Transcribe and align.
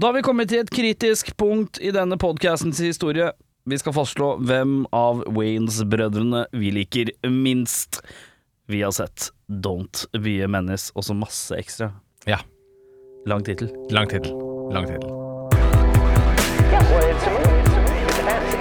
Da 0.00 0.06
har 0.06 0.12
vi 0.16 0.22
kommet 0.24 0.48
til 0.48 0.62
et 0.62 0.70
kritisk 0.72 1.34
punkt 1.36 1.76
i 1.84 1.90
denne 1.92 2.16
podcastens 2.16 2.78
historie. 2.80 3.26
Vi 3.68 3.76
skal 3.76 3.92
fastslå 3.92 4.30
hvem 4.48 4.86
av 4.96 5.18
Waynes-brødrene 5.36 6.46
vi 6.56 6.70
liker 6.72 7.10
minst. 7.28 7.98
Vi 8.72 8.80
har 8.80 8.94
sett 8.96 9.28
Don't 9.44 10.06
Be 10.16 10.38
a 10.40 10.48
Menace, 10.48 10.88
og 10.96 11.04
så 11.04 11.12
masse 11.12 11.52
ekstra. 11.52 11.90
Ja. 12.24 12.38
Lang 13.28 13.44
tittel. 13.44 13.68
Lang 13.92 14.08
tittel. 14.08 14.32
Lang 14.72 14.88
tittel. 14.88 15.12
Yeah, 16.72 16.80
well, 16.88 17.04
it's 17.04 17.28
a 17.28 17.36
movie. 17.36 17.60
It's 17.60 18.16
a 18.16 18.24
fantasy. 18.24 18.56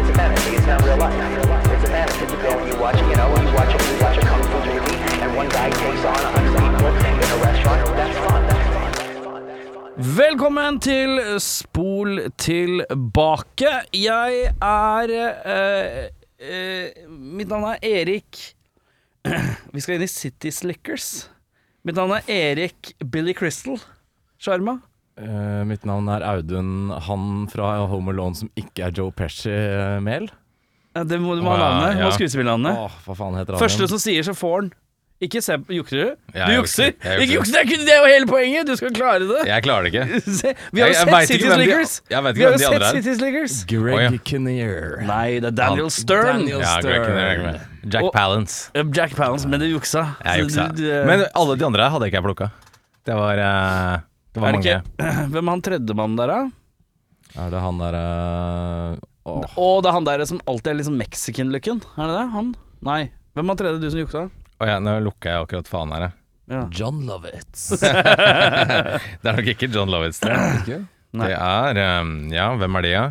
It's 0.00 0.08
a 0.08 0.16
fantasy. 0.16 0.56
It's 0.56 0.66
not 0.72 0.80
real 0.88 0.96
life. 0.96 1.20
It's 1.68 1.84
a 1.84 1.92
fantasy. 1.92 2.32
You 2.32 2.40
go 2.40 2.56
and 2.56 2.72
you 2.72 2.80
watch, 2.80 2.96
you 3.04 3.12
know, 3.12 3.28
you 3.28 3.52
watch 3.52 3.76
you 3.76 3.96
watch 4.00 4.16
a 4.16 4.24
kung 4.24 4.40
fu 4.48 4.56
movie, 4.72 5.20
and 5.20 5.36
one 5.36 5.50
guy 5.52 5.68
takes 5.68 6.00
on 6.00 6.16
a 6.16 6.30
hundred 6.32 6.56
people 6.56 6.96
in 6.96 7.28
a 7.28 7.44
restaurant. 7.44 7.92
That's 7.92 7.92
fun. 7.92 7.92
That's 7.92 7.92
fun. 7.92 7.92
That's 7.92 7.92
fun. 7.92 7.96
That's 8.00 8.16
fun. 8.16 8.25
Velkommen 9.96 10.76
til 10.84 11.16
Spol 11.40 12.18
tilbake. 12.36 13.70
Jeg 13.96 14.42
er 14.52 15.12
eh, 15.16 16.02
eh, 16.36 17.06
Mitt 17.08 17.48
navn 17.48 17.64
er 17.70 17.80
Erik 17.86 18.42
Vi 19.72 19.80
skal 19.80 19.96
inn 19.96 20.04
i 20.04 20.10
City 20.10 20.52
Slickers. 20.52 21.30
Mitt 21.86 21.96
navn 21.96 22.12
er 22.18 22.28
Erik 22.28 22.92
Billy 23.08 23.32
Crystal 23.36 23.78
Sjarma. 24.36 24.76
Eh, 25.16 25.62
mitt 25.64 25.86
navn 25.88 26.10
er 26.12 26.26
Audun, 26.28 26.90
han 27.08 27.46
fra 27.48 27.72
Home 27.88 28.12
Alone 28.12 28.36
som 28.36 28.50
ikke 28.60 28.90
er 28.90 28.92
Joe 29.00 29.14
Pesci-mel. 29.16 30.28
Eh, 30.92 31.04
Det 31.08 31.22
må 31.24 31.38
du 31.38 31.44
må 31.46 31.54
ha 31.56 31.62
navnet. 31.62 32.02
ja. 32.02 32.10
Må 32.10 32.12
skuespillernavnet. 32.18 33.00
Første 33.64 33.88
som 33.88 34.02
sier, 34.02 34.26
så 34.28 34.36
får 34.36 34.58
han. 34.60 34.74
Ikke 35.16 35.40
se 35.40 35.54
Jukser 35.72 35.96
du? 35.96 36.08
Ja, 36.36 36.44
du 36.44 36.50
jeg 36.52 36.56
jukser! 36.60 36.90
Ikke 36.92 37.36
jukser. 37.38 37.52
det 37.54 37.60
er 37.72 37.84
det 37.86 37.92
er 37.94 38.02
jo 38.02 38.08
hele 38.10 38.26
poenget! 38.28 38.66
Du 38.68 38.74
skal 38.76 38.90
klare 38.92 39.24
det. 39.24 39.46
Jeg 39.48 39.64
klarer 39.64 39.86
det 39.86 39.92
ikke. 39.94 40.20
Se, 40.40 40.50
vi 40.76 40.82
har 40.82 40.90
jo 40.92 40.98
sett 40.98 41.30
City 41.30 41.46
Slickers. 41.48 41.94
Vi 42.10 42.16
har 42.18 42.52
jo 42.52 42.58
sett. 42.60 42.84
City 42.98 43.14
Slickers. 43.16 43.54
Greg 43.70 43.94
oh, 43.96 44.02
ja. 44.04 44.10
Kinnear. 44.28 44.98
Nei, 45.08 45.38
det 45.40 45.54
er 45.54 45.56
Daniel 45.56 45.88
Stern. 45.94 46.42
Daniel 46.44 46.60
Ja, 46.60 46.74
Greg 46.84 47.06
Kinnear 47.08 47.40
med. 47.46 47.64
Jack 47.86 48.04
Og- 48.04 48.12
Palance. 48.12 48.68
Jack 48.92 49.16
Palance, 49.16 49.48
men 49.48 49.64
du 49.64 49.70
juksa. 49.70 50.04
Jeg 50.20 50.44
juksa. 50.44 50.68
du- 50.76 50.84
du- 50.84 51.08
Men 51.08 51.24
alle 51.32 51.56
de 51.56 51.64
andre 51.64 51.88
hadde 51.96 52.10
ikke 52.12 52.20
jeg 52.20 52.28
plukka. 52.28 52.50
Det 53.08 53.16
var 53.16 53.40
uh, 53.40 53.98
Det 54.36 54.42
var 54.42 54.48
er 54.52 54.60
mange. 54.60 54.76
ikke 54.76 55.08
Hvem 55.32 55.42
er 55.46 55.52
han 55.54 55.62
tredjemannen 55.64 56.20
der, 56.20 56.32
da? 56.34 56.40
Er 57.40 57.52
det 57.56 57.60
han 57.64 57.78
derre 57.80 58.04
Åh, 59.26 59.44
Og 59.58 59.80
det 59.82 59.88
er 59.90 59.96
han 59.96 60.04
der 60.06 60.24
som 60.28 60.44
alltid 60.46 60.74
er 60.76 60.86
sånn 60.86 61.00
mexican-looken. 61.00 61.80
Er 61.96 62.10
det 62.10 62.16
det? 62.20 62.26
Han? 62.36 62.52
Nei. 62.84 63.00
Hvem 63.36 63.48
var 63.50 63.56
tredje 63.58 63.80
du 63.80 63.88
som 63.90 64.02
juksa? 64.04 64.28
Å 64.56 64.68
ja, 64.70 64.78
nå 64.80 64.96
lukker 65.04 65.32
jeg 65.32 65.44
akkurat 65.46 65.68
faen 65.68 65.92
her, 65.92 66.06
jeg. 66.06 66.16
Ja. 66.46 66.60
John 66.72 67.02
Lovitz. 67.08 67.68
Det 69.20 69.28
er 69.28 69.38
nok 69.40 69.48
ikke 69.50 69.68
John 69.74 69.90
Lovitz, 69.92 70.20
det. 70.22 70.34
Ikke? 70.62 70.78
Nei. 71.16 71.30
Det 71.32 71.38
er 71.38 71.80
um, 72.00 72.12
Ja, 72.32 72.50
hvem 72.60 72.78
er 72.78 72.86
de, 72.86 72.92
da? 72.96 73.06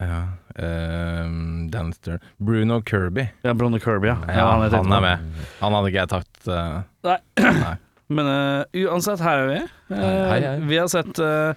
Ja, 0.00 0.20
eh, 0.56 1.32
Dan 1.70 1.90
Stern 1.92 2.22
Bruno 2.40 2.80
Kirby. 2.80 3.26
Ja, 3.44 3.52
Bruno 3.54 3.78
Kirby, 3.82 4.08
ja. 4.08 4.16
Ja, 4.26 4.46
han, 4.54 4.64
er, 4.64 4.76
han 4.80 4.94
er 4.96 5.04
med. 5.04 5.42
Han 5.60 5.76
hadde 5.76 5.90
ikke 5.92 6.00
jeg 6.00 6.12
tatt 6.14 6.48
uh, 6.48 6.78
Nei. 7.04 7.18
Nei. 7.64 7.74
Men 8.10 8.30
uh, 8.32 8.80
uansett, 8.88 9.20
her 9.22 9.44
er 9.44 9.50
vi. 9.52 9.58
Uh, 9.92 10.00
Hei, 10.00 10.38
hei. 10.40 10.54
Vi 10.72 10.80
har 10.80 10.88
sett 10.90 11.20
uh, 11.22 11.52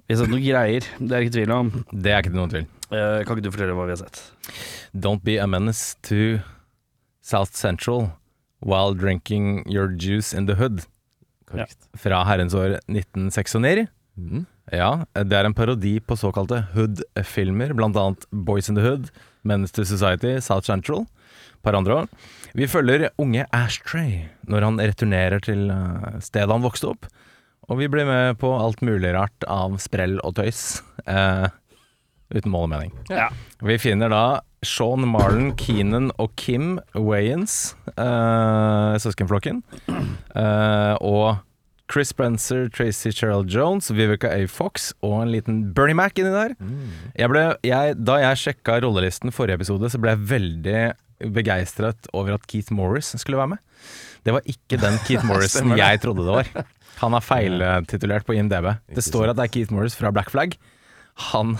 Vi 0.00 0.16
har 0.16 0.22
sett 0.24 0.32
noen 0.32 0.42
greier, 0.42 0.88
det 0.98 1.12
er 1.12 1.26
ikke 1.26 1.36
tvil 1.36 1.52
om. 1.54 1.70
Det 1.92 2.16
er 2.16 2.24
ikke 2.24 2.34
noen 2.34 2.50
tvil. 2.56 2.64
Eh, 2.94 3.20
kan 3.24 3.38
ikke 3.38 3.46
du 3.46 3.52
fortelle 3.54 3.74
hva 3.76 3.86
vi 3.88 3.94
har 3.94 4.00
sett? 4.02 4.20
Don't 4.92 5.22
be 5.24 5.36
a 5.40 5.46
menace 5.50 5.94
to 6.06 6.38
South 7.24 7.56
Central 7.56 8.10
while 8.60 8.92
drinking 8.92 9.64
your 9.68 9.88
juice 9.88 10.36
in 10.36 10.46
the 10.46 10.54
hood. 10.60 10.84
Korrekt. 11.48 11.88
Fra 11.96 12.24
herrens 12.24 12.54
år 12.54 12.78
1996. 12.88 13.88
Mm. 14.16 14.44
Ja, 14.72 15.04
det 15.12 15.36
er 15.36 15.48
en 15.48 15.56
parodi 15.56 15.98
på 16.00 16.16
såkalte 16.16 16.62
hood-filmer, 16.72 17.74
annet 17.74 18.24
Boys 18.30 18.68
in 18.68 18.76
the 18.76 18.84
Hood, 18.84 19.10
Menace 19.42 19.74
to 19.74 19.84
Society, 19.84 20.38
South 20.40 20.64
Central, 20.66 21.04
par 21.62 21.74
andre 21.74 21.94
år. 21.94 22.08
Vi 22.54 22.68
følger 22.68 23.10
unge 23.18 23.44
Ashtray 23.52 24.28
når 24.48 24.64
han 24.64 24.80
returnerer 24.80 25.42
til 25.44 25.68
eh, 25.70 26.20
stedet 26.20 26.52
han 26.52 26.64
vokste 26.64 26.92
opp, 26.94 27.08
og 27.68 27.80
vi 27.80 27.88
blir 27.88 28.06
med 28.08 28.38
på 28.40 28.52
alt 28.56 28.80
mulig 28.84 29.12
rart 29.16 29.46
av 29.48 29.76
sprell 29.82 30.18
og 30.24 30.36
tøys, 30.38 30.82
eh, 31.06 31.48
uten 32.32 32.52
mål 32.52 32.68
og 32.68 32.72
mening. 32.72 32.96
Ja. 33.12 33.28
Vi 33.64 33.78
finner 33.80 34.12
da 34.12 34.24
Sean 34.66 35.04
Marlon, 35.08 35.52
Keenan 35.60 36.10
og 36.20 36.32
Kim 36.40 36.78
Wayans, 36.96 37.74
uh, 37.96 38.94
søskenflokken, 39.02 39.62
Uh, 40.34 40.96
og 41.04 41.36
Chris 41.92 42.08
Spencer, 42.10 42.64
Tracy 42.72 43.12
Cheryl 43.14 43.44
Jones, 43.46 43.90
Vivica 43.94 44.26
A. 44.32 44.46
Fox 44.50 44.88
og 45.04 45.20
en 45.22 45.30
liten 45.30 45.58
Bernie 45.76 45.94
Mac 45.94 46.16
inni 46.18 46.32
der. 46.32 46.54
Jeg 47.20 47.30
ble, 47.30 47.42
jeg, 47.62 47.94
da 48.02 48.16
jeg 48.22 48.40
sjekka 48.40 48.80
rollelisten 48.82 49.30
forrige 49.36 49.60
episode, 49.60 49.90
så 49.92 50.00
ble 50.02 50.14
jeg 50.16 50.24
veldig 50.32 50.80
begeistret 51.36 52.08
over 52.16 52.34
at 52.34 52.46
Keith 52.50 52.72
Morris 52.74 53.12
skulle 53.20 53.38
være 53.38 53.52
med. 53.54 53.62
Det 54.26 54.34
var 54.34 54.48
ikke 54.48 54.80
den 54.80 54.98
Keith 55.06 55.24
Morrison 55.28 55.76
jeg 55.78 56.00
trodde 56.02 56.24
det 56.26 56.34
var. 56.40 56.66
Han 57.04 57.14
er 57.14 57.24
feiltitulert 57.26 58.26
på 58.26 58.34
IMDb. 58.38 58.72
Det 58.90 59.04
står 59.04 59.30
at 59.30 59.38
det 59.38 59.46
er 59.46 59.54
Keith 59.54 59.74
Morris 59.74 59.94
fra 59.98 60.10
Black 60.14 60.32
Flag. 60.34 60.56
Han 61.30 61.54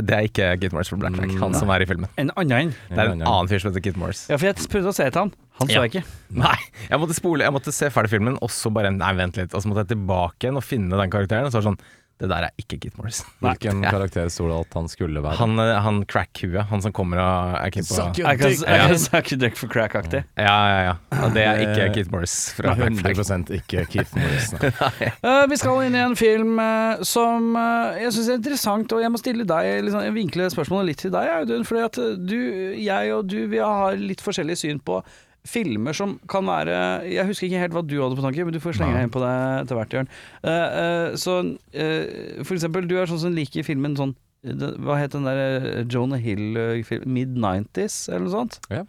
Det 0.00 0.10
er 0.16 0.26
ikke 0.26 0.46
Kit 0.58 0.72
Morris 0.74 0.88
fra 0.90 0.96
Black 0.98 1.14
Flag, 1.14 1.30
han 1.38 1.52
som 1.54 1.70
er 1.70 1.84
i 1.84 1.86
filmen. 1.86 2.08
En 2.18 2.32
annen. 2.40 2.72
Det 2.90 2.98
er 2.98 3.12
en 3.12 3.20
annen 3.22 3.50
fyr 3.50 3.60
som 3.62 3.70
heter 3.70 3.84
Kit 3.84 3.98
Morris. 4.00 4.24
Ja, 4.26 4.38
for 4.40 4.48
jeg 4.48 4.56
prøvde 4.72 4.90
å 4.90 4.94
se 4.96 5.04
etter 5.06 5.22
han. 5.22 5.30
Han 5.60 5.68
så 5.70 5.76
Ja. 5.76 5.82
jeg 5.84 5.92
ikke. 5.92 6.04
Nei, 6.34 6.56
jeg 6.90 6.98
måtte 6.98 7.14
spole, 7.14 7.44
jeg 7.46 7.54
måtte 7.54 7.70
se 7.72 7.86
ferdig 7.94 8.10
filmen, 8.10 8.34
og 8.42 8.50
så 8.50 8.72
bare 8.74 8.90
Nei, 8.90 9.12
vent 9.14 9.36
litt. 9.38 9.54
Og 9.54 9.62
så 9.62 9.70
måtte 9.70 9.84
jeg 9.86 9.92
tilbake 9.94 10.48
igjen 10.48 10.58
og 10.58 10.64
finne 10.66 10.98
den 10.98 11.12
karakteren. 11.14 11.46
Og 11.46 11.52
så 11.54 11.60
var 11.60 11.62
det 11.62 11.70
sånn 11.70 11.78
Det 12.20 12.28
der 12.30 12.46
er 12.46 12.52
ikke 12.60 12.78
Keith 12.78 12.98
Morris. 12.98 13.24
Hvilken 13.42 13.82
Ja. 13.82 13.90
karakter 13.90 14.28
sto 14.30 14.46
det 14.46 14.58
at 14.66 14.76
han 14.78 14.88
skulle 14.88 15.22
være? 15.22 15.36
Han, 15.40 15.58
eh, 15.58 15.80
han 15.82 16.04
crack-huet, 16.06 16.68
han 16.70 16.82
som 16.84 16.92
kommer 16.94 17.18
og 17.18 17.56
er 17.58 17.72
keen 17.74 17.86
på 17.88 17.96
Suck 17.96 18.20
your 18.20 18.30
dick. 18.38 18.62
Ja. 18.62 18.86
kan 18.86 18.98
snakke 19.02 19.38
Duck 19.40 19.58
for 19.58 19.72
crack-aktig. 19.72 20.22
Ja, 20.38 20.54
ja, 20.70 20.78
ja. 20.88 20.94
Og 21.24 21.34
det 21.34 21.42
er 21.42 21.62
ikke 21.64 21.88
Keith 21.96 22.12
Morris 22.14 22.36
fra 22.54 22.76
Black 22.78 23.02
100 23.02 23.58
ikke 23.58 23.84
Keith 23.90 24.14
Morris. 24.16 24.52
nei. 24.62 25.10
Eh, 25.10 25.42
vi 25.50 25.58
skal 25.58 25.82
inn 25.88 25.98
i 25.98 26.04
en 26.04 26.16
film 26.18 26.58
uh, 26.62 27.02
som 27.02 27.50
uh, 27.58 27.98
jeg 27.98 28.14
syns 28.14 28.30
er 28.30 28.40
interessant, 28.40 28.94
og 28.94 29.02
jeg 29.02 29.10
må 29.10 29.20
stille 29.20 29.48
deg 29.48 29.84
liksom, 29.88 30.06
vinkle 30.14 30.48
spørsmålet 30.54 30.92
litt 30.92 31.04
til 31.06 31.14
deg, 31.14 31.30
Audun. 31.40 31.66
Fordi 31.66 31.84
at 31.88 32.00
du, 32.30 32.40
jeg 32.78 33.14
og 33.16 33.26
du, 33.30 33.40
vi 33.50 33.62
har 33.62 33.98
litt 33.98 34.22
forskjellig 34.24 34.58
syn 34.60 34.82
på 34.84 35.02
filmer 35.48 35.96
som 35.96 36.16
kan 36.30 36.46
være 36.48 36.74
Jeg 37.10 37.28
husker 37.28 37.48
ikke 37.48 37.62
helt 37.62 37.74
hva 37.76 37.84
du 37.84 37.96
hadde 38.00 38.16
på 38.18 38.24
tanke, 38.24 38.44
men 38.46 38.54
du 38.54 38.62
får 38.62 38.78
slenge 38.78 38.96
deg 38.96 39.06
inn 39.06 39.14
på 39.14 39.22
det 39.22 39.32
etter 39.60 39.78
hvert, 39.78 39.96
Jørn. 39.96 40.12
Uh, 40.44 40.50
uh, 40.50 41.08
så 41.20 41.40
uh, 41.44 42.44
for 42.44 42.56
eksempel, 42.56 42.88
du 42.88 42.96
er 42.98 43.10
sånn 43.10 43.26
som 43.26 43.36
liker 43.36 43.66
filmen 43.66 43.96
sånn 43.98 44.14
Hva 44.44 44.98
het 45.00 45.14
den 45.16 45.24
der 45.28 45.84
Jonah 45.88 46.20
Hill-filmen? 46.20 47.12
Mid-90s, 47.16 48.06
eller 48.10 48.26
noe 48.26 48.34
sånt? 48.34 48.58
Ja. 48.72 48.82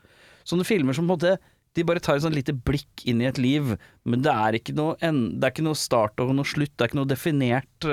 Sånne 0.48 0.68
filmer 0.68 0.96
som 0.96 1.08
på 1.08 1.14
en 1.14 1.16
måte 1.16 1.36
de 1.76 1.84
bare 1.84 2.00
tar 2.00 2.16
et 2.16 2.24
sånn 2.24 2.36
lite 2.36 2.54
blikk 2.56 3.04
inn 3.08 3.20
i 3.20 3.28
et 3.28 3.40
liv, 3.42 3.74
men 4.08 4.22
det 4.24 4.32
er 4.32 4.56
ikke 4.56 4.76
noe, 4.78 4.94
en, 5.04 5.26
det 5.36 5.48
er 5.48 5.52
ikke 5.52 5.66
noe 5.66 5.80
start 5.80 6.22
og 6.24 6.32
noe 6.32 6.48
slutt, 6.48 6.72
det 6.72 6.86
er 6.86 6.92
ikke 6.92 7.00
noe 7.02 7.12
definert 7.12 7.88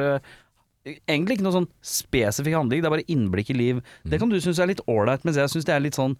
Egentlig 0.82 1.36
ikke 1.36 1.46
noe 1.46 1.54
sånn 1.54 1.68
spesifikk 1.86 2.56
handling, 2.58 2.82
det 2.82 2.88
er 2.88 2.94
bare 2.96 3.10
innblikk 3.10 3.52
i 3.54 3.54
liv. 3.54 3.82
Det 4.02 4.18
kan 4.18 4.30
du 4.30 4.40
synes 4.42 4.58
er 4.58 4.66
litt 4.66 4.82
ålreit, 4.90 5.22
mens 5.22 5.38
jeg 5.38 5.50
synes 5.52 5.66
det 5.68 5.74
er 5.76 5.84
litt 5.84 5.98
sånn 5.98 6.16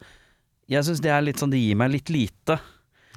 Jeg 0.71 0.87
synes 0.87 1.01
det 1.03 1.11
er 1.11 1.25
litt 1.25 1.41
sånn 1.43 1.51
Det 1.51 1.59
gir 1.59 1.77
meg 1.77 1.91
litt 1.91 2.13
lite 2.13 2.61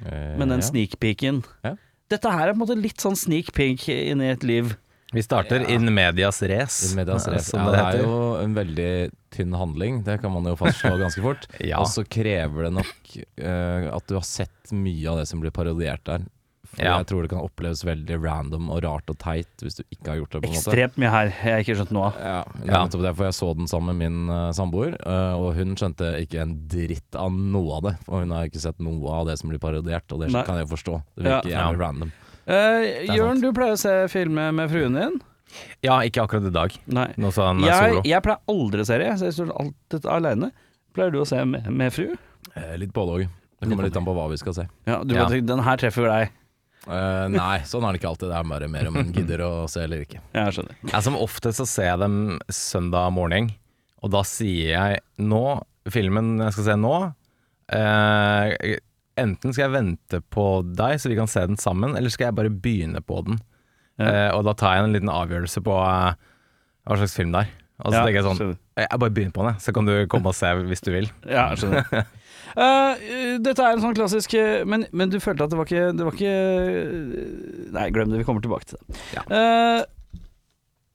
Eh, 0.04 0.38
med 0.38 0.48
den 0.48 0.60
ja. 0.60 0.66
sneak 0.66 0.98
peeken. 1.00 1.42
Ja. 1.64 1.76
Dette 2.10 2.30
her 2.30 2.50
er 2.50 2.54
på 2.54 2.60
en 2.60 2.64
måte 2.66 2.76
litt 2.78 3.02
sånn 3.02 3.16
sneak 3.18 3.52
peek 3.56 3.88
inn 3.88 4.20
i 4.22 4.28
et 4.28 4.44
liv. 4.46 4.74
Vi 5.14 5.22
starter 5.22 5.62
in 5.70 5.86
medias 5.94 6.42
race, 6.42 6.90
In 6.90 6.98
medias 6.98 7.28
res. 7.30 7.46
som 7.48 7.62
Ja, 7.62 7.70
det 7.70 7.78
det 7.78 7.84
er 7.86 8.02
jo 8.02 8.16
en 8.42 8.54
veldig 8.56 8.90
tynn 9.32 9.54
handling, 9.54 10.00
det 10.04 10.18
kan 10.20 10.32
man 10.34 10.44
jo 10.50 10.56
fastslå 10.58 10.96
ganske 11.04 11.22
fort. 11.22 11.46
Ja. 11.62 11.78
Og 11.80 11.88
så 11.88 12.04
krever 12.04 12.66
det 12.66 12.72
nok 12.76 13.12
uh, 13.40 13.94
at 13.96 14.06
du 14.10 14.16
har 14.18 14.26
sett 14.26 14.74
mye 14.74 15.06
av 15.08 15.22
det 15.22 15.28
som 15.30 15.40
blir 15.40 15.54
parodiert 15.54 16.02
der. 16.04 16.26
For 16.76 16.84
Ja. 16.84 16.96
jeg 17.00 17.06
tror 17.08 17.22
det 17.24 17.30
kan 17.30 17.40
oppleves 17.40 17.80
veldig 17.88 18.16
random 18.22 18.68
og 18.70 18.82
rart 18.84 19.08
og 19.08 19.16
teit 19.18 19.48
hvis 19.64 19.76
du 19.78 19.82
ikke 19.90 20.10
har 20.12 20.16
gjort 20.20 20.30
det. 20.36 20.40
på 20.42 20.48
en 20.48 20.52
måte 20.52 20.60
Ekstremt 20.60 20.96
mye 21.00 21.10
her 21.10 21.30
jeg 21.30 21.52
har 21.54 21.62
ikke 21.64 21.76
skjønt 21.78 21.92
noe 21.96 22.06
av. 22.10 22.18
Ja, 22.20 22.44
Ja. 22.66 22.86
derfor 22.88 23.24
jeg 23.24 23.34
så 23.38 23.56
den 23.56 23.66
sammen 23.66 23.96
med 23.96 24.10
min 24.10 24.28
uh, 24.28 24.52
samboer, 24.52 24.96
uh, 25.06 25.36
og 25.40 25.54
hun 25.56 25.74
skjønte 25.74 26.10
ikke 26.20 26.42
en 26.42 26.68
dritt 26.68 27.16
av 27.16 27.32
noe 27.32 27.76
av 27.78 27.82
det. 27.88 27.94
Og 28.08 28.20
hun 28.20 28.30
har 28.36 28.44
ikke 28.50 28.60
sett 28.60 28.78
noe 28.78 29.08
av 29.10 29.26
det 29.26 29.38
som 29.38 29.48
blir 29.48 29.58
parodiert, 29.58 30.04
og 30.12 30.20
det 30.20 30.30
Nei. 30.32 30.42
kan 30.44 30.56
jeg 30.60 30.68
forstå. 30.68 31.02
Det 31.16 31.24
Ja. 31.24 31.40
virker 31.40 31.56
jævlig 31.56 31.80
random. 31.80 32.12
Uh, 32.46 33.14
Jørn, 33.16 33.40
du 33.40 33.52
pleier 33.52 33.72
å 33.72 33.78
se 33.78 33.94
filmer 34.08 34.52
med 34.52 34.70
fruen 34.70 34.94
din? 34.94 35.20
Ja, 35.82 36.00
ikke 36.02 36.26
akkurat 36.26 36.46
i 36.46 36.50
dag. 36.52 36.72
Nei. 36.86 37.08
Nå 37.16 37.32
sa 37.32 37.46
han 37.48 37.60
Jeg, 37.60 37.72
solo. 37.94 38.02
jeg 38.04 38.22
pleier 38.22 38.38
aldri 38.48 38.80
å 38.82 38.86
se 38.86 38.98
det, 38.98 39.10
så 39.18 39.24
jeg 39.30 39.34
står 39.38 39.50
alltid 39.60 40.04
aleine. 40.10 40.52
Pleier 40.92 41.10
du 41.12 41.20
å 41.22 41.26
se 41.26 41.42
med, 41.44 41.70
med 41.70 41.92
fru? 41.92 42.16
Eh, 42.54 42.76
litt 42.76 42.92
både 42.92 43.12
òg. 43.16 43.28
Det 43.60 43.68
kommer 43.70 43.84
litt 43.84 43.96
an 43.96 44.04
på 44.04 44.12
hva 44.14 44.28
vi 44.28 44.36
skal 44.36 44.52
se. 44.54 44.68
Ja, 44.86 45.02
du 45.02 45.14
Ja. 45.14 45.28
Den 45.28 45.60
her 45.60 45.76
treffer 45.76 46.06
deg. 46.10 46.30
Eh, 46.86 47.26
nei, 47.34 47.58
sånn 47.66 47.84
er 47.86 47.94
det 47.94 48.00
ikke 48.00 48.10
alltid. 48.12 48.30
Det 48.30 48.38
er 48.38 48.50
bare 48.50 48.70
mer 48.70 48.90
om 48.90 48.98
en 49.00 49.12
gidder 49.14 49.42
å 49.46 49.52
se 49.70 49.82
eller 49.82 50.04
ikke. 50.04 50.22
Jeg 50.36 50.56
skjønner. 50.56 50.78
Jeg 50.92 51.06
som 51.06 51.18
oftest 51.18 51.62
så 51.62 51.66
ser 51.68 51.88
jeg 51.90 52.02
dem 52.04 52.18
søndag 52.52 53.10
morgen, 53.16 53.50
og 54.04 54.12
da 54.14 54.22
sier 54.26 54.70
jeg 54.74 55.00
nå, 55.18 55.44
filmen 55.90 56.36
jeg 56.42 56.54
skal 56.56 56.66
se 56.66 56.74
nå 56.82 56.94
uh, 57.06 58.48
Enten 59.16 59.54
skal 59.54 59.62
jeg 59.62 59.72
vente 59.72 60.18
på 60.34 60.46
deg 60.76 60.98
så 60.98 61.08
vi 61.08 61.16
kan 61.18 61.30
se 61.30 61.44
den 61.46 61.58
sammen, 61.60 61.94
eller 61.96 62.12
skal 62.12 62.28
jeg 62.28 62.36
bare 62.36 62.50
begynne 62.52 63.00
på 63.00 63.22
den? 63.26 63.38
Ja. 63.96 64.10
Uh, 64.10 64.30
og 64.36 64.42
da 64.50 64.52
tar 64.58 64.76
jeg 64.76 64.86
en 64.86 64.96
liten 64.98 65.12
avgjørelse 65.12 65.62
på 65.64 65.76
hva 65.78 66.98
slags 67.00 67.16
film 67.16 67.32
det 67.32 67.46
er. 67.46 67.54
Og 67.80 67.90
så 67.90 67.96
Ja, 67.96 68.02
tenker 68.04 68.20
jeg 68.20 68.26
sånn 68.26 68.38
skjønner. 68.40 68.60
Jeg 68.76 69.00
bare 69.00 69.14
begynner 69.16 69.36
på 69.36 69.46
den, 69.46 69.58
så 69.64 69.72
kan 69.76 69.88
du 69.88 69.94
komme 70.12 70.32
og 70.32 70.36
se 70.36 70.52
hvis 70.68 70.84
du 70.84 70.92
vil. 70.92 71.08
Ja, 71.24 71.48
skjønner. 71.56 72.06
Eh, 72.54 73.02
dette 73.42 73.64
er 73.64 73.74
en 73.74 73.82
sånn 73.82 73.96
klassisk 73.96 74.36
eh, 74.38 74.62
men, 74.68 74.86
men 74.94 75.10
du 75.10 75.18
følte 75.20 75.44
at 75.46 75.50
det 75.52 75.58
var 75.58 75.66
ikke, 75.66 75.90
det 75.98 76.06
var 76.06 76.14
ikke 76.14 76.36
Nei, 77.74 77.86
glem 77.94 78.12
det. 78.12 78.20
Vi 78.22 78.26
kommer 78.28 78.44
tilbake 78.44 78.70
til 78.70 78.78
det. 78.78 79.02
Ja. 79.16 79.24
Uh, 79.26 80.22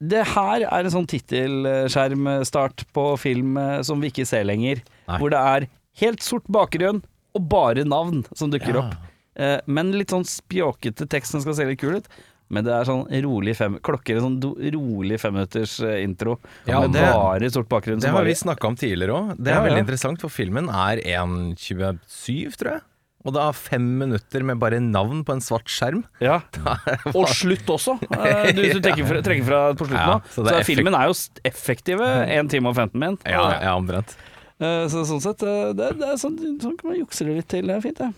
det 0.01 0.23
her 0.31 0.63
er 0.65 0.81
en 0.87 0.93
sånn 0.95 1.05
tittelskjermstart 1.11 2.87
på 2.95 3.03
film 3.21 3.57
eh, 3.61 3.81
som 3.85 4.01
vi 4.01 4.09
ikke 4.09 4.25
ser 4.25 4.47
lenger. 4.49 4.81
Nei. 5.05 5.19
Hvor 5.21 5.29
det 5.33 5.41
er 5.53 5.67
helt 6.01 6.23
sort 6.25 6.47
bakgrunn 6.51 7.03
og 7.37 7.47
bare 7.51 7.85
navn 7.87 8.23
som 8.33 8.49
dukker 8.51 8.73
Ja. 8.79 8.81
opp. 8.87 8.95
Eh, 9.37 9.59
men 9.65 9.93
litt 9.95 10.11
sånn 10.11 10.25
spjåkete 10.27 11.05
tekst 11.07 11.31
som 11.35 11.43
skal 11.43 11.55
se 11.55 11.67
litt 11.69 11.79
kul 11.79 11.99
ut. 12.01 12.09
Men 12.51 12.65
det 12.67 12.73
er 12.75 12.83
sånn 12.89 13.05
rolig 13.23 13.53
fem 13.55 13.77
Klokker 13.79 14.17
en 14.19 14.25
sånn 14.25 14.71
rolig 14.75 15.17
femminutters 15.23 15.77
eh, 15.87 16.01
intro. 16.03 16.33
Ja, 16.67 16.81
med 16.83 16.97
det- 16.97 17.05
bare 17.07 17.49
sort 17.53 17.69
bakgrunn. 17.71 18.01
Det 18.03 18.09
som 18.09 18.17
har 18.19 18.25
vi 18.27 18.33
snakka 18.35 18.67
om 18.67 18.75
tidligere 18.75 19.15
òg. 19.15 19.35
Det 19.39 19.47
er 19.53 19.55
Ja, 19.55 19.61
ja. 19.61 19.67
veldig 19.69 19.83
interessant, 19.85 20.19
for 20.19 20.29
filmen 20.29 20.67
er 20.67 20.99
1.27, 20.99 22.57
tror 22.59 22.71
jeg. 22.75 22.81
Og 23.23 23.35
det 23.35 23.41
er 23.43 23.53
fem 23.53 23.83
minutter 23.99 24.41
med 24.43 24.57
bare 24.59 24.79
navn 24.81 25.19
på 25.23 25.35
en 25.35 25.43
svart 25.45 25.69
skjerm. 25.69 26.01
Ja. 26.19 26.39
Og 27.17 27.27
slutt 27.29 27.69
også. 27.69 27.99
Eh, 28.17 28.49
Du, 28.57 28.61
du 28.65 28.79
trekker, 28.81 29.05
fra, 29.05 29.21
trekker 29.21 29.45
fra 29.45 29.59
på 29.77 29.85
slutten 29.85 30.09
Ja, 30.09 30.15
så 30.33 30.41
Så, 30.47 30.55
er 30.57 30.65
filmen 30.65 30.97
er 30.97 31.11
jo 31.11 31.13
effektive 31.45 32.07
1 32.25 32.49
time 32.49 32.71
og 32.73 32.75
15 32.81 32.97
min. 32.99 33.17
Ja, 33.29 33.45
ja 33.61 33.75
omtrent. 33.77 34.15
Eh, 34.59 34.87
Så 34.89 35.05
sånn 35.05 35.21
sett, 35.21 35.37
det, 35.77 35.91
det 36.01 36.09
er 36.09 36.17
sånn, 36.21 36.35
sånn 36.61 36.75
kan 36.81 36.91
man 36.91 36.99
jukse 36.99 37.27
litt 37.29 37.47
til. 37.53 37.69
Det 37.69 37.77
er 37.77 37.85
fint, 37.85 38.01
det. 38.01 38.11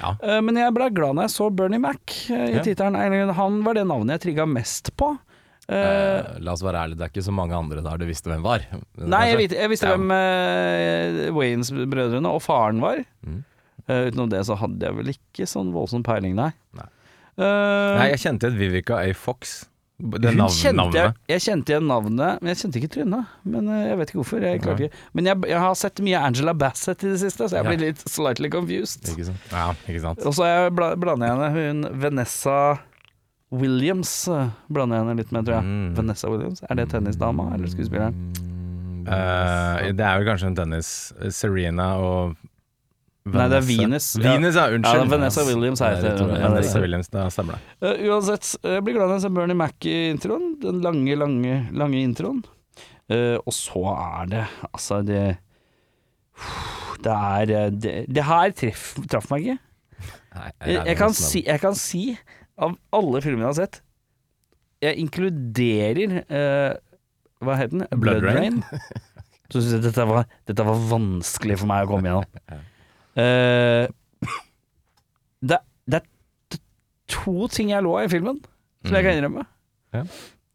Ja. 0.00 0.14
Eh, 0.22 0.40
Men 0.44 0.56
jeg 0.60 0.74
ble 0.76 0.88
glad 0.94 1.16
når 1.18 1.28
jeg 1.28 1.34
så 1.36 1.50
Bernie 1.54 1.78
Mac 1.82 2.16
eh, 2.30 2.48
i 2.50 2.56
Ja. 2.56 2.62
tittelen. 2.62 2.96
Han 3.34 3.62
var 3.64 3.74
det 3.74 3.86
navnet 3.86 4.18
jeg 4.20 4.24
trigga 4.28 4.46
mest 4.48 4.92
på. 4.96 5.12
Eh, 5.72 6.38
la 6.42 6.52
oss 6.52 6.62
være 6.64 6.80
ærlige, 6.82 6.98
det 6.98 7.04
er 7.06 7.12
ikke 7.14 7.24
så 7.24 7.32
mange 7.32 7.54
andre 7.54 7.80
der 7.84 7.96
du 8.00 8.04
visste 8.08 8.28
hvem 8.28 8.42
var. 8.44 8.64
Nei, 8.98 9.20
jeg, 9.30 9.38
vet, 9.38 9.52
jeg 9.56 9.70
visste 9.70 9.88
Ja. 9.88 9.96
hvem 9.96 10.10
uh, 10.10 11.32
Waynes-brødrene 11.38 12.28
og 12.28 12.42
faren 12.42 12.80
var. 12.82 13.04
Mm. 13.24 13.44
Uh, 13.88 14.08
utenom 14.10 14.28
det 14.30 14.42
så 14.46 14.56
hadde 14.58 14.82
jeg 14.84 14.94
vel 14.98 15.12
ikke 15.14 15.46
sånn 15.48 15.72
voldsom 15.72 16.02
peiling, 16.06 16.34
nei. 16.38 16.50
Nei. 16.76 16.88
uh, 17.38 17.98
Nei, 17.98 18.08
jeg 18.12 18.20
kjente 18.26 18.50
et 18.50 18.58
Vivica 18.58 18.98
A. 19.02 19.12
Fox. 19.14 19.62
Det 20.02 20.32
navn, 20.34 20.50
kjente 20.50 20.96
jeg, 20.98 21.10
jeg 21.30 21.42
kjente 21.44 21.70
igjen 21.74 21.84
navnet, 21.86 22.40
men 22.42 22.50
jeg 22.50 22.58
kjente 22.62 22.80
ikke 22.80 22.88
trynet. 22.96 23.34
Men 23.46 23.68
eh, 23.70 23.82
jeg 23.90 23.98
vet 24.00 24.10
ikke 24.10 24.18
hvorfor. 24.22 24.42
Jeg 24.42 24.58
ikke 24.58 24.88
Men 25.14 25.28
jeg, 25.30 25.42
jeg 25.52 25.60
har 25.62 25.74
sett 25.78 26.00
mye 26.02 26.22
Angela 26.26 26.54
Bassett 26.58 27.04
i 27.06 27.12
det 27.12 27.20
siste, 27.22 27.46
så 27.46 27.60
jeg 27.60 27.68
blir 27.68 27.78
litt 27.84 28.02
slightly 28.10 28.50
confused. 28.50 29.06
Ikke 29.12 29.28
sant? 29.28 29.44
Ja, 29.52 29.68
ikke 29.86 30.02
sant. 30.02 30.24
Og 30.26 30.34
så 30.34 30.48
jeg 30.48 30.72
bla- 30.74 30.96
blander 30.98 31.30
jeg 31.30 31.36
henne 31.36 31.52
hun 31.84 32.00
Vanessa 32.02 32.56
Williams 33.52 34.10
eh, 34.32 34.48
blander 34.72 34.96
jeg 34.98 35.04
henne 35.06 35.18
litt 35.20 35.32
med, 35.36 35.44
tror 35.46 35.58
jeg. 35.60 35.68
Mm. 35.70 35.92
Vanessa 36.00 36.30
Williams, 36.32 36.64
Er 36.66 36.80
det 36.80 36.88
tennisdama 36.90 37.50
eller 37.54 37.70
skuespilleren? 37.70 38.16
Eh, 39.02 39.92
det 39.98 40.04
er 40.06 40.18
vel 40.20 40.28
kanskje 40.32 40.50
en 40.50 40.56
tennis 40.56 40.90
Serena 41.34 41.92
og 42.02 42.34
Nei, 43.22 43.44
det 43.52 43.58
er 43.60 43.66
Venus. 43.66 44.06
Venus, 44.18 44.56
ja. 44.58 44.64
Ja, 44.66 44.74
Unnskyld. 44.74 45.10
Vanessa 45.12 45.44
Williams 45.46 45.80
heter 45.84 46.02
det. 46.02 46.12
Ja, 46.18 46.38
er 46.40 46.48
Vanessa. 46.48 46.80
Williams, 46.82 47.10
det 47.12 47.26
stemmer 47.30 47.58
det. 47.58 47.76
Uh, 47.84 48.00
uansett, 48.10 48.48
jeg 48.66 48.82
blir 48.82 48.96
glad 48.96 49.12
jeg 49.14 49.22
ser 49.22 49.34
Bernie 49.36 49.58
Mac 49.58 49.86
i 49.86 49.94
introen. 50.10 50.48
Den 50.62 50.80
lange, 50.82 51.14
lange, 51.20 51.58
lange 51.70 52.00
introen. 52.02 52.40
Uh, 53.06 53.38
og 53.38 53.54
så 53.54 53.82
er 53.92 54.28
det 54.30 54.42
Altså, 54.72 55.00
det 55.06 55.22
Det 57.02 57.12
er 57.12 57.50
eh, 57.50 57.70
Det, 57.74 57.94
det 58.08 58.24
her 58.24 58.54
treff, 58.56 58.84
traff 59.10 59.26
meg 59.30 59.42
ikke. 59.46 59.56
Nei, 60.32 60.50
Jeg, 60.66 60.86
jeg, 60.86 60.96
kan 60.96 61.14
si, 61.18 61.42
jeg 61.46 61.60
kan 61.60 61.74
si, 61.78 62.02
av 62.56 62.74
alle 62.94 63.22
filmene 63.22 63.44
jeg 63.44 63.50
har 63.50 63.58
sett 63.58 63.80
Jeg 64.86 65.02
inkluderer 65.02 66.18
uh, 66.26 66.74
Hva 67.42 67.58
het 67.58 67.74
den? 67.74 67.86
Blood 68.02 68.26
Rain. 68.26 68.62
Så 69.52 69.60
synes 69.60 69.74
jeg 69.76 69.86
dette 69.90 70.06
var, 70.08 70.26
dette 70.48 70.64
var 70.64 70.84
vanskelig 70.90 71.58
for 71.60 71.68
meg 71.68 71.84
å 71.84 71.90
komme 71.90 72.08
gjennom. 72.08 72.62
Eh, 73.18 73.88
det, 75.42 75.58
det 75.90 75.98
er 76.00 76.58
to 77.12 77.48
ting 77.52 77.72
jeg 77.74 77.84
lå 77.84 77.96
av 77.98 78.06
i 78.06 78.12
filmen, 78.12 78.38
som 78.86 78.96
jeg 78.96 79.06
kan 79.06 79.18
innrømme. 79.18 79.44
Ja. 79.92 80.04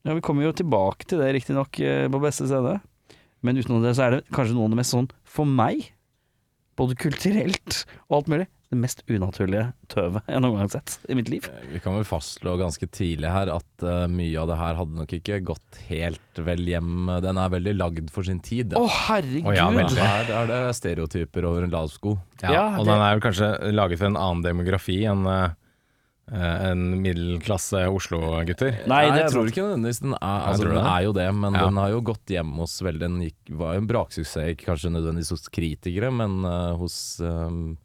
Ja, 0.07 0.13
vi 0.15 0.23
kommer 0.23 0.45
jo 0.45 0.53
tilbake 0.55 1.03
til 1.09 1.19
det, 1.19 1.33
riktignok, 1.35 1.79
eh, 1.83 2.05
på 2.07 2.21
beste 2.23 2.47
scene. 2.47 2.77
Men 3.45 3.59
utenom 3.59 3.83
det 3.83 3.93
så 3.97 4.07
er 4.07 4.15
det 4.15 4.21
kanskje 4.33 4.55
noe 4.55 4.69
av 4.69 4.73
det 4.73 4.79
mest 4.79 4.95
sånn, 4.95 5.09
for 5.27 5.49
meg, 5.49 5.89
både 6.79 6.97
kulturelt 6.99 7.83
og 8.07 8.21
alt 8.21 8.31
mulig, 8.31 8.47
det 8.67 8.75
mest 8.81 8.99
unaturlige 9.07 9.69
tøvet 9.87 10.25
jeg 10.27 10.41
noen 10.43 10.57
gang 10.57 10.65
har 10.65 10.71
sett 10.73 10.97
i 11.07 11.15
mitt 11.15 11.29
liv. 11.31 11.45
Vi 11.71 11.79
kan 11.79 11.95
vel 11.95 12.03
fastslå 12.07 12.57
ganske 12.59 12.89
tidlig 12.91 13.29
her 13.31 13.47
at 13.53 13.85
uh, 13.87 14.07
mye 14.11 14.35
av 14.41 14.49
det 14.51 14.57
her 14.59 14.75
hadde 14.81 14.97
nok 14.97 15.13
ikke 15.15 15.37
gått 15.47 15.77
helt 15.87 16.41
vel 16.43 16.65
hjem. 16.67 17.07
Den 17.23 17.39
er 17.39 17.53
veldig 17.53 17.75
lagd 17.79 18.09
for 18.11 18.27
sin 18.27 18.41
tid. 18.43 18.75
Å, 18.75 18.83
herregud! 19.07 19.47
Å, 19.47 19.55
ja. 19.55 19.69
Her 19.71 20.33
er 20.41 20.51
det 20.51 20.59
stereotyper 20.75 21.47
over 21.47 21.63
en 21.63 21.71
lav 21.71 21.87
sko. 21.93 22.17
Ja, 22.43 22.51
Ja, 22.51 22.65
og 22.75 22.83
det- 22.85 22.91
den 22.91 23.05
er 23.07 23.15
jo 23.15 23.23
kanskje 23.29 23.53
laget 23.71 23.99
for 24.03 24.11
en 24.11 24.19
annen 24.19 24.43
demografi 24.43 24.99
enn 25.07 25.23
eh, 25.31 25.55
eh, 26.33 26.67
en 26.73 26.83
middelklasse 27.01 27.85
Oslo-gutter. 27.87 28.83
Nei, 28.91 29.01
det 29.15 29.23
jeg 29.23 29.31
tror 29.31 29.47
ikke 29.47 29.63
nødvendigvis 29.63 30.01
den 30.03 30.13
er 30.19 30.45
Altså, 30.51 30.67
den 30.75 30.83
er 30.91 31.01
jo 31.07 31.13
det, 31.15 31.29
men 31.39 31.53
Ja. 31.55 31.65
den 31.71 31.77
har 31.79 31.89
jo 31.95 32.01
gått 32.01 32.25
hjem 32.35 32.51
hos 32.59 32.81
vel 32.83 32.99
Den 32.99 33.21
gikk, 33.23 33.55
var 33.57 33.75
jo 33.75 33.81
en 33.85 33.87
braksuksess, 33.87 34.51
ikke 34.57 34.73
kanskje 34.75 34.91
nødvendigvis 34.91 35.31
hos 35.31 35.47
kritikere, 35.47 36.11
men 36.11 36.43
uh, 36.45 36.75
hos 36.75 37.19
um, 37.21 37.77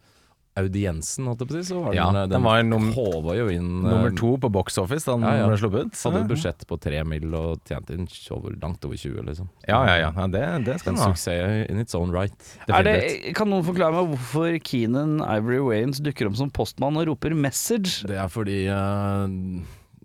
audiensen, 0.61 1.25
holdt 1.31 1.41
jeg 1.41 1.49
på 1.49 1.55
å 1.55 1.59
si. 1.63 1.69
Så 1.73 1.79
var 1.81 1.95
Ja, 1.97 2.07
den, 2.13 2.19
den, 2.29 2.31
den 2.35 2.43
var 2.45 2.63
num- 2.67 2.91
håva 2.93 3.37
jo 3.39 3.47
inn 3.49 3.71
eh, 3.81 3.89
Nummer 3.89 4.11
to 4.19 4.35
på 4.37 4.51
Box 4.53 4.77
Office 4.83 5.07
da 5.09 5.15
den 5.17 5.25
Ja, 5.25 5.35
ja. 5.41 5.47
ble 5.49 5.57
sluppet 5.63 6.03
Hadde 6.05 6.21
et 6.21 6.29
budsjett 6.29 6.67
på 6.69 6.79
tre 6.81 7.01
mill. 7.09 7.29
og 7.35 7.63
tjente 7.65 7.95
inn 7.97 8.07
over, 8.37 8.53
langt 8.61 8.85
over 8.85 8.97
20, 9.01 9.23
liksom. 9.31 9.49
Ja, 9.67 9.79
ja, 9.89 9.97
ja. 10.03 10.11
ja 10.17 10.27
det, 10.29 10.43
det 10.67 10.79
skal 10.83 10.93
En 10.93 10.99
den 10.99 11.05
ha. 11.07 11.13
suksess 11.15 11.71
in 11.73 11.79
its 11.81 11.95
own 11.97 12.13
right. 12.13 12.37
Er 12.69 12.83
det, 12.85 13.35
kan 13.35 13.49
noen 13.49 13.65
forklare 13.65 13.97
meg 13.97 14.13
hvorfor 14.13 14.59
Keenan 14.63 15.21
Ivory 15.25 15.63
Waynes 15.65 16.03
dukker 16.05 16.29
opp 16.29 16.37
som 16.37 16.51
postmann 16.51 16.97
og 17.01 17.07
roper 17.09 17.31
'message'? 17.33 18.03
Det 18.07 18.19
er 18.21 18.29
fordi 18.29 18.67
uh, 18.69 19.27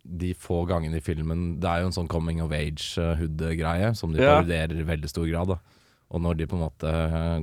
de 0.08 0.34
få 0.40 0.62
gangene 0.70 1.02
i 1.02 1.04
filmen 1.04 1.60
Det 1.60 1.68
er 1.68 1.82
jo 1.84 1.90
en 1.92 1.92
sånn 1.98 2.08
coming 2.08 2.40
of 2.42 2.54
age-hood-greie 2.56 3.94
som 3.96 4.14
de 4.14 4.22
Ja. 4.24 4.38
parodierer 4.40 4.80
i 4.80 4.84
veldig 4.88 5.10
stor 5.10 5.28
grad. 5.28 5.48
Da. 5.48 5.58
Og 6.12 6.22
når 6.24 6.38
de 6.38 6.46
på 6.48 6.56
en 6.56 6.64
måte 6.64 6.88
eh, 6.88 7.42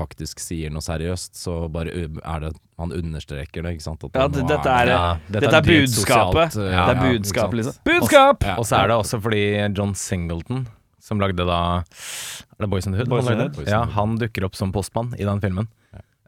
faktisk 0.00 0.40
sier 0.42 0.72
noe 0.72 0.82
seriøst, 0.84 1.36
så 1.38 1.54
bare 1.72 1.92
er 1.92 2.40
det 2.46 2.52
Han 2.80 2.94
understreker 2.96 3.62
det, 3.66 3.74
ikke 3.76 3.84
sant. 3.84 4.04
At 4.08 4.14
Ja, 4.16 4.26
det- 4.32 4.40
er 4.42 4.48
dette 4.48 4.70
er- 4.72 4.86
Ja, 4.88 5.16
Dette 5.30 5.50
er 5.54 5.60
dritt 5.66 5.82
budskapet. 5.90 6.52
sosialt, 6.56 6.72
ja, 6.72 6.86
det 6.88 6.96
er 6.96 7.04
ja, 7.04 7.12
budskap, 7.18 7.52
liksom. 7.58 7.74
Budskap! 7.84 8.42
Ja, 8.48 8.54
Og 8.56 8.64
så 8.64 8.78
er 8.80 8.86
det 8.88 8.96
også 8.96 9.20
fordi 9.20 9.42
John 9.76 9.92
Singleton, 9.94 10.66
som 10.98 11.20
lagde 11.20 11.36
da 11.44 11.60
Er 11.84 12.60
det 12.64 12.70
Boys 12.70 12.86
in 12.86 12.92
the 12.92 12.98
Hood? 13.02 13.08
Boys 13.10 13.24
han 13.28 13.32
in 13.34 13.38
the 13.38 13.44
lagde? 13.48 13.56
Hood. 13.56 13.68
Ja, 13.68 13.84
han 13.84 14.16
dukker 14.18 14.44
opp 14.48 14.56
som 14.56 14.72
postmann 14.72 15.12
i 15.20 15.24
den 15.24 15.40
filmen. 15.40 15.68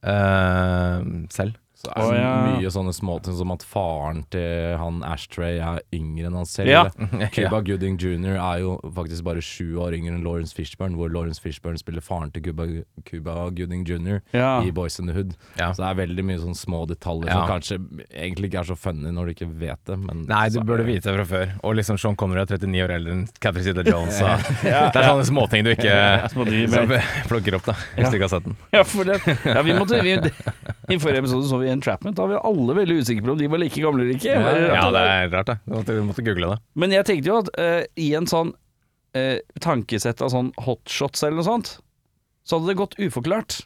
Uh, 0.04 1.26
selv. 1.30 1.54
Så 1.82 1.90
er 1.98 2.12
det 2.12 2.18
ja. 2.22 2.32
mye 2.46 2.70
sånne 2.70 2.92
småting 2.94 3.34
som 3.34 3.50
at 3.54 3.64
faren 3.66 4.20
til 4.30 4.76
han 4.78 5.00
Ashtray 5.06 5.56
er 5.58 5.80
yngre 5.96 6.28
enn 6.30 6.36
han 6.38 6.46
selv. 6.46 6.70
Ja. 6.70 6.84
Cuba 7.34 7.58
Gooding 7.66 7.96
jr. 7.98 8.36
er 8.38 8.60
jo 8.62 8.76
faktisk 8.94 9.24
bare 9.26 9.42
sju 9.42 9.80
år 9.82 9.96
yngre 9.98 10.14
enn 10.14 10.22
Lawrence 10.22 10.54
Fishburne, 10.54 10.94
hvor 10.98 11.10
Lawrence 11.10 11.42
Fishburne 11.42 11.80
spiller 11.80 12.04
faren 12.04 12.30
til 12.30 12.44
Cuba, 12.46 12.68
Cuba 13.08 13.34
Gooding 13.50 13.82
jr. 13.88 14.20
I 14.36 14.70
Boys 14.74 15.00
in 15.02 15.10
the 15.10 15.16
Hood. 15.16 15.34
Så 15.58 15.80
det 15.82 15.88
er 15.90 15.98
veldig 16.04 16.26
mye 16.28 16.38
sånne 16.44 16.58
små 16.60 16.84
detaljer 16.90 17.32
som 17.32 17.48
kanskje 17.50 17.80
egentlig 18.12 18.52
ikke 18.52 18.62
er 18.62 18.70
så 18.70 18.78
funny 18.78 19.10
når 19.12 19.26
du 19.32 19.34
ikke 19.34 19.50
vet 19.64 19.82
det, 19.90 19.98
men 19.98 20.22
Nei, 20.30 20.44
du 20.54 20.60
burde 20.62 20.86
vite 20.86 21.10
det 21.10 21.16
fra 21.18 21.26
før. 21.32 21.52
Og 21.66 21.74
liksom 21.80 21.98
Sean 21.98 22.14
Connery 22.20 22.44
er 22.44 22.52
39 22.62 22.84
år 22.86 22.94
eldre 23.00 23.16
enn 23.16 23.24
Catherine 23.42 23.66
Zita 23.66 23.82
Jones. 23.90 24.20
så 24.22 24.36
Det 24.62 25.02
er 25.02 25.08
sånne 25.10 25.26
småting 25.28 25.66
du 25.66 25.72
ikke 25.74 25.96
plukker 27.30 27.58
opp, 27.58 27.66
da. 27.66 27.74
Hvis 27.96 28.06
Ja. 28.06 28.10
du 28.10 28.16
ikke 28.18 28.28
har 28.28 28.32
sett 28.36 28.46
den. 28.46 28.56
Ja, 28.72 28.82
for 28.86 29.08
det, 29.08 29.18
ja, 29.26 29.62
vi 29.66 29.74
måtte 29.76 30.00
vi, 30.04 30.14
I 30.92 30.98
forrige 31.00 31.22
episode 31.24 31.48
så 31.48 31.58
vi 31.60 31.71
Entrapment. 31.74 32.16
Da 32.18 32.26
var 32.26 32.34
vi 32.34 32.40
alle 32.50 32.76
veldig 32.80 32.98
usikre 33.02 33.24
på 33.26 33.34
om 33.34 33.40
de 33.40 33.48
var 33.52 33.62
like 33.62 33.82
gamle 33.82 34.04
eller 34.04 34.18
ikke. 34.18 34.34
Ja, 34.36 34.86
det 34.94 35.02
er 35.02 35.32
rart, 35.32 35.50
det. 35.50 35.58
Du 35.66 36.02
måtte, 36.06 36.24
google 36.26 36.52
det. 36.54 36.58
Men 36.78 36.94
jeg 36.94 37.08
tenkte 37.08 37.32
jo 37.32 37.38
at 37.42 37.50
uh, 37.58 37.82
i 38.00 38.12
en 38.18 38.28
sånn 38.30 38.52
uh, 39.16 39.38
tankesett 39.64 40.22
av 40.24 40.32
sånn 40.34 40.52
hotshots 40.66 41.24
eller 41.26 41.40
noe 41.40 41.48
sånt, 41.48 41.74
så 42.46 42.58
hadde 42.58 42.72
det 42.72 42.78
gått 42.80 42.98
uforklart. 42.98 43.60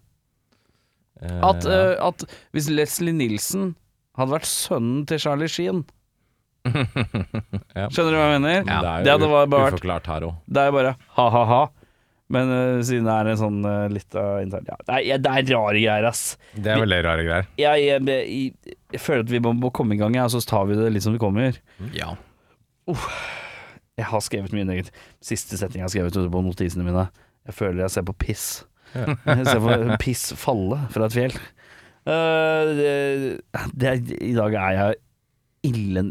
Eh, 1.22 1.40
At, 1.40 1.64
eh, 1.64 1.94
at 2.04 2.26
hvis 2.52 2.66
Leslie 2.68 3.14
Nilsen 3.16 3.70
hadde 4.18 4.34
vært 4.34 4.48
sønnen 4.50 5.06
til 5.08 5.20
Charlie 5.22 5.48
Sheen 5.48 5.78
ja. 6.66 7.86
Skjønner 7.88 8.10
du 8.10 8.16
hva 8.18 8.26
jeg 8.34 8.40
mener? 8.42 8.66
Ja. 8.66 8.80
Det 8.82 8.90
er 8.90 9.04
det 9.06 9.08
jo 9.08 9.14
hadde 9.14 9.28
bare 9.32 9.48
vært 9.54 9.76
uforklart 9.78 10.10
her 10.10 10.26
òg. 10.28 10.34
Det 10.50 10.64
er 10.66 10.74
bare 10.74 10.92
ha-ha-ha. 11.16 11.60
Men 12.32 12.50
uh, 12.50 12.82
siden 12.82 13.06
det 13.06 13.14
er 13.14 13.30
en 13.30 13.38
sånn 13.38 13.58
uh, 13.62 13.86
litt 13.92 14.16
uh, 14.18 14.40
intern 14.42 14.66
ja, 14.66 14.78
det, 14.82 14.96
er, 14.98 15.20
det 15.22 15.30
er 15.30 15.50
rare 15.52 15.78
greier, 15.78 16.06
ass. 16.08 16.22
Det 16.56 16.72
er 16.72 16.82
veldig 16.82 17.00
rare 17.06 17.26
greier. 17.26 17.50
Jeg, 17.60 17.84
jeg, 17.86 18.02
jeg, 18.10 18.76
jeg 18.96 19.02
føler 19.02 19.22
at 19.22 19.30
vi 19.30 19.42
må, 19.44 19.54
må 19.54 19.70
komme 19.74 19.94
i 19.94 20.00
gang, 20.00 20.16
ja, 20.18 20.26
så 20.32 20.42
tar 20.42 20.66
vi 20.70 20.78
det 20.78 20.90
litt 20.94 21.06
som 21.06 21.14
det 21.14 21.22
kommer. 21.22 21.60
Ja. 21.94 22.16
Jeg 23.96 24.08
har 24.10 24.24
skrevet 24.26 24.54
mye 24.56 24.66
negativt. 24.66 25.04
Siste 25.24 25.58
setning 25.60 25.84
jeg 25.84 25.88
har 25.88 25.94
skrevet 25.94 26.18
ute 26.18 26.32
på 26.32 26.42
notisene 26.44 26.86
mine. 26.86 27.06
Jeg 27.46 27.56
føler 27.56 27.86
jeg 27.86 27.94
ser 27.94 28.08
på 28.08 28.16
piss. 28.26 28.48
Jeg 28.96 29.44
ser 29.44 29.58
på 29.60 29.96
piss 30.00 30.30
falle 30.38 30.78
fra 30.94 31.08
et 31.08 31.14
fjell. 31.14 31.34
Eh, 32.06 32.68
det, 32.78 32.92
det, 33.74 33.94
I 34.22 34.32
dag 34.36 34.54
er 34.54 34.76
jeg 34.76 34.98
ille 35.66 36.02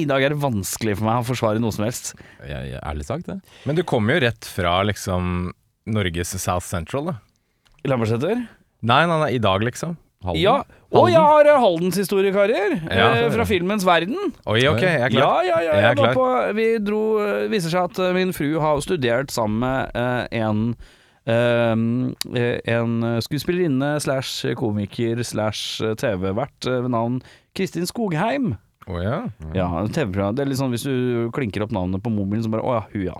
I 0.00 0.04
dag 0.08 0.22
er 0.26 0.34
det 0.34 0.40
vanskelig 0.42 0.98
for 0.98 1.08
meg 1.08 1.22
å 1.22 1.26
forsvare 1.30 1.62
noe 1.62 1.72
som 1.74 1.86
helst. 1.86 2.12
Jeg, 2.44 2.70
jeg, 2.74 2.82
ærlig 2.86 3.06
sagt, 3.08 3.26
det. 3.30 3.38
Men 3.68 3.78
du 3.78 3.82
kommer 3.88 4.16
jo 4.18 4.24
rett 4.26 4.48
fra 4.48 4.78
liksom 4.88 5.50
Norges 5.90 6.36
South 6.42 6.66
Central, 6.68 7.10
da. 7.12 7.16
Lambertseter? 7.88 8.46
Nei, 8.84 9.02
nei, 9.08 9.18
nei, 9.24 9.32
i 9.36 9.42
dag, 9.42 9.64
liksom. 9.64 9.96
Halden. 10.20 10.40
Ja. 10.42 10.58
Og 10.92 11.06
jeg 11.08 11.20
har 11.22 11.48
eh, 11.48 11.56
Haldens 11.62 11.96
historiekarer 11.96 12.74
Ja. 12.92 13.06
eh, 13.22 13.30
fra 13.32 13.46
filmens 13.48 13.86
verden. 13.88 14.18
Oi, 14.44 14.60
ok, 14.68 14.82
jeg 14.84 15.04
er 15.06 15.12
klar. 15.14 15.22
Ja, 15.46 15.56
ja, 15.56 15.60
ja. 15.64 15.76
Jeg 15.80 15.90
er 15.94 16.00
klar. 16.00 16.16
på, 16.18 16.26
vi 16.58 16.66
dro 16.84 17.02
eh, 17.24 17.46
viser 17.52 17.72
seg 17.72 17.86
at 17.88 18.00
eh, 18.04 18.12
min 18.18 18.34
fru 18.36 18.50
har 18.60 18.82
studert 18.84 19.32
sammen 19.32 19.62
med 19.64 19.96
eh, 19.96 20.42
en 20.42 20.74
eh, 21.24 22.58
en 22.74 22.94
skuespillerinne 23.24 23.94
slash 24.04 24.52
komiker 24.60 25.22
slash 25.24 25.80
TV-vert 26.00 26.68
ved 26.68 26.90
navn 26.92 27.20
Kristin 27.56 27.88
Skogheim. 27.88 28.54
Å 28.88 29.00
ja. 29.02 29.16
Ja, 29.56 29.68
TV-program. 29.92 30.36
Det 30.36 30.44
er 30.44 30.50
litt 30.50 30.60
sånn 30.60 30.72
hvis 30.72 30.86
du 30.88 31.28
klinker 31.36 31.66
opp 31.66 31.74
navnet 31.74 32.02
på 32.04 32.12
mobilen, 32.12 32.44
så 32.46 32.52
bare 32.52 32.64
Å 32.64 32.78
ja, 32.78 32.84
hun, 32.94 33.06
ja. 33.10 33.18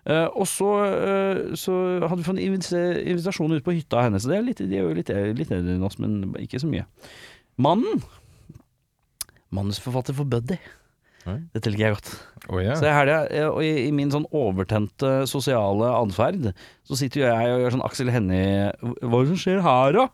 Uh, 0.00 0.28
og 0.32 0.46
så, 0.48 0.68
uh, 0.88 1.40
så 1.60 1.74
hadde 2.06 2.22
vi 2.22 2.24
fått 2.24 2.38
en 2.40 3.02
invitasjon 3.12 3.52
ut 3.52 3.66
på 3.66 3.74
hytta 3.76 4.06
hennes. 4.06 4.24
Det 4.26 4.38
er 4.38 4.46
litt, 4.46 4.62
de 4.62 4.78
er 4.78 4.86
jo 4.86 4.96
litt, 4.96 5.10
litt 5.10 5.52
eldre 5.52 5.76
enn 5.76 5.86
oss, 5.86 5.98
men 6.00 6.22
ikke 6.40 6.62
så 6.62 6.70
mye. 6.70 6.86
Mannen 7.60 8.00
Manusforfatter 9.50 10.14
for 10.16 10.30
Buddy. 10.30 10.56
Mm. 11.26 11.42
Dette 11.52 11.72
liker 11.72 11.84
jeg 11.84 11.96
godt. 11.98 12.12
Oh, 12.48 12.60
yeah. 12.62 12.78
Så 12.78 12.86
i 12.86 12.94
helga, 12.94 13.18
eh, 13.34 13.48
og 13.50 13.60
i, 13.66 13.72
i 13.88 13.90
min 13.94 14.12
sånn 14.12 14.28
overtente 14.32 15.26
sosiale 15.28 15.90
atferd, 15.98 16.52
så 16.86 16.96
sitter 16.98 17.22
jo 17.22 17.26
jeg 17.28 17.56
og 17.56 17.64
gjør 17.64 17.76
sånn 17.76 17.84
Aksel 17.84 18.12
Hennie 18.14 18.70
Hva 18.80 19.20
er 19.20 19.26
det 19.26 19.34
som 19.34 19.42
skjer 19.42 19.60
her, 19.66 19.98
da? 19.98 20.06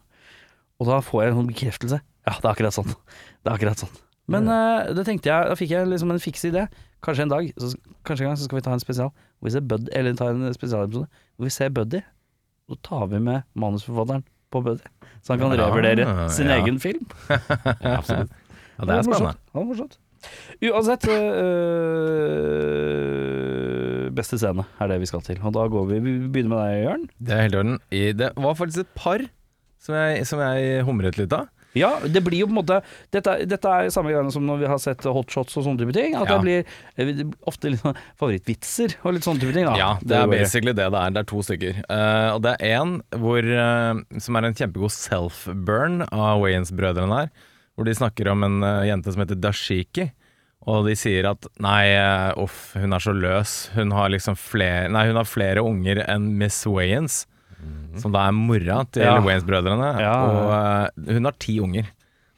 Og 0.81 0.91
da 0.91 0.99
får 1.05 1.23
jeg 1.23 1.33
en 1.33 1.39
sånn 1.41 1.53
bekreftelse. 1.53 2.01
Ja, 2.27 2.35
det 2.35 2.43
er 2.43 2.53
akkurat 2.53 2.77
sånn. 2.77 2.91
Det 2.91 3.53
er 3.53 3.55
akkurat 3.55 3.85
sånn. 3.85 3.95
Men 4.33 4.49
uh, 4.51 4.89
det 4.97 5.05
tenkte 5.07 5.31
jeg, 5.31 5.41
da 5.51 5.55
fikk 5.59 5.71
jeg 5.71 5.87
liksom 5.91 6.11
en 6.11 6.21
fiks 6.23 6.45
idé. 6.49 6.63
Kanskje 7.05 7.23
en 7.27 7.33
dag, 7.33 7.45
så, 7.63 7.67
kanskje 8.07 8.23
en 8.27 8.31
gang 8.33 8.39
så 8.41 8.47
skal 8.49 8.59
vi 8.59 8.65
ta 8.67 8.73
en 8.75 8.83
spesial 8.83 9.11
hvor 9.13 9.47
vi 9.51 9.55
ser 9.55 9.65
Buddy, 9.69 9.89
eller 9.95 10.17
ta 10.19 10.27
en 10.33 10.55
spesialepisode 10.57 11.07
hvor 11.07 11.45
vi 11.47 11.53
ser 11.55 11.71
Buddy. 11.77 12.01
Så 12.67 12.75
tar 12.89 13.05
vi 13.13 13.19
med 13.23 13.39
manusforfatteren 13.55 14.25
på 14.51 14.59
Buddy, 14.65 14.87
så 15.23 15.29
han 15.35 15.41
kan 15.45 15.55
Ja, 15.55 15.69
revurdere 15.69 16.05
sin 16.35 16.51
ja. 16.51 16.55
egen 16.59 16.77
film. 16.83 17.05
Absolutt. 17.99 18.33
Ja, 18.77 18.85
det 18.85 18.93
er 18.97 19.03
spennende. 19.07 19.35
Det 19.39 19.55
var 19.55 19.69
morsomt. 19.71 19.95
Uansett 20.65 21.05
øh, 21.07 21.17
Beste 24.17 24.39
scene 24.41 24.65
er 24.81 24.87
det 24.91 24.97
vi 25.03 25.09
skal 25.11 25.23
til. 25.23 25.39
Og 25.45 25.53
da 25.55 25.67
går 25.71 25.85
vi 25.91 25.97
Vi 26.03 26.13
begynner 26.33 26.51
med 26.51 26.59
deg, 26.63 26.73
Jørn. 26.87 27.05
Det 27.21 27.33
er 27.37 27.43
helt 27.45 27.55
i 27.55 27.59
orden. 27.61 27.79
Det 28.21 28.29
var 28.37 28.55
faktisk 28.59 28.81
et 28.87 28.93
par 28.97 29.21
som 29.87 29.95
jeg, 29.95 30.27
som 30.27 30.39
jeg 30.43 30.83
humret 30.89 31.19
litt 31.21 31.33
av. 31.37 31.45
Ja, 31.77 31.91
det 32.03 32.23
blir 32.25 32.43
jo 32.43 32.49
på 32.49 32.55
en 32.55 32.61
måte 32.61 32.79
Dette, 33.15 33.37
dette 33.49 33.73
er 33.73 33.91
samme 33.95 34.13
greiene 34.13 34.33
som 34.35 34.47
når 34.49 34.63
vi 34.65 34.71
har 34.71 34.81
sett 34.83 35.05
hotshots 35.07 35.57
og 35.61 35.67
sånne 35.67 35.83
type 35.85 35.95
ting. 35.97 36.17
At 36.19 36.29
Ja. 36.29 36.37
det 36.37 36.43
blir 36.47 36.65
eh, 36.97 37.25
ofte 37.47 37.71
litt 37.73 37.83
sånn 37.85 37.99
favorittvitser 38.19 38.97
og 39.05 39.17
litt 39.17 39.27
sånne 39.29 39.45
type 39.45 39.55
ting. 39.57 39.69
Da. 39.69 39.77
Ja, 39.79 39.91
det 40.03 40.17
er 40.17 40.31
basically 40.33 40.73
det 40.77 40.91
det 40.93 41.03
er. 41.03 41.15
Det 41.17 41.23
er 41.25 41.31
to 41.31 41.43
stykker. 41.47 41.83
Uh, 41.91 42.29
og 42.37 42.43
det 42.47 42.57
er 42.57 42.77
én 42.81 42.97
hvor 43.21 43.41
eh, 43.45 44.21
som 44.23 44.37
er 44.41 44.49
en 44.49 44.57
kjempegod 44.57 44.95
self-burn 44.97 46.03
av 46.11 46.41
Wayans-brødrene 46.43 47.23
her. 47.23 47.35
Hvor 47.77 47.85
de 47.85 47.93
snakker 47.99 48.31
om 48.33 48.45
en 48.47 48.63
uh, 48.65 48.87
jente 48.89 49.13
som 49.13 49.21
heter 49.25 49.37
Dashiki. 49.41 50.11
Og 50.67 50.87
de 50.89 50.97
sier 50.99 51.29
at 51.31 51.47
nei, 51.63 51.93
eh, 51.95 52.33
uff, 52.43 52.73
hun 52.75 52.97
er 52.97 53.03
så 53.03 53.13
løs. 53.15 53.55
Hun 53.77 53.93
har 53.95 54.11
liksom 54.11 54.35
flere 54.41 54.89
Nei, 54.91 55.05
hun 55.07 55.19
har 55.21 55.29
flere 55.29 55.63
unger 55.63 56.01
enn 56.09 56.33
Miss 56.41 56.65
Wayans. 56.67 57.25
Som 57.97 58.13
da 58.13 58.27
er 58.29 58.33
mora 58.37 58.83
til 58.93 59.03
Ja. 59.07 59.15
Wayans-brødrene. 59.25 59.91
Ja. 60.03 60.15
Og 60.29 60.51
eh, 61.09 61.15
hun 61.17 61.25
har 61.25 61.37
ti 61.41 61.59
unger. 61.61 61.87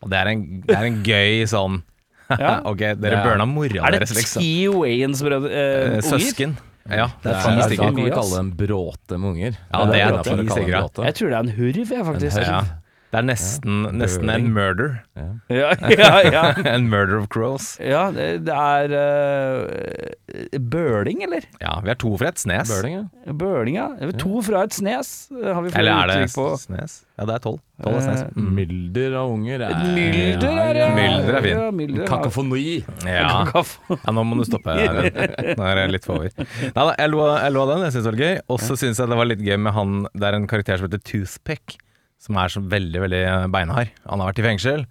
Og 0.03 0.11
det 0.13 0.19
er 0.21 0.27
en, 0.31 0.43
det 0.67 0.77
er 0.77 0.85
en 0.87 1.01
gøy 1.03 1.43
sånn 1.51 1.81
Ok, 2.71 2.79
dere 2.79 3.11
ja. 3.11 3.19
er- 3.19 3.25
burna 3.25 3.47
mora 3.49 3.81
Er 3.89 3.91
det 3.97 4.01
deres, 4.05 4.15
liksom. 4.15 4.43
ti 4.45 4.69
Wayans-brødre 4.69 5.51
Eh, 5.51 5.97
eh? 5.97 6.01
Søsken. 6.07 6.57
Ja, 6.89 7.07
det 7.21 7.25
Det 7.25 7.33
er 7.33 7.37
er, 7.37 7.43
ti 7.43 7.63
stykker. 7.69 7.85
kan 7.91 7.97
vi 8.05 8.11
kalle 8.15 8.31
det 8.33 8.39
en 8.45 8.53
bråte 8.57 9.19
med 9.19 9.29
unger. 9.35 9.57
Ja, 9.73 9.81
det 9.91 9.99
er 10.01 10.13
det 10.23 10.33
en 10.39 10.49
stykker, 10.49 10.77
bråte. 10.79 11.05
Jeg 11.05 11.15
tror 11.19 11.29
det 11.29 11.37
er 11.37 11.43
en 11.45 11.55
hurv, 11.59 11.91
jeg, 11.93 12.05
faktisk. 12.07 12.37
Ja. 12.47 12.61
Det 13.09 13.17
er 13.17 13.25
nesten, 13.25 13.87
nesten 13.97 14.29
en 14.29 14.51
murder. 14.53 14.99
Ja, 15.17 15.71
ja, 15.89 16.11
ja. 16.35 16.43
en 16.75 16.91
murder 16.93 17.17
of 17.23 17.29
crows. 17.33 17.79
ja 17.81 18.11
det, 18.13 18.27
det 18.45 18.53
er 18.53 18.93
uh, 18.93 20.59
Bøling, 20.61 21.23
eller? 21.25 21.47
Ja, 21.63 21.79
vi 21.85 21.89
er 21.95 21.97
to 22.01 22.11
fra 22.21 22.29
et 22.35 22.43
snes. 22.43 22.69
Bøling, 22.69 22.99
ja. 22.99 23.33
Bøling, 23.41 23.79
ja. 23.79 23.87
To 24.21 24.43
fra 24.45 24.67
et 24.69 24.77
snes, 24.77 25.15
eh, 25.33 25.49
har 25.55 25.65
vi 25.65 25.73
flere 25.73 25.81
Eller 25.81 25.97
er 26.03 26.11
det 26.13 26.19
uttrykk 26.27 26.37
på. 26.37 26.47
snes? 26.67 26.99
Ja, 27.19 27.25
det 27.31 27.35
er 27.39 27.43
tolv. 27.49 27.63
Tolv 27.83 27.97
er 27.97 28.05
snes. 28.05 28.21
Eh, 28.27 28.35
Mm. 28.39 28.51
Mylder 28.59 29.15
av 29.23 29.33
unger. 29.33 29.63
er- 29.67 29.89
Mylder 29.97 30.59
er 30.63 30.77
ja. 30.83 30.89
Mylder 30.95 31.35
er 31.39 31.43
fin. 31.43 31.57
Ja, 31.57 31.97
ja. 32.03 32.07
Kakofoni. 32.13 32.85
Ja. 33.09 33.43
Ja, 33.49 34.13
nå 34.15 34.25
må 34.29 34.37
du 34.39 34.45
stoppe. 34.47 34.77
her. 34.79 35.57
Nå 35.59 35.65
er 35.65 35.81
jeg 35.87 35.95
litt 35.97 36.05
for 36.07 36.21
over. 36.21 36.31
Nei, 36.37 36.71
da, 36.77 36.93
jeg 37.01 37.11
lo 37.17 37.25
av 37.65 37.73
den, 37.73 37.85
jeg 37.89 37.97
syns 37.97 38.05
det 38.05 38.13
var 38.13 38.21
gøy. 38.23 38.39
Og 38.53 38.61
så 38.63 38.77
syns 38.79 39.01
jeg 39.01 39.09
det 39.11 39.19
var 39.25 39.31
litt 39.33 39.43
gøy 39.49 39.57
med 39.65 39.73
han 39.75 39.97
Det 40.13 40.29
er 40.29 40.37
en 40.39 40.47
karakter 40.51 40.79
som 40.79 40.89
heter 40.91 41.03
Toothpick, 41.09 41.79
som 42.19 42.37
er 42.43 42.49
så 42.53 42.61
veldig, 42.65 43.01
veldig 43.07 43.23
beinhard. 43.55 43.93
Han 44.09 44.21
har 44.23 44.33
vært 44.33 44.41
i 44.43 44.47
fengsel. 44.49 44.87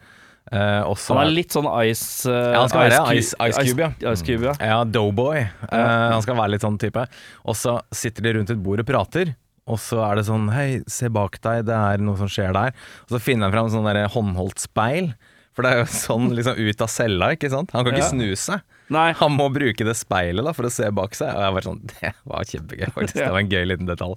Eh, 0.48 0.82
også 0.88 1.12
Han 1.18 1.26
er 1.26 1.34
litt 1.36 1.52
sånn 1.52 1.66
ice 1.84 2.24
uh, 2.32 2.54
Ja, 2.54 2.62
han 2.62 2.70
skal 2.72 2.86
være 2.86 3.18
Ice- 3.20 3.36
Ice 3.50 3.64
Cube, 3.68 3.82
ja. 3.84 4.12
Ice 4.14 4.24
Cube, 4.24 4.46
ja. 4.48 4.54
Ja, 4.64 4.78
Doughboy. 4.88 5.42
Eh, 5.44 5.74
han 6.14 6.24
skal 6.24 6.38
være 6.40 6.54
litt 6.56 6.64
sånn 6.64 6.78
type. 6.80 7.04
Og 7.44 7.58
så 7.60 7.74
sitter 7.92 8.24
de 8.24 8.32
rundt 8.38 8.54
et 8.56 8.62
bord 8.64 8.80
og 8.80 8.88
prater. 8.88 9.34
Og 9.68 9.76
så 9.84 10.00
er 10.08 10.16
det 10.22 10.24
sånn 10.30 10.46
Hei, 10.56 10.80
se 10.88 11.10
bak 11.12 11.36
deg, 11.44 11.66
det 11.68 11.76
er 11.76 12.00
noe 12.00 12.16
som 12.16 12.30
skjer 12.32 12.54
der. 12.56 12.72
Og 13.10 13.18
så 13.18 13.20
finner 13.20 13.50
han 13.50 13.58
fram 13.58 13.72
sånn 13.74 13.90
der 13.92 14.08
håndholdt 14.14 14.64
speil. 14.64 15.12
For 15.58 15.66
det 15.68 15.74
er 15.74 15.82
jo 15.82 15.90
sånn 16.08 16.30
liksom 16.38 16.56
ut 16.64 16.84
av 16.86 16.94
cella, 16.96 17.34
ikke 17.36 17.52
sant. 17.52 17.76
Han 17.76 17.84
kan 17.84 17.98
ikke 17.98 18.06
Ja. 18.06 18.14
snu 18.14 18.30
seg. 18.40 18.64
Nei. 18.96 19.10
Han 19.20 19.36
må 19.36 19.50
bruke 19.52 19.84
det 19.84 19.98
speilet 20.00 20.48
da 20.48 20.54
for 20.56 20.70
å 20.70 20.72
se 20.72 20.88
bak 20.96 21.12
seg. 21.20 21.28
Og 21.36 21.44
jeg 21.44 21.58
var 21.58 21.68
sånn 21.68 21.84
Det 21.92 22.14
var 22.24 22.48
kjempegøy, 22.54 22.88
faktisk. 22.96 23.20
Det 23.20 23.28
var 23.36 23.44
en 23.44 23.52
gøy 23.52 23.66
liten 23.74 23.92
detalj. 23.92 24.16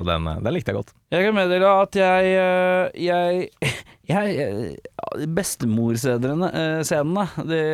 Så 0.00 0.06
den, 0.08 0.26
eh, 0.26 0.40
den 0.40 0.54
likte 0.56 0.72
jeg 0.72 0.80
godt. 0.80 0.94
Jeg 1.12 1.26
kan 1.26 1.34
meddele 1.36 1.70
at 1.82 1.96
jeg 1.98 2.28
eh, 2.40 3.00
Jeg, 3.04 3.50
jeg 4.10 4.76
Bestemorscenene 5.36 6.48
det, 7.50 7.64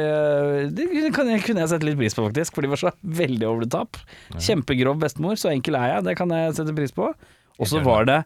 det 0.75 1.11
kunne 1.15 1.37
jeg 1.39 1.71
sette 1.71 1.87
litt 1.87 1.99
pris 2.01 2.17
på, 2.17 2.25
faktisk. 2.27 2.57
For 2.57 2.67
de 2.67 2.73
var 2.73 2.83
så 2.83 2.93
veldig 3.23 3.47
over 3.47 3.63
the 3.63 3.71
top. 3.77 4.01
Kjempegrov 4.35 4.99
bestemor, 5.05 5.39
så 5.39 5.53
enkel 5.55 5.79
er 5.79 5.95
jeg. 5.95 6.09
Det 6.09 6.17
kan 6.19 6.35
jeg 6.35 6.57
sette 6.59 6.75
pris 6.75 6.95
på. 6.97 7.13
Og 7.57 7.71
så 7.71 7.81
var 7.85 8.09
det 8.11 8.19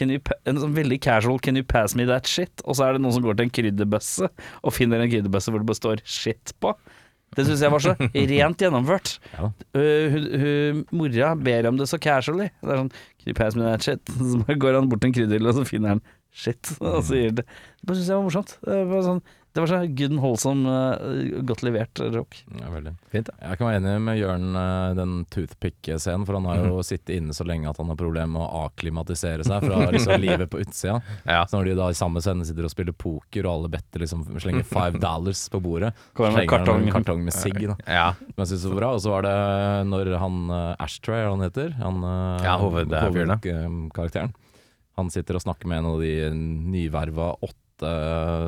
you, 0.00 0.22
en 0.48 0.62
sånn 0.62 0.76
veldig 0.76 1.00
casual 1.04 1.40
'can 1.42 1.58
you 1.58 1.66
pass 1.66 1.96
me 1.98 2.06
that 2.06 2.24
shit'? 2.24 2.62
Og 2.64 2.78
så 2.78 2.86
er 2.86 2.92
det 2.94 3.02
noen 3.02 3.12
som 3.18 3.24
går 3.26 3.36
til 3.36 3.48
en 3.48 3.56
krydderbøsse 3.58 4.30
og 4.62 4.72
finner 4.72 5.02
en 5.02 5.10
krydderbøsse 5.10 5.50
hvor 5.50 5.60
det 5.60 5.68
bare 5.68 5.82
står 5.82 6.04
'shit' 6.06 6.54
på. 6.60 6.76
Det 7.32 7.46
syns 7.48 7.62
jeg 7.64 7.72
var 7.72 7.82
så 7.84 7.94
rent 8.32 8.64
gjennomført. 8.64 9.14
Ja. 9.32 9.50
Uh, 9.76 10.14
hun, 10.14 10.26
hun, 10.42 10.82
mora 11.00 11.32
ber 11.38 11.70
om 11.70 11.78
det 11.80 11.88
så 11.90 12.00
casually. 12.02 12.50
Det 12.60 12.74
er 12.74 12.82
sånn 12.82 12.92
Can 13.22 13.30
you 13.30 13.38
pass 13.38 13.56
me 13.56 13.62
that 13.64 13.84
shit? 13.86 14.02
Så 14.32 14.56
går 14.58 14.74
han 14.74 14.88
bort 14.90 15.04
til 15.04 15.12
en 15.12 15.14
krydderhylle, 15.14 15.52
og 15.52 15.60
så 15.60 15.66
finner 15.68 15.94
han 15.94 16.00
shit. 16.34 16.72
Og 16.80 17.04
så 17.06 17.20
gir 17.20 17.36
det 17.38 17.44
Det 17.46 17.94
syns 17.94 18.08
jeg 18.10 18.16
var 18.16 18.24
morsomt. 18.26 18.56
Det 18.66 18.80
var, 18.90 19.04
sånn, 19.06 19.20
det 19.52 19.60
var 19.60 19.68
så 19.68 19.78
good 19.86 20.12
and 20.14 20.20
wholesome, 20.22 20.64
uh, 20.68 21.40
godt 21.44 21.62
levert 21.62 22.00
rock. 22.14 22.38
Ja, 22.60 22.70
veldig. 22.72 22.94
Fint, 23.12 23.26
det. 23.28 23.34
Jeg 23.44 23.58
kan 23.60 23.68
være 23.68 23.80
enig 23.82 23.94
med 24.00 24.16
Jørn 24.16 24.56
eh, 24.56 24.94
den 24.96 25.12
toothpick-scenen, 25.32 26.24
for 26.24 26.38
han 26.38 26.46
har 26.48 26.62
jo 26.62 26.70
jo 26.78 26.84
sittet 26.86 27.12
inne 27.18 27.34
så 27.36 27.44
lenge 27.44 27.68
at 27.68 27.76
han 27.76 27.90
har 27.92 27.98
problemer 28.00 28.32
med 28.32 28.42
å 28.46 28.62
akklimatisere 28.70 29.44
seg 29.44 29.66
fra 29.66 29.90
liksom 29.92 30.16
livet 30.24 30.48
på 30.52 30.62
utsida. 30.62 31.02
Ja. 31.28 31.42
Så 31.44 31.58
når 31.58 31.68
de 31.68 31.74
da 31.82 31.90
i 31.92 31.98
samme 31.98 32.22
scene 32.24 32.46
sitter 32.48 32.64
og 32.64 32.72
spiller 32.72 32.96
poker, 32.96 33.44
og 33.44 33.52
alle 33.58 33.72
better 33.74 34.06
liksom 34.06 34.24
slenger 34.40 34.64
five 34.64 35.00
dollars 35.02 35.44
på 35.52 35.60
bordet, 35.60 35.92
Kommer 36.16 36.32
med 36.32 36.46
slenger 36.46 36.52
kartong. 36.56 36.86
en 36.86 36.96
kartong 36.96 37.24
med 37.26 37.36
sigg. 37.36 37.60
da. 37.68 37.76
Ja. 37.86 38.06
Som 38.22 38.44
jeg 38.46 38.52
synes 38.54 38.68
var 38.72 38.80
bra. 38.80 38.92
Og 38.96 39.02
så 39.04 39.12
var 39.12 39.26
det 39.28 39.36
når 39.92 40.14
han 40.22 40.40
eh, 40.48 40.84
Ashtray, 40.86 41.20
det 41.26 41.30
han 41.34 41.44
heter? 41.44 41.74
Han, 41.82 42.02
eh, 42.08 42.46
Ja, 42.48 42.56
hovedkarakteren. 42.62 44.32
Han 44.96 45.08
sitter 45.10 45.38
og 45.38 45.42
snakker 45.44 45.68
med 45.70 45.78
en 45.80 45.86
av 45.88 46.00
de 46.02 46.10
nyverva 46.72 47.30
åtte 47.40 47.56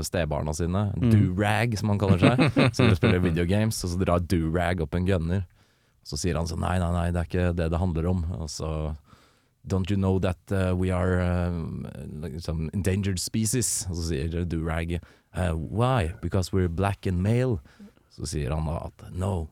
stebarna 0.07 0.55
sine. 0.57 0.87
Mm. 0.97 1.11
Do-rag, 1.11 1.79
som 1.79 1.93
han 1.93 2.00
kaller 2.03 2.23
seg. 2.23 2.59
Som 2.76 2.93
spiller 2.97 3.23
videogames, 3.23 3.81
og 3.85 3.95
så 3.95 4.00
drar 4.00 4.25
Do-rag 4.25 4.83
opp 4.85 4.95
en 4.95 5.09
gunner. 5.09 5.45
Så 6.05 6.19
sier 6.21 6.37
han 6.37 6.49
sånn 6.49 6.62
Nei, 6.64 6.76
nei, 6.83 6.91
nei, 6.93 7.09
det 7.14 7.23
er 7.23 7.31
ikke 7.31 7.49
det 7.57 7.71
det 7.73 7.81
handler 7.81 8.11
om. 8.11 8.23
Og 8.38 8.50
så 8.53 8.71
Don't 9.67 9.88
you 9.91 9.97
know 9.97 10.19
that 10.19 10.37
uh, 10.53 10.75
we 10.76 10.91
are 10.91 11.21
um, 11.21 11.87
like 12.21 12.38
some 12.41 12.69
endangered 12.75 13.19
species? 13.19 13.87
Og 13.88 13.97
så 13.97 14.11
sier 14.11 14.45
Do-rag 14.45 14.99
uh, 14.99 15.55
Why? 15.57 16.12
Because 16.21 16.53
we're 16.53 16.69
black 16.69 17.07
and 17.07 17.23
male. 17.23 17.62
Så 18.12 18.29
sier 18.31 18.53
han 18.55 18.69
da 18.69 18.76
at 18.87 19.09
no, 19.11 19.49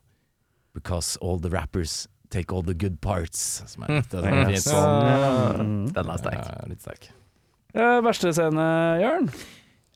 because 0.75 1.17
all 1.21 1.41
the 1.41 1.51
rappers 1.51 2.07
take 2.31 2.53
all 2.53 2.63
the 2.63 2.75
good 2.75 3.01
parts. 3.01 3.63
Som 3.67 3.85
er 3.87 3.99
litt, 3.99 4.13
det 4.13 4.23
er 4.23 4.53
fint 4.53 4.69
sånn. 4.69 5.83
Den 5.93 6.13
er 6.13 6.21
sterk. 6.21 6.45
Ja, 6.45 6.69
litt 6.71 6.85
sterk. 6.85 7.09
Uh, 7.73 7.99
verste 8.05 8.33
scene, 8.37 8.69
Jørn? 9.01 9.33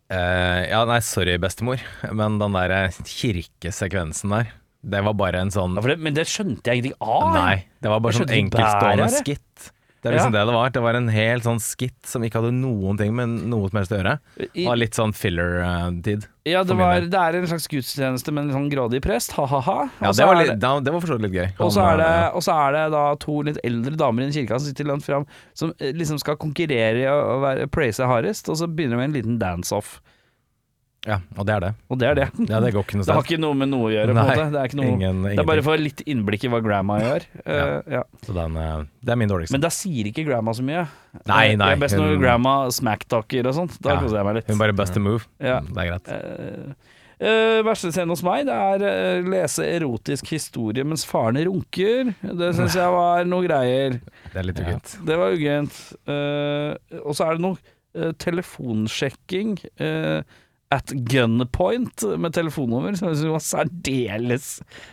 Eh, 0.06 0.60
ja, 0.70 0.84
nei, 0.86 1.00
sorry, 1.02 1.34
bestemor, 1.42 1.80
men 2.14 2.36
den 2.38 2.54
der 2.54 2.74
eh, 2.76 2.98
kirkesekvensen 3.10 4.30
der, 4.36 4.52
det 4.86 5.00
var 5.02 5.16
bare 5.18 5.40
en 5.42 5.50
sånn 5.50 5.74
Ja, 5.74 5.82
for 5.82 5.90
det, 5.90 5.96
men 5.98 6.14
det 6.14 6.28
skjønte 6.30 6.70
jeg 6.70 6.84
ingenting 6.84 7.00
av. 7.02 7.32
Nei, 7.34 7.56
det 7.82 7.90
var 7.90 8.04
bare 8.04 8.20
sånn 8.20 8.34
enkeltstående 8.36 9.08
skitt. 9.16 9.72
Det 10.06 10.12
er 10.12 10.16
liksom 10.20 10.32
Ja. 10.32 10.38
det 10.38 10.46
det 10.46 10.54
var. 10.54 10.70
Det 10.76 10.82
var 10.84 10.94
en 10.94 11.08
helt 11.10 11.42
sånn 11.46 11.58
skitt 11.58 12.06
som 12.06 12.22
ikke 12.22 12.38
hadde 12.38 12.52
noen 12.54 12.96
ting 13.00 13.10
med 13.18 13.28
noe 13.50 13.68
som 13.68 13.80
helst 13.80 13.92
å 13.92 13.98
gjøre. 13.98 14.18
I- 14.54 14.66
var 14.68 14.76
litt 14.78 14.94
sånn 14.94 15.12
filler-tid. 15.12 16.26
Ja, 16.46 16.62
det, 16.62 16.76
var, 16.78 17.00
det 17.02 17.18
er 17.18 17.34
en 17.40 17.46
slags 17.50 17.66
gudstjeneste 17.66 18.30
med 18.32 18.44
en 18.46 18.52
sånn 18.54 18.68
grådig 18.70 19.00
prest, 19.02 19.32
ha-ha-ha. 19.34 19.88
Ja, 20.00 20.12
det 20.14 20.26
var, 20.28 20.36
litt, 20.38 20.60
det 20.60 20.92
var 20.94 21.00
for 21.02 21.08
så 21.10 21.16
vidt 21.18 21.26
litt 21.26 21.34
gøy. 21.34 21.48
Og 21.58 21.72
så 21.74 21.82
er, 21.82 21.98
er 22.54 22.72
det 22.76 22.84
da 22.94 23.04
to 23.18 23.40
litt 23.42 23.58
eldre 23.66 23.96
damer 23.98 24.22
i 24.22 24.26
en 24.28 24.32
kirke 24.36 24.54
som 24.60 24.68
sitter 24.68 24.86
langt 24.86 25.02
fram, 25.04 25.26
som 25.58 25.72
eh, 25.80 25.90
liksom 25.92 26.20
skal 26.22 26.36
konkurrere 26.38 27.02
i 27.02 27.08
å 27.10 27.40
være, 27.42 27.66
praise 27.66 27.98
hardest, 28.06 28.48
og 28.48 28.60
så 28.60 28.68
begynner 28.70 28.94
de 28.94 29.02
med 29.02 29.10
en 29.10 29.16
liten 29.18 29.38
dance-off. 29.42 29.96
Ja, 31.06 31.16
og 31.38 31.46
det 31.46 31.54
er 31.54 31.60
det. 31.62 31.70
Og 31.88 31.98
det 32.00 32.06
er 32.08 32.16
det. 32.18 32.24
Ja, 32.50 32.58
det 32.64 32.72
går 32.74 32.82
ikke 32.86 32.98
noe 32.98 33.06
Det 33.06 33.14
har 33.14 33.26
ikke 33.28 33.38
noe 33.38 33.56
med 33.60 33.70
noe 33.70 33.86
å 33.86 33.92
gjøre, 33.94 34.10
på 34.10 34.16
en 34.16 34.30
måte. 34.30 34.46
Det 34.50 34.58
er, 34.60 34.70
ikke 34.70 34.78
noe, 34.80 34.88
Ingen, 34.96 35.20
det 35.28 35.36
er 35.38 35.46
bare 35.48 35.62
for 35.66 35.78
litt 35.78 36.02
innblikk 36.10 36.46
i 36.48 36.50
hva 36.50 36.60
grandma 36.64 36.98
gjør. 37.02 37.26
Uh, 37.46 37.92
ja. 37.96 38.02
Så 38.26 38.34
den, 38.36 38.58
eh, 38.58 38.74
det 39.06 39.14
er 39.14 39.20
min 39.22 39.30
dårligste. 39.30 39.54
Men 39.54 39.62
da 39.62 39.70
sier 39.74 40.10
ikke 40.10 40.26
grandma 40.26 40.56
så 40.58 40.66
mye. 40.66 40.82
Nei, 41.30 41.44
Eh, 41.52 41.56
nei, 41.56 41.70
Det 41.70 41.76
er 41.78 41.84
best 41.86 41.96
når 42.00 42.18
grandma 42.20 42.56
smacktalker 42.74 43.46
og 43.46 43.54
sånt. 43.56 43.78
Da 43.80 43.94
Ja, 43.94 44.02
koser 44.02 44.18
jeg 44.20 44.28
meg 44.28 44.38
litt. 44.40 44.50
Hun 44.50 44.58
bare 44.58 44.76
bust 44.76 44.98
a 44.98 45.00
move. 45.00 45.24
Ja. 45.38 45.60
Det 45.62 45.78
er 45.86 45.90
greit. 45.94 46.12
Uh, 46.12 46.92
Uh, 47.16 47.62
verste 47.64 47.88
scenen 47.94 48.12
hos 48.12 48.20
meg, 48.20 48.42
det 48.44 48.52
er 48.52 48.82
uh, 48.84 49.28
lese 49.32 49.64
erotisk 49.64 50.26
historie 50.34 50.84
mens 50.84 51.06
faren 51.08 51.38
runker. 51.48 52.10
Det 52.20 52.50
syns 52.58 52.74
jeg 52.76 52.92
var 52.92 53.24
noe 53.24 53.46
greier. 53.46 53.96
Det 54.34 54.42
er 54.42 54.44
litt 54.50 54.60
uggent. 54.60 54.92
Det 55.08 55.16
var 55.16 55.32
ugent. 55.32 55.78
Uh, 56.04 56.76
og 57.06 57.16
så 57.16 57.24
er 57.30 57.38
det 57.38 57.44
noe 57.46 57.56
uh, 57.96 58.10
telefonsjekking 58.20 59.56
eh, 59.80 60.20
at 60.76 60.92
gunpoint 61.10 62.04
med 62.20 62.34
telefonnummer, 62.36 62.94
som 62.98 63.08
jeg 63.10 63.18
syns 63.22 63.32
var 63.34 63.44
særdeles 63.44 64.48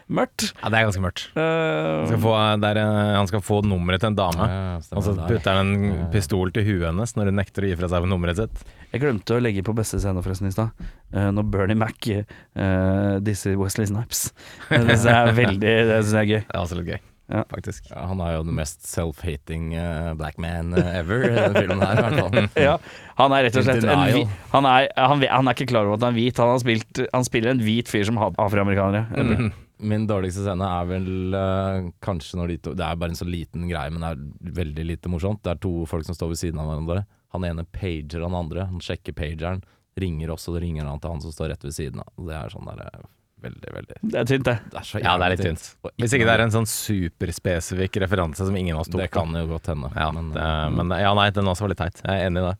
mørkt. 0.10 0.50
Ja, 0.62 0.70
det 0.74 0.80
er 0.80 0.88
ganske 0.90 1.04
mørkt. 1.04 1.26
Eh, 1.36 1.44
Han 1.44 2.08
skal 2.12 2.22
få, 2.24 2.34
det 2.64 2.72
er, 2.74 2.80
eh, 2.84 3.12
han 3.20 3.30
skal 3.32 3.44
få 3.46 3.62
nummeret 3.68 4.04
til 4.04 4.12
en 4.14 4.18
dame, 4.20 4.48
Ja, 4.50 4.78
og 4.98 5.04
så 5.06 5.16
putter 5.28 5.60
han 5.62 5.74
en 5.76 6.08
pistol 6.14 6.52
til 6.56 6.66
huet 6.68 6.88
hennes 6.90 7.16
når 7.18 7.32
hun 7.32 7.40
nekter 7.42 7.66
å 7.68 7.72
gi 7.72 7.78
fra 7.80 7.92
seg 7.92 8.10
nummeret 8.10 8.42
sitt. 8.42 8.64
jeg 8.94 9.02
glemte 9.02 9.36
å 9.38 9.42
legge 9.42 9.64
på 9.66 9.74
beste 9.78 10.00
scene 10.02 10.22
forresten 10.26 10.48
i 10.50 10.54
stad. 10.54 10.72
Eh, 11.14 11.30
når 11.34 11.50
Bernie 11.54 11.78
Mac 11.78 12.08
uh, 12.10 13.20
disser 13.24 13.56
Wesley 13.58 13.86
Snipes. 13.90 14.28
Det 14.70 14.82
syns 14.86 15.06
jeg 15.10 15.18
er 15.18 15.34
veldig 15.38 15.74
Det 15.90 15.98
synes 16.04 16.14
jeg 16.14 16.24
er 16.24 16.32
gøy. 16.34 16.44
Det 16.48 16.54
er 16.56 16.62
også 16.64 16.78
litt 16.80 16.92
gøy, 16.94 17.02
Ja. 17.34 17.44
faktisk. 17.50 17.88
Ja, 17.90 18.04
han 18.12 18.22
er 18.22 18.36
jo 18.36 18.44
den 18.46 18.54
mest 18.60 18.84
self-hating 18.86 19.72
uh, 19.74 20.12
black 20.20 20.38
man 20.42 20.76
eh, 20.78 21.00
ever 21.00 21.26
i 21.26 21.34
den 21.34 21.56
filmen 21.58 21.82
her, 21.82 21.98
i 21.98 22.06
hvert 22.06 22.20
fall. 22.22 22.50
Ja, 22.68 22.76
han 23.18 23.34
er 23.34 23.48
rett 23.48 23.58
og 23.58 23.66
slett 23.66 23.88
en 23.88 24.04
hvit 24.06 24.38
han 24.54 24.68
er, 24.70 24.88
han, 24.94 25.24
han 25.26 25.50
er 25.50 25.58
ikke 25.58 25.72
klar 25.72 25.88
over 25.90 25.98
at 25.98 26.06
han 26.06 26.14
er 26.14 26.20
hvit. 26.20 26.42
Han, 26.42 26.54
har 26.54 26.62
spilt, 26.62 27.04
han 27.10 27.26
spiller 27.26 27.56
en 27.56 27.64
hvit 27.66 27.90
fyr 27.90 28.06
som 28.08 28.20
hater 28.22 28.38
afroamerikanere. 28.44 29.26
Mm. 29.26 29.50
Min 29.84 30.06
dårligste 30.08 30.46
scene 30.46 30.70
er 30.78 30.88
vel 30.88 31.10
uh, 31.36 31.90
kanskje 32.06 32.38
når 32.40 32.54
de 32.54 32.58
to 32.64 32.76
Det 32.78 32.86
er 32.86 33.02
bare 33.02 33.16
en 33.16 33.20
så 33.20 33.28
liten 33.28 33.66
greie, 33.68 33.92
men 33.92 34.06
det 34.06 34.14
er 34.14 34.54
veldig 34.62 34.88
lite 34.94 35.12
morsomt. 35.12 35.42
Det 35.44 35.56
er 35.56 35.64
to 35.66 35.74
folk 35.90 36.06
som 36.08 36.18
står 36.18 36.36
ved 36.36 36.44
siden 36.44 36.62
av 36.62 36.70
hverandre. 36.70 37.04
Han 37.34 37.50
ene 37.50 37.66
pager 37.66 38.22
han 38.22 38.38
andre. 38.38 38.68
Han 38.70 38.84
sjekker 38.84 39.18
pageren, 39.18 39.64
ringer 40.00 40.32
også, 40.36 40.54
og 40.54 40.62
ringer 40.64 40.86
han 40.86 41.02
til 41.02 41.16
han 41.16 41.26
som 41.26 41.34
står 41.34 41.56
rett 41.56 41.66
ved 41.66 41.76
siden 41.76 42.06
av. 42.06 42.14
Det 42.30 42.38
er 42.38 42.54
sånn 42.54 42.70
der 42.70 42.86
eh, 42.86 43.08
Veldig, 43.44 43.72
veldig 43.76 43.96
Det 44.02 44.20
er 44.22 44.26
tynt, 44.30 44.46
det. 44.48 44.54
Det 44.72 44.78
er 44.80 44.86
så 44.88 45.00
Ja, 45.04 45.18
det 45.20 45.26
er 45.26 45.32
litt 45.34 45.42
tynt. 45.44 45.64
Hvis 46.00 46.14
ikke 46.16 46.28
det 46.30 46.36
er 46.38 46.44
en 46.46 46.54
sånn 46.54 46.70
superspesifikk 46.70 47.94
referanse 48.06 48.42
som 48.48 48.56
ingen 48.56 48.76
av 48.78 48.82
oss 48.86 48.92
tok 48.92 49.02
Det 49.04 49.10
kan 49.12 49.30
jo 49.36 49.44
godt 49.52 49.68
hende. 49.74 49.88
Ja, 49.98 50.08
men, 50.16 50.26
det, 50.36 50.44
eh, 50.44 50.70
men 50.78 50.86
ja, 51.04 51.12
nei, 51.18 51.28
den 51.36 51.50
også 51.52 51.64
var 51.66 51.72
litt 51.74 51.82
teit. 51.84 51.98
Jeg 52.06 52.14
er 52.14 52.22
enig 52.30 52.40
i 52.40 52.48
det. 52.48 52.56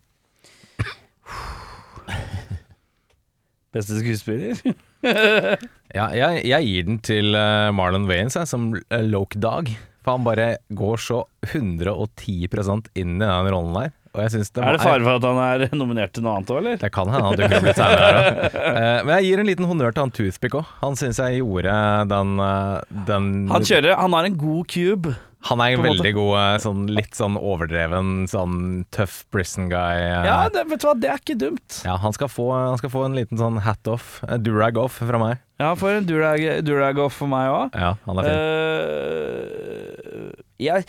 Beste 3.78 3.94
skuespiller? 4.02 4.54
Ja, 5.94 6.08
jeg, 6.16 6.48
jeg 6.48 6.66
gir 6.66 6.86
den 6.88 6.96
til 7.06 7.36
eh, 7.38 7.70
Marlon 7.76 8.08
Wayans 8.10 8.34
jeg, 8.40 8.48
som 8.50 8.72
uh, 8.74 9.04
Loke 9.06 9.38
Dog. 9.38 9.70
For 10.02 10.12
han 10.18 10.26
bare 10.26 10.58
går 10.74 10.98
så 11.00 11.20
110% 11.52 12.90
inn 12.98 13.20
i 13.20 13.28
den 13.28 13.50
rollen 13.54 13.78
der. 13.78 13.92
Og 14.14 14.22
jeg 14.22 14.30
synes 14.36 14.52
det 14.54 14.62
Er 14.62 14.76
det 14.78 14.84
fare 14.84 15.02
for 15.02 15.18
at 15.18 15.26
han 15.26 15.40
er 15.42 15.64
nominert 15.82 16.14
til 16.14 16.22
noe 16.26 16.36
annet 16.38 16.52
òg, 16.54 16.60
eller? 16.62 16.78
Det 16.84 16.92
kan 16.94 17.10
hende 17.10 17.26
han 17.32 17.38
dukker 17.40 17.58
opp 17.58 17.66
litt. 17.66 17.84
Eh, 17.84 18.98
men 19.08 19.12
jeg 19.18 19.26
gir 19.28 19.42
en 19.42 19.50
liten 19.50 19.70
honnør 19.70 19.94
til 19.96 20.06
han 20.06 20.14
Toothpick 20.14 20.58
òg. 20.60 20.72
Han 20.84 20.98
syns 21.00 21.18
jeg 21.24 21.42
gjorde 21.42 21.74
den, 22.12 22.34
eh, 22.46 22.98
den 23.10 23.30
Han 23.50 23.66
kjører 23.66 23.98
Han 23.98 24.14
har 24.18 24.30
en 24.30 24.38
god 24.38 24.68
cube. 24.70 25.16
Han 25.50 25.60
er 25.60 25.74
en 25.76 25.82
veldig 25.84 26.12
god, 26.16 26.34
eh, 26.40 26.58
sånn 26.64 26.84
litt 26.96 27.18
sånn 27.20 27.36
overdreven, 27.36 28.12
sånn 28.32 28.86
tøff 28.96 29.26
prison 29.34 29.66
guy. 29.74 29.98
eh. 30.00 30.24
Ja, 30.30 30.38
det, 30.54 30.64
vet 30.70 30.80
du 30.80 30.88
hva, 30.88 30.94
det 30.96 31.10
er 31.12 31.20
ikke 31.20 31.36
dumt. 31.42 31.82
Ja, 31.84 31.98
han 32.00 32.14
skal, 32.16 32.30
få, 32.32 32.46
han 32.54 32.80
skal 32.80 32.94
få 32.94 33.04
en 33.10 33.18
liten 33.18 33.42
sånn 33.42 33.60
hat 33.66 33.90
off, 33.92 34.22
durag 34.46 34.80
off 34.80 35.02
fra 35.02 35.20
meg. 35.20 35.42
Ja, 35.60 35.74
for 35.80 35.92
en 35.98 36.08
durag, 36.08 36.46
durag 36.64 37.02
off 37.04 37.18
for 37.20 37.28
meg 37.32 37.50
òg. 37.52 37.76
Ja, 37.76 37.92
han 38.08 38.22
er 38.22 38.30
fin. 38.30 38.40
Uh, 39.44 40.32
jeg 40.64 40.88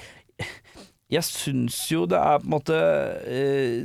jeg 1.14 1.26
syns 1.26 1.78
jo 1.92 2.04
det 2.10 2.18
er 2.18 2.42
på 2.42 2.48
en 2.48 2.54
måte 2.54 2.76
eh, 3.28 3.80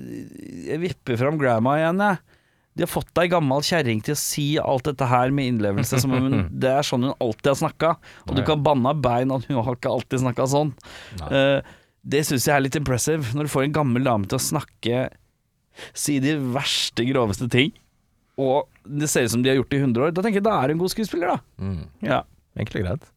Jeg 0.70 0.82
vipper 0.82 1.20
fram 1.20 1.39
grandma 1.42 1.78
igjen, 1.80 2.04
jeg. 2.04 2.38
De 2.78 2.86
har 2.86 2.92
fått 2.92 3.20
ei 3.20 3.28
gammel 3.32 3.63
kjerring 3.65 4.00
til 4.06 4.15
å 4.15 4.20
si 4.20 4.46
alt 4.62 4.86
dette 4.88 5.08
her 5.10 5.34
med 5.36 5.50
innlevelse. 5.52 6.00
Hun, 6.08 6.46
det 6.63 6.70
er 6.72 6.86
sånn 6.88 7.10
hun 7.10 7.18
alltid 7.18 7.52
har 7.52 7.60
snakka. 7.60 7.96
Og 8.28 8.38
du 8.38 8.44
kan 8.48 8.62
banne 8.63 8.94
av 8.94 9.02
bein 9.04 9.34
at 9.36 9.48
hun 9.50 9.60
har 9.60 9.76
ikke 9.76 9.92
alltid 9.92 10.24
snakka 10.24 10.48
sånn. 10.54 10.72
Eh, 11.28 11.60
det 12.10 12.24
syns 12.28 12.48
jeg 12.48 12.56
er 12.56 12.63
litt 12.63 12.78
impressive, 12.80 13.34
når 13.36 13.50
du 13.50 13.52
får 13.52 13.68
en 13.68 13.76
gammel 13.82 14.08
dame 14.08 14.30
til 14.30 14.39
å 14.39 14.48
snakke 14.52 15.10
Si 15.96 16.18
de 16.20 16.34
verste, 16.52 17.06
groveste 17.08 17.46
ting, 17.48 17.70
og 18.39 18.68
det 18.84 19.08
ser 19.12 19.28
ut 19.28 19.32
som 19.32 19.44
de 19.44 19.52
har 19.52 19.56
gjort 19.60 19.70
det 19.72 19.78
i 19.80 19.84
100 19.86 20.06
år. 20.06 20.13
Da 20.15 20.24
tenker 20.26 20.42
jeg 20.42 20.48
da 20.48 20.58
er 20.58 20.72
hun 20.72 20.78
en 20.78 20.82
god 20.82 20.92
skuespiller, 20.92 21.32
da. 21.32 21.63
Mm. 21.63 21.82
Ja. 22.04 22.20
Enkelt 22.60 22.80
og 22.80 22.86
greit. 22.86 23.08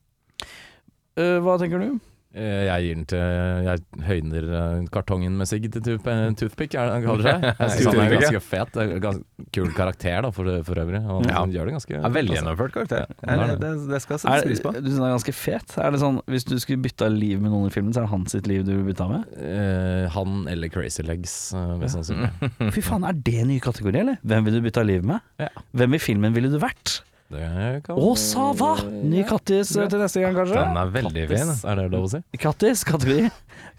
Uh, 1.18 1.38
hva 1.44 1.56
tenker 1.58 1.82
du? 1.82 1.98
Eh, 2.34 2.64
Jeg 2.64 2.84
gir 2.86 2.94
den 2.96 3.04
til 3.04 3.18
Jeg 3.66 3.80
høyner 4.08 4.44
eh, 4.56 4.84
kartongen 4.94 5.34
med 5.36 5.48
sigg 5.50 5.66
til 5.74 5.82
tooth- 5.84 6.06
eh, 6.08 6.30
Toothpick, 6.40 6.72
er 6.80 6.86
det 6.88 6.94
han 6.94 7.02
kaller 7.04 7.26
seg. 7.28 7.42
Jeg 7.60 7.70
synes 7.74 7.88
han 7.92 8.00
er 8.06 8.14
ganske 8.16 8.40
fet. 8.46 8.76
Er 8.80 8.94
Ganske 9.04 9.46
kul 9.52 9.68
karakter, 9.76 10.22
da, 10.24 10.30
for, 10.32 10.48
for 10.64 10.80
øvrig. 10.80 11.02
Og 11.12 11.26
Ja. 11.28 11.34
han 11.42 11.52
gjør 11.52 11.68
det 11.68 11.74
ganske 11.76 11.92
Ja, 11.98 12.08
veldig 12.08 12.32
altså. 12.32 12.38
gjennomført 12.40 12.72
karakter. 12.78 13.04
Ja, 13.20 13.36
er 13.36 13.52
det, 13.60 13.72
det. 13.90 14.00
skal 14.06 14.18
settes 14.22 14.46
pris 14.48 14.62
på. 14.64 14.72
du 14.72 14.80
synes 14.88 14.98
han 15.02 15.08
er 15.10 15.14
ganske 15.18 15.34
fet? 15.36 15.76
Er 15.76 15.90
det 15.92 16.00
sånn, 16.00 16.22
Hvis 16.32 16.44
du 16.48 16.56
skulle 16.58 16.80
bytta 16.88 17.10
liv 17.12 17.40
med 17.44 17.52
noen 17.52 17.68
i 17.68 17.74
filmen, 17.74 17.92
så 17.92 18.00
er 18.00 18.08
det 18.08 18.14
hans 18.16 18.32
sitt 18.32 18.46
liv 18.48 18.64
du 18.64 18.72
vil 18.78 18.88
bytte 18.94 19.10
med? 19.12 19.28
Eh, 19.36 20.08
han 20.16 20.48
eller 20.48 20.72
Crazy 20.72 21.02
Legs, 21.04 21.36
eh, 21.52 21.76
mest 21.76 21.98
sannsynlig. 22.00 22.32
Fy 22.72 22.80
faen, 22.80 23.04
er 23.04 23.12
det 23.12 23.36
en 23.44 23.48
ny 23.52 23.60
kategori, 23.60 24.00
eller? 24.06 24.16
Hvem 24.24 24.44
vil 24.48 24.56
du 24.56 24.62
bytte 24.70 24.86
liv 24.88 25.04
med? 25.04 25.20
Ja. 25.38 25.48
Hvem 25.76 25.94
i 25.94 25.98
filmen 26.00 26.32
ville 26.32 26.48
du 26.48 26.56
vært? 26.62 27.02
Det 27.32 27.46
sa 27.86 27.94
Å, 27.96 28.10
Sava! 28.20 28.72
Ny 28.84 29.22
Kattis 29.28 29.72
eh, 29.76 29.88
til 29.88 30.02
neste 30.02 30.20
gang, 30.20 30.36
kanskje? 30.36 30.58
Den 30.58 30.76
er 30.82 30.92
veldig 30.92 31.24
fin. 31.30 31.54
Er 31.70 31.80
det 31.80 31.86
lov 31.94 32.04
å 32.04 32.12
si? 32.12 32.20
Kattis, 32.42 32.84
kategori. 32.88 33.30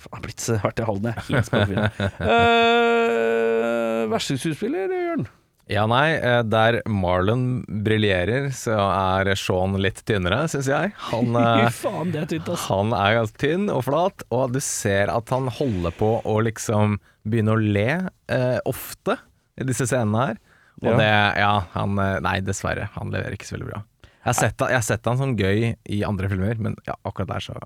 Faen, 0.01 0.15
har 0.17 0.25
blitt 0.25 0.41
så 0.41 0.57
hardt 0.63 0.81
i 0.81 0.87
halden, 0.89 1.11
jeg. 1.11 1.27
Helt 1.29 1.51
skålfin. 1.51 1.85
Uh, 2.17 4.03
verste 4.13 4.39
skuespiller, 4.41 4.89
Jørn? 4.89 5.29
Ja, 5.71 5.85
nei, 5.87 6.17
eh, 6.17 6.41
der 6.43 6.81
Marlon 6.91 7.63
briljerer, 7.85 8.49
så 8.51 8.75
er 8.83 9.29
Sean 9.39 9.77
litt 9.79 10.01
tynnere, 10.07 10.41
syns 10.51 10.67
jeg. 10.67 10.91
Han, 11.11 11.37
eh, 11.39 11.69
faen, 11.71 12.11
det 12.11 12.23
er 12.23 12.31
tynt, 12.33 12.49
ass. 12.51 12.65
han 12.67 12.91
er 12.97 13.19
ganske 13.21 13.39
tynn 13.45 13.69
og 13.71 13.85
flat, 13.87 14.25
og 14.33 14.57
du 14.57 14.59
ser 14.63 15.13
at 15.13 15.31
han 15.31 15.47
holder 15.47 15.95
på 15.95 16.17
å 16.27 16.39
liksom 16.43 16.97
begynne 17.23 17.55
å 17.55 17.61
le 17.61 17.87
eh, 18.03 18.59
ofte 18.67 19.15
i 19.55 19.69
disse 19.69 19.87
scenene 19.87 20.25
her. 20.27 20.41
Og 20.81 20.89
Ja. 20.89 20.97
det 20.97 21.11
Ja, 21.43 21.53
han 21.75 21.99
eh, 21.99 22.19
Nei, 22.25 22.39
dessverre. 22.41 22.89
Han 22.97 23.11
leverer 23.13 23.37
ikke 23.37 23.47
så 23.47 23.57
veldig 23.57 23.69
bra. 23.69 23.83
Jeg 24.23 24.29
har 24.31 24.33
sett, 24.39 24.57
jeg 24.59 24.79
har 24.79 24.85
sett 24.87 25.05
han 25.05 25.17
som 25.19 25.35
gøy 25.35 25.75
i 25.91 26.03
andre 26.07 26.29
filmer, 26.31 26.55
men 26.57 26.75
ja, 26.87 26.95
akkurat 27.03 27.27
der 27.27 27.43
så. 27.43 27.57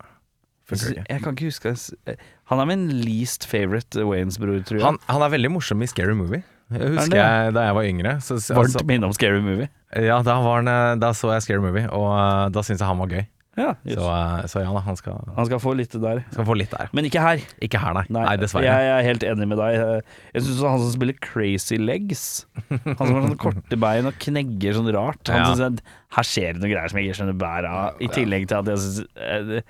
Jeg 0.68 1.22
kan 1.24 1.36
ikke 1.36 1.48
huske 1.48 1.72
eh, 2.10 2.16
Han 2.52 2.60
er 2.60 2.66
min 2.68 2.88
least 3.06 3.46
favorite 3.48 4.04
Waynes-bror, 4.04 4.60
tror 4.68 4.80
jeg. 4.82 4.84
Han, 4.84 4.98
han 5.08 5.24
er 5.24 5.32
veldig 5.32 5.52
morsom 5.54 5.84
i 5.86 5.88
Scary 5.88 6.16
Movie. 6.18 6.44
Jeg 6.74 6.98
husker 6.98 7.16
jeg 7.16 7.54
da 7.56 7.64
jeg 7.70 7.76
var 7.78 7.88
yngre. 7.88 8.14
Så, 8.20 8.36
Varmt 8.52 8.74
altså, 8.74 8.84
minne 8.90 9.08
om 9.08 9.14
Scary 9.16 9.40
Movie. 9.40 9.70
ja, 9.96 10.18
da, 10.26 10.36
var 10.44 10.60
han, 10.60 10.68
eh, 10.68 10.96
da 11.00 11.14
så 11.16 11.32
jeg 11.38 11.46
Scary 11.46 11.64
Movie, 11.64 11.88
og 11.96 12.10
eh, 12.12 12.50
da 12.52 12.64
syntes 12.66 12.84
jeg 12.84 12.90
han 12.90 13.00
var 13.00 13.14
gøy. 13.14 13.24
Ja, 13.58 13.72
Så, 13.82 14.06
eh, 14.06 14.44
så 14.52 14.62
ja 14.62 14.70
da, 14.76 14.82
han 14.86 14.98
skal, 15.00 15.16
Han 15.36 15.48
skal 15.48 15.58
få 15.60 15.72
skal 15.74 16.46
få 16.46 16.56
litt 16.60 16.70
der. 16.72 16.90
Men 16.94 17.08
ikke 17.10 17.24
her. 17.24 17.42
Ikke 17.66 17.80
her, 17.82 17.96
nei. 17.98 18.04
Nei, 18.14 18.24
Nei, 18.28 18.36
dessverre. 18.38 18.68
Jeg 18.70 18.92
er 18.94 19.02
helt 19.08 19.24
enig 19.26 19.48
med 19.50 19.58
deg. 19.58 20.04
Jeg 20.36 20.46
syns 20.46 20.62
han 20.62 20.84
som 20.84 20.92
spiller 20.94 21.18
Crazy 21.26 21.80
Legs 21.82 22.46
Han 22.70 22.96
som 23.02 23.16
har 23.16 23.26
sånne 23.26 23.40
korte 23.42 23.80
bein 23.82 24.06
og 24.10 24.20
knegger 24.22 24.78
sånn 24.78 24.92
rart. 24.94 25.24
Han 25.34 25.42
Ja. 25.42 25.50
synes 25.56 25.64
jeg, 25.66 25.86
Her 26.18 26.24
skjer 26.30 26.54
det 26.54 26.62
noen 26.62 26.74
greier 26.76 26.90
som 26.94 27.00
jeg 27.02 27.10
ikke 27.10 27.20
skjønner 27.22 27.40
bæret 27.42 27.70
av, 27.74 27.98
i 28.00 28.08
tillegg 28.14 28.48
til 28.48 28.58
at 28.62 28.72
jeg 28.72 28.78
syns 28.78 29.64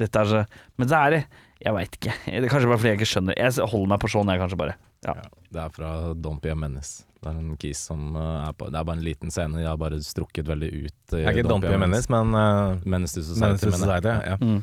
dette 0.00 0.16
er 0.22 0.24
så 0.30 0.46
Men 0.78 0.88
det 0.88 0.96
er 0.98 1.10
det 1.10 1.22
Jeg 1.62 1.74
veit 1.76 1.98
ikke. 1.98 2.14
Det 2.26 2.44
er 2.44 2.48
kanskje 2.50 2.70
bare 2.72 2.78
fordi 2.82 2.90
jeg 2.94 2.98
ikke 3.02 3.10
skjønner. 3.12 3.36
Jeg 3.38 3.68
holder 3.70 3.88
meg 3.92 4.00
på 4.02 4.08
sånn, 4.10 4.30
jeg, 4.32 4.40
kanskje 4.42 4.58
bare. 4.58 4.74
Ja. 5.06 5.14
Det 5.52 5.60
er 5.62 5.68
fra 5.74 5.90
Don't 6.14 6.40
Be 6.42 6.50
a 6.50 6.54
Menace. 6.58 7.04
Det 7.22 7.30
er 7.30 7.38
en 7.38 7.56
kis 7.62 7.80
som 7.88 8.16
eh, 8.18 8.48
er 8.48 8.54
på 8.58 8.68
Det 8.72 8.80
er 8.80 8.86
bare 8.88 8.98
en 8.98 9.06
liten 9.06 9.30
scene, 9.34 9.60
de 9.60 9.66
har 9.68 9.78
bare 9.80 10.00
strukket 10.02 10.48
veldig 10.50 10.70
ut. 10.74 10.96
i 11.14 11.22
Jeg 11.22 11.28
er 11.30 11.38
ikke 11.38 11.48
Don't 11.52 11.64
Be 11.66 11.74
a 11.76 11.80
Menace, 11.80 12.10
men 12.12 12.34
uh, 12.34 12.78
Menace 12.84 13.14
to 13.18 13.22
Society. 13.26 13.46
Menace 13.46 13.66
to. 13.68 13.82
Society. 13.84 14.14
Ja. 14.26 14.38
Mm. 14.42 14.62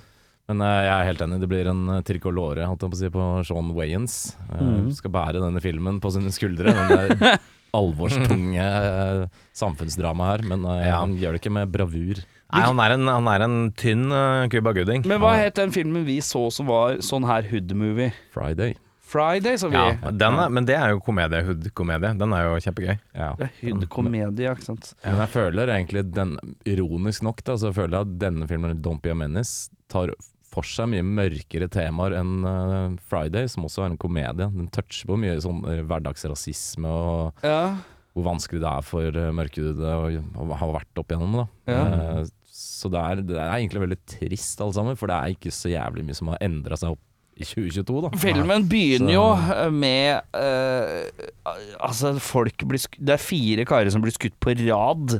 Men 0.49 0.65
uh, 0.65 0.73
jeg 0.83 0.95
er 0.95 1.07
helt 1.11 1.23
enig, 1.27 1.39
det 1.43 1.49
blir 1.51 1.69
en 1.71 1.85
uh, 1.93 2.01
tricolore 2.05 2.65
holdt 2.67 2.83
jeg 2.83 2.91
på, 2.91 2.97
å 2.97 3.01
si, 3.03 3.13
på 3.15 3.29
Sean 3.47 3.71
Wayans. 3.77 4.17
Uh, 4.49 4.59
mm. 4.65 4.91
Skal 4.97 5.13
bære 5.13 5.43
denne 5.43 5.63
filmen 5.63 6.01
på 6.03 6.11
sine 6.15 6.33
skuldre. 6.35 6.73
Den 6.75 7.15
der 7.15 7.39
alvorstunge 7.77 8.65
uh, 8.65 9.23
samfunnsdramaet 9.57 10.31
her. 10.39 10.45
Men 10.49 10.65
eh, 10.65 10.87
Ja. 10.87 10.99
han 11.03 11.15
gjør 11.19 11.35
det 11.35 11.41
ikke 11.43 11.53
med 11.53 11.71
bravur. 11.73 12.21
Nei, 12.49 12.63
han 12.65 12.79
er 12.81 12.95
en, 12.95 13.05
han 13.11 13.27
er 13.29 13.45
en 13.45 13.57
tynn 13.77 14.07
uh, 14.09 14.47
Cuba 14.49 14.73
Gooding. 14.73 15.05
Men 15.09 15.21
hva 15.21 15.35
het 15.37 15.59
den 15.59 15.73
filmen 15.75 16.05
vi 16.07 16.17
så 16.25 16.47
som 16.53 16.69
var 16.69 16.97
sånn 17.05 17.27
her 17.29 17.45
hood-movie? 17.51 18.09
Friday. 18.33 18.73
Friday, 19.09 19.57
så 19.57 19.69
vi. 19.73 19.77
Ja, 19.79 20.11
den 20.13 20.37
er, 20.37 20.51
men 20.53 20.67
det 20.69 20.75
er 20.77 20.93
jo 20.93 20.99
komedie, 21.01 21.41
hood-komedie. 21.47 22.11
Den 22.19 22.33
er 22.37 22.45
jo 22.45 22.57
kjempegøy. 22.61 22.95
Ja. 23.17 23.31
Det 23.39 23.47
er 23.49 23.53
hood-komedie, 23.63 24.51
ikke 24.53 24.67
sant. 24.69 24.91
Men 25.03 25.21
jeg 25.23 25.33
føler 25.33 25.71
egentlig 25.73 26.03
den, 26.13 26.35
ironisk 26.69 27.25
nok 27.25 27.41
da, 27.47 27.55
så 27.61 27.71
føler 27.73 27.97
jeg 27.99 28.07
at 28.09 28.17
denne 28.27 28.49
filmen, 28.49 28.77
Don't 28.85 29.01
Be 29.05 29.13
a 29.15 29.17
Menace, 29.17 29.71
tar 29.89 30.13
for 30.49 30.65
seg 30.65 30.89
mye 30.89 31.05
mørkere 31.05 31.67
temaer 31.69 32.15
enn 32.17 32.39
uh, 32.45 32.95
Friday, 33.09 33.45
som 33.49 33.67
også 33.67 33.83
er 33.85 33.91
en 33.91 33.99
komedie. 34.01 34.47
Den 34.49 34.69
toucher 34.73 35.09
på 35.11 35.17
mye 35.21 35.35
sånn 35.45 35.61
uh, 35.65 35.81
hverdagsrasisme 35.85 36.89
og 36.89 37.45
Ja. 37.45 37.75
hvor 38.17 38.25
vanskelig 38.31 38.61
det 38.63 38.71
er 38.71 38.85
for 38.85 39.19
uh, 39.21 39.29
mørkhudede 39.37 39.93
å, 39.93 40.07
å 40.41 40.57
ha 40.57 40.69
vært 40.73 41.01
opp 41.01 41.13
igjennom. 41.13 41.43
Da. 41.43 41.45
Ja. 41.69 41.83
Eh, 41.85 42.33
så 42.59 42.89
det 42.91 42.99
er, 42.99 43.21
det 43.29 43.37
er 43.37 43.53
egentlig 43.59 43.83
veldig 43.85 43.99
trist 44.09 44.59
alle 44.65 44.75
sammen, 44.75 44.97
for 44.99 45.07
det 45.11 45.15
er 45.19 45.35
ikke 45.37 45.53
så 45.53 45.69
jævlig 45.71 46.03
mye 46.09 46.17
som 46.17 46.33
har 46.33 46.41
endra 46.43 46.75
seg 46.81 46.95
opp 46.97 47.05
i 47.39 47.47
2022. 47.47 48.01
Da. 48.05 48.11
Filmen 48.19 48.65
begynner 48.69 49.13
jo 49.15 49.25
med 49.71 50.35
uh, 50.35 51.27
Altså, 51.79 52.13
folk 52.21 52.65
blir 52.67 52.81
skutt 52.83 52.99
Det 52.99 53.15
er 53.15 53.23
fire 53.23 53.65
karer 53.69 53.91
som 53.93 54.03
blir 54.03 54.15
skutt 54.15 54.35
på 54.43 54.53
rad 54.59 55.19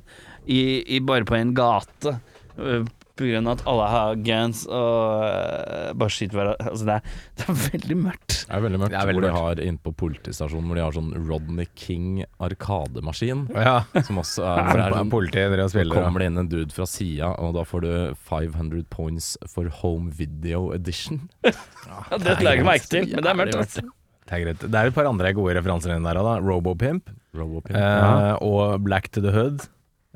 i, 0.50 0.62
i 0.96 1.00
bare 1.06 1.28
på 1.28 1.38
en 1.38 1.54
gate. 1.56 2.16
eh, 2.58 2.88
av 3.20 3.50
at 3.58 3.62
alle 3.68 3.88
har 3.92 4.16
guns 4.26 4.62
og 4.70 5.24
eh, 5.28 5.90
bare 6.00 6.14
skyter 6.16 6.40
hverandre. 6.40 6.70
Altså, 6.72 6.88
det 6.88 6.96
er, 6.96 7.18
det 7.40 7.46
er 7.48 7.60
veldig 7.66 7.98
mørkt. 8.06 8.36
Det 8.50 8.56
er 8.58 8.64
veldig 8.66 8.80
mørkt. 8.82 8.94
Det 8.96 9.00
er 9.02 9.10
veldig 9.12 9.22
hvor 9.22 9.28
de 9.28 9.34
har 9.38 9.62
inne 9.66 9.84
på 9.86 9.94
politistasjonen 10.00 10.70
Hvor 10.72 10.80
de 10.80 10.84
har 10.86 10.96
sånn 10.96 11.12
Rodney 11.30 11.68
King 11.78 12.24
arkademaskin. 12.40 13.46
Ja. 13.56 13.76
Som 14.08 14.22
også 14.24 14.46
er, 14.48 14.72
er 14.86 14.96
sånn, 14.96 15.12
Politiet 15.14 15.54
dere 15.54 15.68
spiller. 15.72 16.00
Så 16.00 16.06
kommer 16.08 16.24
det 16.24 16.30
inn 16.32 16.42
en 16.44 16.50
dude 16.52 16.74
fra 16.76 16.88
sida, 16.90 17.32
og 17.44 17.54
da 17.58 17.66
får 17.68 17.86
du 17.86 17.92
500 18.30 18.84
points 18.94 19.34
for 19.52 19.70
home 19.82 20.12
video 20.16 20.70
edition. 20.76 21.26
Ja, 21.46 22.04
det 22.18 22.40
legger 22.42 22.62
jeg 22.64 22.68
merke 22.68 22.90
til, 22.92 23.10
men 23.14 23.26
det 23.26 23.32
er 23.34 23.40
mørkt. 23.44 23.58
Altså. 23.64 23.86
Det 24.30 24.38
er 24.38 24.44
greit. 24.46 24.62
Det 24.70 24.78
er 24.78 24.92
et 24.92 24.94
par 24.94 25.08
andre 25.10 25.32
gode 25.34 25.56
referanser 25.58 25.96
inni 25.96 26.06
der 26.06 26.20
òg, 26.22 26.28
da. 26.28 26.36
Robopimp 26.46 27.10
Robopimp. 27.38 27.76
eh, 27.78 28.36
og 28.46 28.82
Black 28.86 29.10
to 29.14 29.22
the 29.26 29.32
Hood, 29.34 29.66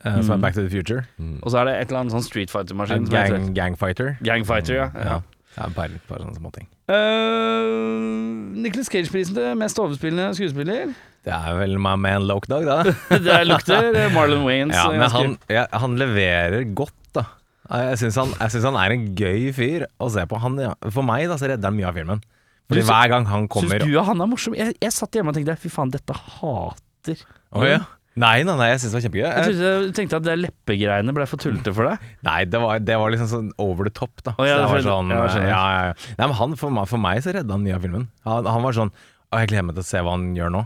eh, 0.06 0.22
som 0.22 0.36
er 0.38 0.42
Back 0.44 0.56
to 0.56 0.62
the 0.66 0.70
Future. 0.74 1.06
Mm. 1.18 1.38
Og 1.42 1.52
så 1.54 1.62
er 1.62 1.66
det 1.70 1.76
et 1.82 1.88
eller 1.92 2.04
annet 2.06 2.16
sånn 2.18 2.26
Street 2.26 2.52
Fighter-maskin. 2.54 3.06
som 3.08 3.14
Gang, 3.16 3.54
Gangfighter. 3.56 4.16
Gangfighter, 4.24 4.76
ja. 4.76 4.90
ja. 4.96 5.22
Ja. 5.54 5.68
Det 5.68 5.76
bare, 5.76 6.00
par 6.10 6.18
sånne 6.24 6.34
småting. 6.40 6.66
Uh, 6.90 8.54
Nicholas 8.64 8.90
Cage-prisen 8.90 9.36
til 9.38 9.52
mest 9.60 9.78
overspillende 9.82 10.32
skuespiller. 10.38 10.94
Det 11.24 11.32
er 11.36 11.56
vel 11.60 11.78
my 11.80 11.94
man 12.02 12.26
Loke 12.28 12.50
Dog, 12.52 12.66
da. 12.68 12.80
Det 13.28 13.38
lukter 13.48 13.92
Marlon 14.16 14.44
Waynes. 14.48 14.76
Ja, 14.76 14.88
eh, 14.90 14.98
men 14.98 15.04
ganske- 15.06 15.22
han, 15.22 15.38
ja, 15.54 15.66
han 15.84 15.96
leverer 16.02 16.66
godt, 16.76 16.96
da. 17.16 17.28
Jeg 17.70 18.02
syns 18.02 18.18
han, 18.20 18.34
jeg 18.42 18.52
synes 18.56 18.66
han 18.68 18.80
er 18.82 18.96
en 18.98 19.06
gøy 19.18 19.46
fyr 19.56 19.86
å 20.04 20.10
se 20.12 20.26
på. 20.30 20.40
Han, 20.44 20.58
ja, 20.62 20.74
for 20.92 21.06
meg 21.08 21.30
da, 21.32 21.38
så 21.40 21.48
redder 21.54 21.70
han 21.70 21.78
mye 21.78 21.88
av 21.92 21.96
filmen. 22.02 22.24
Fordi 22.70 22.82
Syns- 22.82 22.90
hver 22.92 23.10
gang 23.14 23.26
han 23.30 23.48
kommer 23.52 23.78
Syns 23.80 23.88
du 23.94 24.00
at 24.02 24.10
han 24.10 24.22
er 24.26 24.30
morsom? 24.34 24.58
Jeg, 24.58 24.76
jeg 24.82 24.96
satt 24.96 25.16
hjemme 25.16 25.32
og 25.34 25.38
tenkte 25.38 25.56
fy 25.62 25.70
faen, 25.72 25.92
dette 25.94 26.16
hater 26.18 27.24
Å, 27.54 27.64
ja. 27.68 27.80
Nei, 28.14 28.44
nei, 28.46 28.54
nei, 28.60 28.68
jeg 28.70 28.82
syns 28.84 28.92
det 28.92 28.98
var 29.00 29.04
kjempegøy. 29.08 29.24
Jeg 29.26 29.46
trodde, 29.48 29.70
jeg 29.74 29.94
tenkte 29.98 30.18
at 30.20 30.26
det 30.28 30.36
leppegreiene 30.38 31.16
ble 31.18 31.26
for 31.30 31.42
tullete 31.42 31.74
for 31.74 31.90
deg. 31.90 32.06
nei, 32.28 32.40
det 32.46 32.62
var, 32.62 32.84
det 32.86 32.98
var 33.02 33.14
liksom 33.16 33.30
sånn 33.32 33.50
over 33.64 33.90
the 33.90 33.94
top, 33.96 34.14
da. 34.22 34.36
Oh, 34.38 34.46
ja, 34.46 34.60
så 34.60 34.68
det 34.68 34.70
var 34.76 34.86
sånn, 34.86 35.14
ja, 35.16 35.24
ja, 35.26 35.48
ja, 35.50 35.88
ja. 35.90 35.98
Nei, 36.20 36.28
men 36.28 36.38
han, 36.38 36.56
for, 36.62 36.76
meg, 36.78 36.86
for 36.92 37.02
meg 37.02 37.24
så 37.26 37.34
redda 37.34 37.58
han 37.58 37.66
mye 37.66 37.80
av 37.80 37.88
filmen. 37.88 38.08
Han, 38.30 38.50
han 38.54 38.66
var 38.68 38.78
sånn 38.78 38.94
Å, 38.94 39.42
jeg 39.42 39.50
gleder 39.50 39.66
meg 39.66 39.80
til 39.80 39.86
å 39.86 39.90
se 39.90 40.04
hva 40.06 40.14
han 40.14 40.28
gjør 40.38 40.54
nå. 40.54 40.62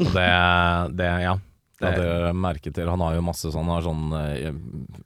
Og 0.00 0.12
det, 0.14 0.28
det 1.00 1.08
ja. 1.24 1.34
Ja, 1.80 1.90
Det, 1.96 2.04
jeg 2.04 2.36
merke 2.36 2.72
til. 2.76 2.88
Han 2.92 3.00
har 3.00 3.14
jo 3.16 3.22
masse 3.24 3.50
sånn, 3.54 3.70
sånn 3.84 4.12
eh, 4.18 4.34
Jeg 4.42 4.56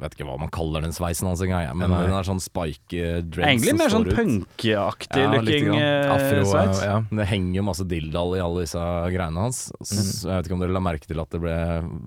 vet 0.00 0.16
ikke 0.16 0.26
hva 0.26 0.38
man 0.42 0.50
kaller 0.54 0.82
den 0.82 0.94
sveisen 0.96 1.28
hans 1.30 1.42
engang, 1.44 1.68
men 1.78 1.92
Nei. 1.92 2.00
den 2.08 2.16
er 2.18 2.26
sånn 2.26 2.42
spike 2.42 2.98
eh, 2.98 3.20
dreads 3.22 3.46
Egentlig 3.52 3.76
mer 3.78 3.92
sånn 3.94 4.08
punkaktig. 4.08 5.22
Ja, 5.22 5.38
looking 5.38 5.78
eh, 5.78 6.42
sveis. 6.42 6.82
ja. 6.82 6.98
Det 7.14 7.28
henger 7.30 7.60
jo 7.60 7.66
masse 7.70 7.86
dilldall 7.86 8.34
i 8.38 8.42
alle 8.42 8.66
disse 8.66 8.82
greiene 9.14 9.46
hans. 9.46 9.62
Så 9.86 10.26
Jeg 10.26 10.34
vet 10.34 10.50
ikke 10.50 10.58
om 10.58 10.64
dere 10.66 10.74
la 10.74 10.82
merke 10.82 11.10
til 11.10 11.22
at 11.22 11.30
det 11.34 11.42
ble 11.44 11.58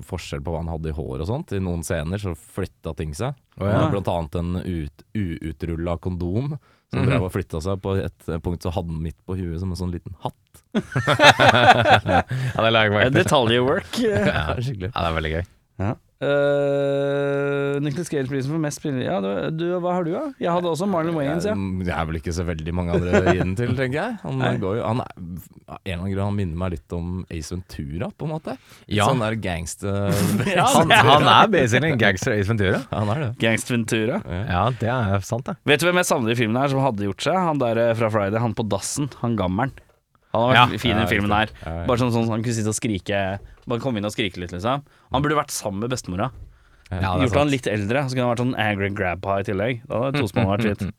forskjell 0.07 0.43
på 0.43 0.51
hva 0.53 0.63
han 0.65 0.73
hadde 0.75 0.91
i 0.91 0.97
hår 0.97 1.23
og 1.23 1.29
sånt. 1.31 1.55
I 1.55 1.63
noen 1.63 1.85
scener 1.87 2.21
så 2.21 2.35
flytta 2.35 2.95
ting 2.99 3.15
seg. 3.17 3.39
Oh, 3.57 3.69
ja. 3.71 3.85
Blant 3.93 4.11
annet 4.11 4.35
en 4.41 4.57
ut, 4.67 5.07
uutrulla 5.15 5.95
kondom 6.03 6.57
som 6.93 7.07
drev 7.07 7.25
og 7.27 7.33
flytta 7.33 7.61
seg. 7.63 7.79
På 7.83 7.95
et 7.99 8.29
punkt 8.43 8.65
så 8.65 8.71
hadde 8.73 8.93
han 8.93 9.03
midt 9.03 9.17
på 9.27 9.37
huet 9.39 9.59
som 9.61 9.73
en 9.73 9.79
sånn 9.79 9.93
liten 9.95 10.15
hatt. 10.23 10.61
ja, 10.77 12.23
det 12.27 12.71
lager 12.73 12.93
meg 12.95 13.15
Detaljwork. 13.15 13.97
Ja, 14.01 14.53
skikkelig. 14.59 14.91
Ja, 14.91 14.99
det 15.01 15.07
er 15.09 15.17
veldig 15.19 15.33
gøy. 15.37 15.47
Ja. 15.83 15.93
Uh, 16.17 17.77
Nicholas 17.85 18.09
Cage-prisen 18.09 18.49
for 18.49 18.61
mest 18.61 18.79
spillere 18.81 19.05
Ja, 19.05 19.17
du, 19.21 19.27
du, 19.53 19.65
hva 19.83 19.91
har 19.99 20.07
du, 20.07 20.11
da? 20.15 20.23
Jeg 20.41 20.49
hadde 20.49 20.71
også 20.71 20.87
Marlon 20.89 21.13
Wayans, 21.17 21.45
ja. 21.45 21.53
Det 21.53 21.93
er 21.93 22.07
vel 22.09 22.17
ikke 22.19 22.33
så 22.33 22.45
veldig 22.47 22.73
mange 22.73 22.95
andre 22.97 23.21
å 23.21 23.23
gi 23.35 23.37
den 23.43 23.53
til, 23.59 23.73
tenker 23.77 23.99
jeg. 23.99 24.17
Han, 24.23 24.41
går 24.63 24.79
jo, 24.79 24.83
han 24.87 25.03
er, 25.03 25.11
en 25.21 25.77
eller 25.77 25.93
annen 25.99 26.13
grunn 26.15 26.25
han 26.31 26.37
minner 26.39 26.61
meg 26.63 26.73
litt 26.77 26.97
om 26.97 27.11
Ace 27.29 27.53
Ventura, 27.53 28.09
på 28.17 28.25
en 28.27 28.33
måte. 28.33 28.57
Ja. 28.89 29.09
Sånn 29.09 29.21
der 29.21 29.37
gangster... 29.41 30.09
Ja, 30.57 30.65
Han, 30.77 30.91
han 30.91 31.27
er 31.29 31.49
basically 31.53 31.93
en 31.93 32.01
gangster 32.05 32.33
Ace 32.33 32.49
Ventura. 32.49 32.81
han 32.91 33.11
er 33.13 33.23
det. 33.27 33.31
Gangst 33.41 33.69
Ventura. 33.71 34.21
Ja, 34.49 34.67
det 34.81 34.89
er 34.93 35.25
sant, 35.27 35.45
det. 35.49 35.57
Vet 35.69 35.83
du 35.83 35.89
hvem 35.89 36.01
jeg 36.01 36.09
savner 36.09 36.33
i 36.33 36.39
filmen 36.39 36.57
her 36.61 36.71
som 36.73 36.81
hadde 36.81 37.05
gjort 37.05 37.25
seg? 37.29 37.37
Han 37.37 37.61
der 37.61 37.81
eh, 37.81 37.93
fra 37.97 38.09
Friday, 38.13 38.41
han 38.41 38.57
på 38.57 38.65
dassen. 38.71 39.09
Han 39.21 39.37
gammelen. 39.39 39.75
Han 40.33 40.43
har 40.43 40.49
vært 40.53 40.73
Ja. 40.75 40.77
fin 40.83 40.91
i 40.91 40.99
den 40.99 41.07
filmen 41.07 41.31
ja. 41.31 41.45
Bare 41.87 41.97
sånn, 41.97 42.11
sånn 42.11 42.27
han 42.29 42.43
kunne 42.43 42.53
sitte 42.57 42.69
og 42.73 42.75
skrike 42.77 43.39
Bare 43.67 43.79
komme 43.83 43.97
inn 44.01 44.05
og 44.05 44.11
skrike 44.13 44.37
litt, 44.41 44.51
liksom. 44.51 44.83
Han 45.11 45.23
burde 45.23 45.37
vært 45.39 45.51
sammen 45.55 45.79
med 45.83 45.91
bestemora. 45.91 46.31
Gjort 46.91 47.35
han 47.35 47.49
litt 47.51 47.67
eldre, 47.67 48.05
så 48.07 48.15
kunne 48.15 48.27
han 48.27 48.35
vært 48.35 48.43
sånn 48.45 48.55
angry 48.63 48.89
grandpa 48.95 49.39
i 49.41 49.43
tillegg. 49.47 49.81
Da 49.89 50.03
hadde 50.05 50.21
tospann 50.21 50.47
vært 50.47 50.67
fint. 50.79 50.93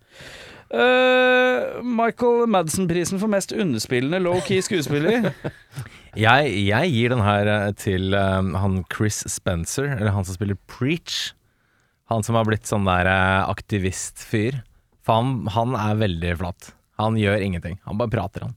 uh, 0.74 1.80
Michael 2.00 2.44
Madsen-prisen 2.52 3.20
for 3.22 3.28
mest 3.32 3.54
underspillende 3.56 4.20
low-key 4.20 4.60
skuespiller. 4.64 5.30
Jeg, 6.18 6.50
jeg 6.66 6.90
gir 6.90 7.12
den 7.12 7.20
her 7.22 7.46
eh, 7.46 7.72
til 7.78 8.14
eh, 8.16 8.46
han 8.58 8.80
Chris 8.90 9.20
Spencer, 9.30 9.84
eller 9.92 10.10
han 10.10 10.24
som 10.26 10.34
spiller 10.34 10.56
Preach. 10.66 11.32
Han 12.10 12.24
som 12.26 12.34
har 12.34 12.46
blitt 12.48 12.66
sånn 12.66 12.88
der 12.88 13.06
aktivistfyr. 13.46 14.62
For 15.06 15.20
han, 15.20 15.46
han 15.54 15.76
er 15.78 16.00
veldig 16.00 16.32
flat. 16.40 16.72
Han 16.98 17.14
gjør 17.20 17.44
ingenting. 17.44 17.78
Han 17.86 18.00
bare 18.00 18.10
prater, 18.10 18.48
han. 18.48 18.56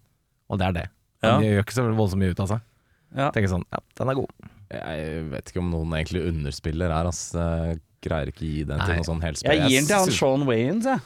Og 0.52 0.60
det 0.60 0.68
er 0.68 0.76
det. 0.82 0.88
Ja. 1.22 1.38
De 1.40 1.48
gjør 1.48 1.64
ikke 1.64 1.78
så 1.78 1.86
voldsomt 1.88 2.22
mye 2.24 2.34
ut 2.34 2.42
av 2.44 2.50
seg. 2.52 2.66
Ja. 3.12 3.30
Tenker 3.36 3.52
sånn, 3.52 3.64
ja, 3.72 3.80
den 4.00 4.12
er 4.12 4.18
god. 4.18 4.52
Jeg 4.72 5.24
vet 5.32 5.52
ikke 5.52 5.62
om 5.62 5.72
noen 5.74 5.96
egentlig 5.98 6.22
underspiller 6.30 6.94
her, 6.96 7.10
ass. 7.10 7.24
Jeg 7.36 7.80
greier 8.02 8.32
ikke 8.32 8.46
gi 8.48 8.62
den 8.66 8.80
til 8.80 8.94
Nei. 8.94 9.00
noe 9.02 9.08
sånn 9.08 9.24
helspill. 9.24 9.52
Jeg 9.52 9.68
gir 9.68 9.82
den 9.82 9.90
til 9.90 9.98
han 10.00 10.14
Sean 10.16 10.46
Wayans, 10.48 10.88
jeg. 10.88 11.04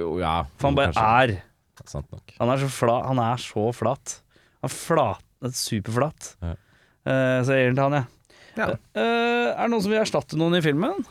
Jo, 0.00 0.10
ja. 0.20 0.34
For 0.60 0.70
han 0.70 0.78
bare 0.78 0.92
kanskje. 0.92 1.36
er. 1.40 1.46
Sant 1.88 2.10
nok. 2.12 2.34
Han 2.36 2.52
er 2.52 2.60
så 2.60 2.68
flat. 2.68 3.06
Han 3.08 3.22
er 3.24 3.40
så 3.40 3.66
flat. 3.74 4.16
Han 4.60 4.68
er 4.68 4.74
flat, 4.76 5.24
superflat. 5.56 6.34
Ja. 6.44 6.52
Uh, 7.08 7.38
så 7.46 7.56
jeg 7.56 7.64
gir 7.64 7.72
den 7.72 7.80
til 7.80 7.86
han, 7.86 7.96
jeg. 7.96 8.36
Ja. 8.60 8.66
Uh, 8.92 9.46
er 9.54 9.62
det 9.64 9.70
noen 9.72 9.84
som 9.86 9.94
vil 9.94 10.02
erstatte 10.02 10.38
noen 10.38 10.58
i 10.58 10.62
filmen? 10.64 11.06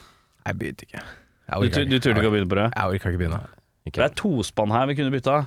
Jeg 0.46 0.60
begynte 0.62 0.86
ikke. 0.86 1.02
Jeg 1.50 1.74
Du, 1.74 1.80
du 1.90 1.98
turte 1.98 2.20
ikke 2.22 2.30
å 2.30 2.36
begynne 2.36 2.52
på 2.52 2.60
det? 2.62 2.68
Jeg 2.70 2.94
orka 2.94 3.10
ikke 3.10 3.24
begynne. 3.24 3.42
Det 3.90 4.04
er 4.06 4.14
tospann 4.14 4.70
her 4.76 4.86
vi 4.92 4.96
kunne 5.00 5.14
bytta. 5.16 5.40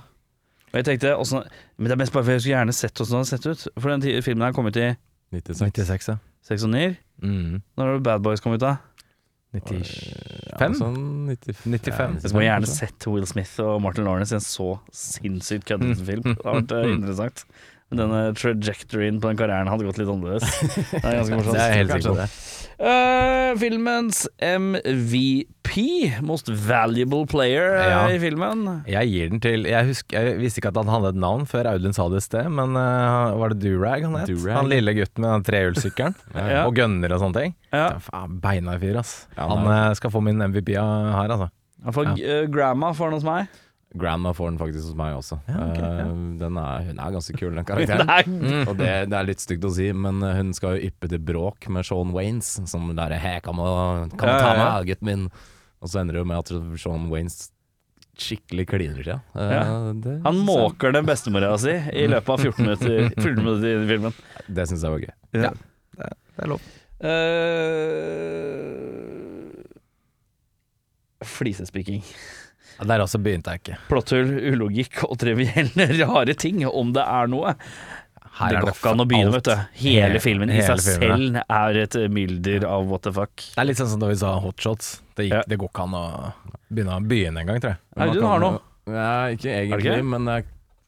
Og 0.73 0.81
jeg 0.81 0.89
tenkte 0.89 1.17
også, 1.17 1.43
Men 1.77 1.91
det 1.91 1.93
er 1.93 2.01
mest 2.01 2.13
bare 2.15 2.25
for 2.25 2.33
jeg 2.33 2.45
skulle 2.45 2.57
gjerne 2.57 2.73
sett 2.77 2.97
hvordan 2.97 3.11
den 3.13 3.19
hadde 3.21 3.33
sett 3.33 3.47
ut. 3.47 3.67
For 3.79 3.93
den 3.93 4.23
filmen 4.25 4.47
her 4.47 4.55
kom 4.57 4.69
ut 4.71 4.79
i 4.81 4.93
96. 5.33 5.59
96, 5.77 6.09
ja. 6.09 6.17
6 6.49 6.65
og 6.67 6.73
9. 6.73 6.87
Mm. 7.23 7.61
Når 7.79 7.93
har 7.93 8.03
Bad 8.09 8.25
Boys 8.25 8.41
kommet 8.41 8.63
ut, 8.63 8.67
da? 8.67 8.77
95? 9.53 9.89
Ja, 10.49 10.69
sånn 10.79 10.97
95. 11.29 11.59
95. 11.69 12.15
Jeg 12.23 12.33
skulle 12.33 12.47
gjerne 12.47 12.71
sett 12.71 13.07
Will 13.11 13.27
Smith 13.29 13.61
og 13.61 13.83
Martin 13.85 14.09
Lawrence 14.09 14.33
i 14.33 14.39
en 14.39 14.45
så 14.45 14.69
sinnssykt 14.97 15.69
køddete 15.69 16.07
film. 16.09 16.25
Det 16.31 16.39
hadde 16.41 16.63
vært 16.63 16.75
eh, 16.79 16.93
interessant. 16.97 17.45
Men 17.93 18.01
denne 18.07 18.21
trajectoryen 18.41 19.21
på 19.21 19.29
den 19.29 19.37
karrieren 19.41 19.69
hadde 19.69 19.85
gått 19.85 19.99
litt 20.01 20.09
annerledes. 20.09 20.49
Det 20.93 21.03
er 21.05 21.19
ganske 21.21 21.37
morsomt. 21.39 21.55
Det 21.59 21.65
er 21.69 21.75
helt 21.77 21.93
sikkert 21.93 22.09
sikker 22.09 22.17
på. 22.17 22.25
det. 22.25 22.59
Uh, 22.83 23.51
filmens 23.61 24.23
MVP, 24.43 25.75
Most 26.27 26.49
Valuable 26.49 27.27
Player 27.31 27.77
eh, 27.79 27.91
Ja. 27.93 28.01
i 28.11 28.19
filmen. 28.19 28.65
Jeg 28.91 29.11
gir 29.13 29.29
den 29.31 29.43
til 29.45 29.69
Jeg, 29.71 29.87
husker, 29.93 30.19
jeg 30.33 30.41
visste 30.41 30.59
ikke 30.63 30.73
at 30.73 30.81
han 30.81 30.91
hadde 30.91 31.13
et 31.13 31.21
navn 31.23 31.45
før 31.47 31.69
Audun 31.75 31.95
sa 31.95 32.09
det 32.11 32.23
i 32.23 32.27
sted, 32.27 32.49
men 32.51 32.75
uh, 32.75 33.37
var 33.39 33.53
det 33.55 33.61
Durag 33.63 34.03
han 34.09 34.17
het? 34.19 34.33
Durag. 34.33 34.57
Han 34.57 34.73
lille 34.73 34.97
gutten 34.99 35.23
med 35.23 35.31
den 35.37 35.47
trehjulssykkelen 35.51 36.17
Ja. 36.53 36.65
og 36.67 36.75
gønner 36.81 37.15
og 37.15 37.23
sånne 37.23 37.39
ting. 37.45 37.55
Ja. 37.73 37.87
Faen, 38.09 38.39
Beina 38.43 38.79
fyr, 38.83 38.99
ass. 39.05 39.15
Han 39.39 39.53
han 39.63 39.69
eh, 39.77 39.93
skal 40.01 40.11
få 40.17 40.23
min 40.25 40.41
MVP 40.43 40.73
her, 40.75 41.29
altså. 41.37 41.51
Han 41.85 41.95
får 41.97 42.11
eh, 42.19 42.47
Grandma 42.53 42.93
får 42.97 43.13
den 43.13 43.21
hos 43.21 43.27
meg. 43.29 43.53
Grandma 43.95 44.33
får 44.35 44.51
den 44.51 44.59
faktisk 44.61 44.89
hos 44.89 44.97
meg 44.97 45.17
også. 45.19 45.37
Ja, 45.49 45.59
okay, 45.69 45.85
ja. 45.85 46.05
Eh, 46.07 46.13
den 46.41 46.59
er, 46.61 46.85
hun 46.89 47.01
er 47.05 47.15
ganske 47.17 47.37
kul, 47.37 47.55
den 47.57 47.67
karakteren. 47.71 48.37
Mm. 48.41 48.63
Og 48.65 48.77
det, 48.79 48.91
det 49.13 49.19
er 49.19 49.29
litt 49.29 49.43
stygt 49.45 49.67
å 49.69 49.73
si, 49.77 49.89
men 49.93 50.23
eh, 50.25 50.37
hun 50.39 50.53
skal 50.57 50.79
jo 50.79 50.89
yppe 50.89 51.11
til 51.13 51.21
bråk 51.33 51.69
med 51.73 51.87
Sean 51.89 52.15
Waynes, 52.17 52.49
som 52.71 52.83
derre 52.97 53.19
Hei, 53.23 53.39
kan 53.45 53.59
du 53.59 53.65
ta 54.17 54.31
ja, 54.31 54.39
ja. 54.41 54.55
meg, 54.63 54.93
gutten 54.93 55.11
min? 55.11 55.27
Og 55.83 55.91
så 55.91 56.01
ender 56.01 56.17
det 56.17 56.23
jo 56.23 56.29
med 56.31 56.39
at 56.41 56.49
Sean 56.81 57.11
Waynes 57.13 57.37
skikkelig 58.23 58.67
kliner 58.71 59.03
til 59.03 59.13
henne. 59.15 59.25
Ja. 59.53 59.63
Uh, 59.93 60.21
Han 60.27 60.37
måker 60.47 60.93
den 60.95 61.07
bestemora 61.09 61.57
si 61.61 61.73
i 61.73 62.07
løpet 62.13 62.31
av 62.35 62.39
14 62.45 62.63
minutter, 62.65 63.09
14 63.17 63.41
minutter 63.41 63.69
i 63.73 63.89
filmen. 63.89 64.13
Det 64.47 64.69
syns 64.71 64.85
jeg 64.85 64.93
var 64.95 65.01
gøy. 65.07 65.15
Ja. 65.43 65.53
Det 65.99 66.45
er 66.45 66.49
lov. 66.53 66.61
Uh, 67.03 67.11
Flisespikking. 71.23 72.03
Der 72.89 73.03
også 73.05 73.19
begynte 73.23 73.53
jeg 73.55 73.63
ikke. 73.63 73.79
Plotthull, 73.89 74.31
ulogikk 74.53 75.03
og 75.09 75.19
trivielle 75.23 75.89
rare 76.03 76.35
ting, 76.39 76.63
om 76.69 76.93
det 76.97 77.05
er 77.05 77.31
noe. 77.33 77.57
Her 78.33 78.55
det 78.57 78.63
går 78.65 78.73
ikke 78.79 78.93
an 78.95 79.03
å 79.05 79.07
begynne, 79.11 79.33
vet 79.35 79.45
du. 79.51 79.55
Hele 79.83 80.07
Hele- 80.07 80.21
filmen 80.25 80.51
i 80.55 80.63
seg 80.65 80.81
filmen, 80.87 81.37
selv 81.37 81.53
er 81.53 81.81
et 81.83 81.97
mylder 82.11 82.65
av 82.65 82.87
what 82.89 83.03
the 83.05 83.13
fuck. 83.13 83.35
Det 83.53 83.61
er 83.61 83.69
litt 83.69 83.81
sånn 83.83 83.91
som 83.93 84.01
da 84.01 84.09
vi 84.09 84.17
sa 84.23 84.33
hotshots. 84.41 84.95
Det, 85.19 85.27
gikk, 85.29 85.35
Ja. 85.37 85.43
det 85.47 85.59
går 85.61 85.69
ikke 85.69 85.85
an 85.85 85.97
å 85.99 86.05
begynne, 86.73 86.97
å 86.97 87.05
begynne 87.07 87.43
engang, 87.45 87.61
tror 87.61 87.75
jeg. 87.75 87.81
Men 87.97 88.09
du 88.15 88.19
Audun 88.19 88.29
har 88.31 88.41
noe. 88.47 88.61
Ja, 88.89 89.11
ikke 89.37 89.53
egentlig, 89.53 89.85
det 89.85 89.99
ikke? 90.01 90.09
men 90.15 90.25
det 90.27 90.37
er, 90.41 90.47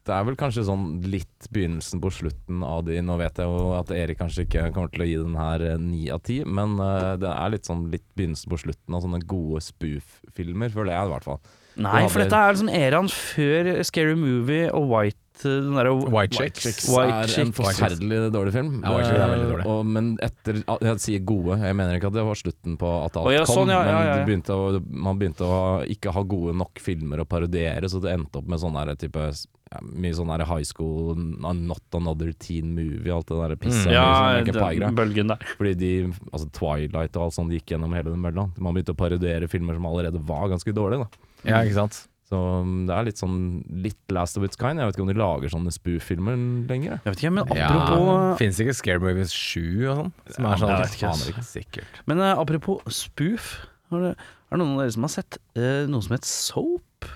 det 0.09 0.15
er 0.17 0.25
vel 0.27 0.37
kanskje 0.41 0.65
sånn 0.67 0.87
litt 1.13 1.47
begynnelsen 1.55 2.01
på 2.03 2.11
slutten 2.17 2.65
av 2.67 2.81
de. 2.89 2.97
Nå 3.05 3.19
vet 3.21 3.39
jeg 3.39 3.47
jo 3.53 3.69
at 3.77 3.93
Erik 3.95 4.19
kanskje 4.19 4.47
ikke 4.49 4.65
kommer 4.75 4.91
til 4.97 5.05
å 5.05 5.07
gi 5.11 5.19
den 5.21 5.37
her 5.39 5.63
eh, 5.69 5.77
ni 5.81 6.09
av 6.13 6.25
ti, 6.27 6.41
men 6.45 6.75
eh, 6.81 7.13
det 7.21 7.29
er 7.31 7.53
litt 7.55 7.69
sånn 7.69 7.85
litt 7.93 8.09
begynnelsen 8.17 8.51
på 8.51 8.59
slutten 8.65 8.97
av 8.97 9.05
sånne 9.05 9.21
gode 9.29 9.61
spoof-filmer, 9.69 10.73
føler 10.75 10.97
jeg 10.97 11.07
i 11.07 11.13
hvert 11.13 11.29
fall. 11.29 11.41
Nei, 11.75 12.05
for 12.07 12.23
dette 12.23 12.39
er 12.39 12.55
liksom 12.55 12.71
eraen 12.71 13.11
før 13.11 13.71
Scary 13.87 14.15
Movie 14.19 14.71
og 14.71 14.89
White 14.93 15.19
den 15.43 15.75
der, 15.75 15.91
White 16.15 16.37
Chicks. 16.37 16.87
White 16.89 17.17
er 17.27 17.41
en 17.43 17.53
forferdelig 17.53 18.19
dårlig 18.33 18.53
film. 18.55 18.77
Ja, 18.85 18.93
White 18.95 19.09
Chicks 19.09 19.23
er 19.25 19.33
veldig 19.33 19.49
dårlig. 19.49 19.65
Eh, 19.65 19.73
Og, 19.73 19.89
men 19.97 20.13
etter 20.23 20.61
Jeg 20.63 21.03
sier 21.03 21.25
gode, 21.27 21.59
jeg 21.59 21.77
mener 21.77 21.99
ikke 21.99 22.13
at 22.13 22.17
det 22.17 22.27
var 22.29 22.39
slutten 22.39 22.79
på 22.81 22.93
at 23.01 23.19
alt 23.19 23.27
oh, 23.27 23.35
ja, 23.35 23.43
kom, 23.49 23.59
sånn, 23.59 23.73
ja, 23.75 23.81
men 23.83 23.91
ja, 23.91 24.05
ja. 24.07 24.15
det 24.21 24.29
begynte 24.29 24.55
å, 24.55 24.71
man 24.87 25.19
begynte 25.19 25.49
å 25.49 25.59
ikke 25.91 26.15
ha 26.15 26.23
gode 26.23 26.55
nok 26.63 26.83
filmer 26.83 27.25
å 27.25 27.27
parodiere, 27.29 27.91
så 27.91 28.01
det 28.05 28.15
endte 28.15 28.41
opp 28.41 28.49
med 28.55 28.63
sånn 28.63 28.79
der 28.79 28.95
type 29.01 29.27
ja, 29.27 29.81
Mye 29.83 30.15
sånn 30.15 30.31
high 30.31 30.63
school, 30.63 31.19
not 31.19 31.99
another 31.99 32.31
teen 32.39 32.71
movie, 32.77 33.11
alt 33.11 33.27
det 33.27 33.41
der 33.41 33.57
pisset. 33.59 33.89
Mm. 33.91 33.95
Ja, 33.97 34.07
sånn, 34.47 34.85
den 34.85 34.99
bølgen 35.01 35.33
der. 35.33 35.47
Fordi 35.59 35.73
de, 35.81 35.93
altså 36.31 36.47
Twilight 36.55 37.17
og 37.19 37.27
alt 37.27 37.35
sånt 37.41 37.55
gikk 37.57 37.75
gjennom 37.75 37.97
hele 37.97 38.13
den 38.13 38.23
mølla. 38.23 38.47
Man 38.55 38.77
begynte 38.77 38.95
å 38.95 39.01
parodiere 39.03 39.51
filmer 39.51 39.75
som 39.75 39.89
allerede 39.91 40.23
var 40.23 40.47
ganske 40.53 40.77
dårlige. 40.77 41.09
da 41.09 41.34
Ja, 41.49 41.63
ikke 41.65 41.79
sant. 41.83 42.03
Så 42.25 42.39
um, 42.41 42.87
det 42.89 42.95
er 42.97 43.05
litt 43.07 43.21
sånn 43.21 43.39
litt 43.85 44.15
Last 44.15 44.39
of 44.41 44.47
Its 44.47 44.59
Kind. 44.61 44.81
Jeg 44.81 44.89
vet 44.89 44.97
ikke 44.97 45.05
om 45.05 45.11
de 45.13 45.19
lager 45.19 45.53
sånne 45.53 45.73
spoof-filmer 45.75 46.39
lenger. 46.71 46.97
Jeg 47.05 47.13
vet 47.13 47.21
ikke, 47.21 47.35
men 47.37 47.53
Ja, 47.59 47.69
apropos 47.69 48.39
Fins 48.41 48.61
ikke 48.65 48.77
Scare 48.79 49.03
Movies 49.03 49.35
7 49.37 49.61
og 49.61 49.99
sånn? 50.01 50.15
Som 50.33 50.49
er 50.49 50.63
sånn 50.63 50.73
jeg 50.73 50.81
vet 50.81 50.97
ikke, 50.99 51.13
ikke 51.35 51.47
sikkert. 51.51 52.01
Men 52.11 52.25
uh, 52.25 52.33
apropos 52.41 52.81
spoof, 52.97 53.51
er 53.93 54.09
det, 54.09 54.15
er 54.17 54.57
det 54.57 54.63
noen 54.63 54.73
av 54.79 54.87
dere 54.87 54.97
som 54.97 55.07
har 55.07 55.15
sett 55.19 55.39
uh, 55.61 55.85
noe 55.93 56.07
som 56.07 56.17
heter 56.17 56.33
Soap? 56.33 57.13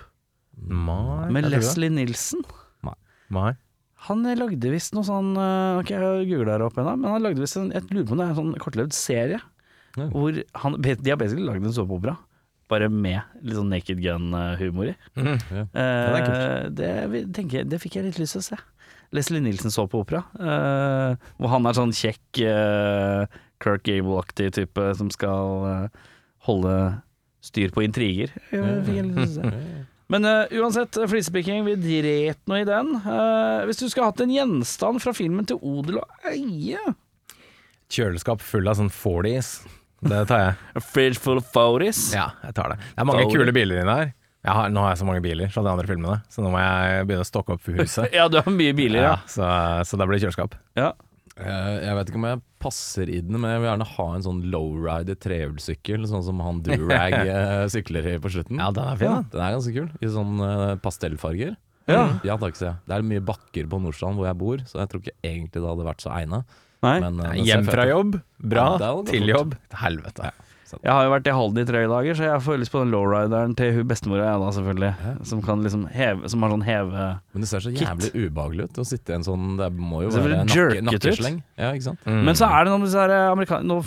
Mai, 0.59 1.31
Med. 1.33 1.49
Leslie 1.55 1.91
Nilsen? 1.95 2.45
Mai. 3.33 3.53
Han 4.09 4.23
eh, 4.29 4.37
lagde 4.39 4.71
visst 4.73 4.95
noe 4.95 5.07
sånn 5.07 5.33
uh, 5.37 5.81
Ok, 5.81 5.91
jeg 5.91 6.29
googla 6.31 6.59
det 6.61 6.67
opp 6.69 6.79
ennå, 6.79 6.95
men 7.01 7.11
han 7.17 7.25
lagde 7.25 7.43
visst 7.43 7.59
en 7.59 7.73
Jeg 7.75 7.89
lurer 7.91 8.07
på 8.07 8.15
om 8.15 8.21
det 8.21 8.27
er 8.27 8.33
en 8.33 8.39
sånn 8.39 8.53
kortlevd 8.63 8.95
serie. 8.97 9.41
Ja. 9.99 10.07
Hvor 10.13 10.37
han 10.63 10.77
De 10.85 11.11
har 11.11 11.19
basically 11.19 11.47
lagd 11.49 11.67
en 11.67 11.75
såpeopera, 11.75 12.15
bare 12.69 12.89
med 12.93 13.21
litt 13.43 13.57
sånn 13.57 13.71
Naked 13.73 14.01
Gun-humor 14.05 14.91
i. 14.93 14.97
Mm, 15.17 15.39
Eh, 15.75 16.19
er 16.19 16.69
det, 16.71 16.91
vi- 17.13 17.25
tenker 17.33 17.63
jeg, 17.63 17.69
det 17.73 17.81
fikk 17.83 17.97
jeg 17.99 18.05
litt 18.11 18.19
lyst 18.21 18.37
til 18.37 18.43
å 18.45 18.49
se. 18.51 18.59
Leslie 19.17 19.41
Nielsen 19.41 19.73
så 19.73 19.87
på 19.89 20.03
opera, 20.05 20.21
uh, 20.37 21.15
hvor 21.41 21.49
han 21.55 21.65
er 21.67 21.73
sånn 21.79 21.95
kjekk 21.97 22.43
uh, 22.45 23.25
Kirk 23.65 23.87
Gable-aktig 23.89 24.51
type 24.53 24.89
som 24.99 25.09
skal 25.11 25.65
uh, 25.65 26.09
holde 26.45 26.75
styr 27.41 27.73
på 27.73 27.87
intriger. 27.87 28.35
Jeg 28.53 28.83
fikk 28.85 28.99
jeg 28.99 29.07
litt 29.09 29.17
lyst 29.23 29.39
til 29.41 29.49
å 29.49 29.53
se. 29.55 29.87
Men 30.13 30.25
eh, 30.25 30.53
uansett, 30.57 30.97
flisepikking, 31.09 31.67
vi 31.67 31.75
dret 31.77 32.39
noe 32.49 32.63
i 32.63 32.65
den. 32.65 32.95
Eh, 32.97 33.65
hvis 33.69 33.77
du 33.83 33.89
skulle 33.91 34.07
hatt 34.09 34.23
en 34.25 34.31
gjenstand 34.33 35.03
fra 35.05 35.13
filmen 35.13 35.45
til 35.45 35.59
odel 35.61 35.99
og 36.01 36.31
eie 36.31 36.81
Kjøleskap 37.93 38.41
full 38.45 38.69
av 38.69 38.79
sånn 38.81 38.89
40s. 38.93 39.51
Det 40.01 40.21
tar 40.31 40.39
jeg. 40.45 40.55
A 40.79 40.81
fridge 40.85 41.19
full 41.19 41.41
of 41.41 41.49
photos. 41.53 42.13
Ja, 42.15 42.29
jeg 42.45 42.55
tar 42.55 42.71
det. 42.75 42.79
Det 42.95 43.03
er 43.03 43.09
mange 43.09 43.25
Fodis. 43.27 43.39
kule 43.41 43.53
biler 43.57 43.81
inni 43.83 43.91
der. 43.95 44.13
Jeg 44.47 44.55
har, 44.55 44.69
nå 44.71 44.81
har 44.85 44.93
jeg 44.95 45.01
så 45.03 45.07
mange 45.09 45.21
biler 45.25 45.51
fra 45.51 45.65
de 45.67 45.71
andre 45.73 45.89
filmene, 45.89 46.21
så 46.31 46.45
nå 46.45 46.53
må 46.55 46.61
jeg 46.63 47.07
begynne 47.09 47.25
å 47.25 47.29
stokke 47.29 47.57
opp 47.57 47.67
huset. 47.75 48.07
Ja, 48.17 48.29
du 48.31 48.39
har 48.39 48.47
mye 48.55 48.73
biler, 48.79 49.03
ja. 49.03 49.11
Ja, 49.17 49.19
så, 49.29 49.49
så 49.91 49.99
da 49.99 50.07
blir 50.07 50.17
det 50.21 50.27
kjøleskap. 50.29 50.55
ja. 50.79 50.93
Eh, 51.39 51.75
Jeg 51.85 51.95
vet 51.95 52.09
ikke 52.11 52.19
om 52.19 52.25
jeg 52.27 52.41
passer 52.63 53.11
i 53.15 53.21
den, 53.23 53.37
men 53.39 53.51
jeg 53.53 53.61
vil 53.63 53.69
gjerne 53.69 53.87
ha 53.93 54.07
en 54.17 54.25
sånn 54.25 54.39
lowrider 54.51 55.19
trehjulssykkel, 55.23 56.07
sånn 56.11 56.25
som 56.27 56.41
han 56.43 56.63
Durag 56.67 57.15
eh, 57.31 57.67
sykler 57.71 58.09
i 58.11 58.15
på 58.23 58.31
slutten. 58.35 58.59
Ja, 58.59 58.71
den 58.75 58.89
er 58.91 58.97
fin, 58.99 59.11
Ja, 59.13 59.21
den 59.35 59.45
er 59.45 59.55
ganske 59.59 59.75
kul, 59.77 59.91
i 60.03 60.11
sånn 60.15 60.41
eh, 60.43 60.73
pastellfarger. 60.83 61.53
Ja. 61.91 62.01
Ja 62.27 62.35
takk, 62.43 62.57
sier 62.59 62.73
jeg. 62.73 62.81
Det 62.91 62.97
er 62.99 63.07
mye 63.11 63.23
bakker 63.25 63.69
på 63.71 63.79
Nordstrand 63.85 64.19
hvor 64.19 64.27
jeg 64.31 64.39
bor, 64.41 64.65
så 64.71 64.81
jeg 64.83 64.91
tror 64.91 65.05
ikke 65.05 65.15
egentlig 65.25 65.63
det 65.63 65.69
hadde 65.71 65.87
vært 65.87 66.03
så 66.05 66.11
egna. 66.19 66.43
Nei. 66.85 66.99
Men, 67.03 67.21
eh, 67.27 67.41
Hjem 67.49 67.65
fra 67.67 67.87
jobb, 67.89 68.21
bra. 68.39 68.69
Ja, 68.79 68.93
Til 69.09 69.27
jobb, 69.27 69.57
helvete. 69.73 70.33
Jeg 70.69 70.93
har 70.93 71.07
jo 71.07 71.13
vært 71.15 71.29
i 71.31 71.33
Halden 71.33 71.63
i 71.63 71.65
tre 71.65 71.81
dager, 71.89 72.17
så 72.19 72.27
jeg 72.27 72.41
får 72.45 72.59
lyst 72.61 72.73
på 72.75 72.83
den 72.83 72.91
lowrideren 72.93 73.55
til 73.57 73.73
hun 73.73 73.87
bestemora, 73.89 74.27
jeg 74.29 74.41
da, 74.43 74.51
selvfølgelig. 74.53 74.91
Ja. 75.07 75.13
Som 75.31 75.41
kan 75.47 75.63
liksom 75.65 75.87
heve 75.89 76.29
Som 76.29 76.45
har 76.45 76.53
sånn 76.53 76.65
heve 76.67 77.07
Men 77.33 77.45
det 77.45 77.49
ser 77.49 77.65
så 77.65 77.73
Kit. 77.73 77.87
jævlig 77.87 78.11
ubehagelig 78.29 78.67
ut 78.69 78.81
å 78.83 78.85
sitte 78.85 79.15
i 79.15 79.17
en 79.17 79.25
sånn 79.25 79.57
Det 79.57 79.71
må 79.73 80.03
jo 80.05 80.13
Det 80.13 80.25
være 80.27 80.45
nakke, 80.45 80.83
nakkesleng. 80.85 81.41
Ja, 81.57 81.73
ikke 81.73 81.89
sant? 81.89 82.05
Mm. 82.05 82.21
Men 82.29 82.37
så 82.37 82.51
er 82.53 82.65
det 82.69 82.75
noe 82.75 82.83
med 82.83 82.91
disse 82.91 83.01
her 83.01 83.15
amerikanske 83.33 83.65
Nå 83.65 83.81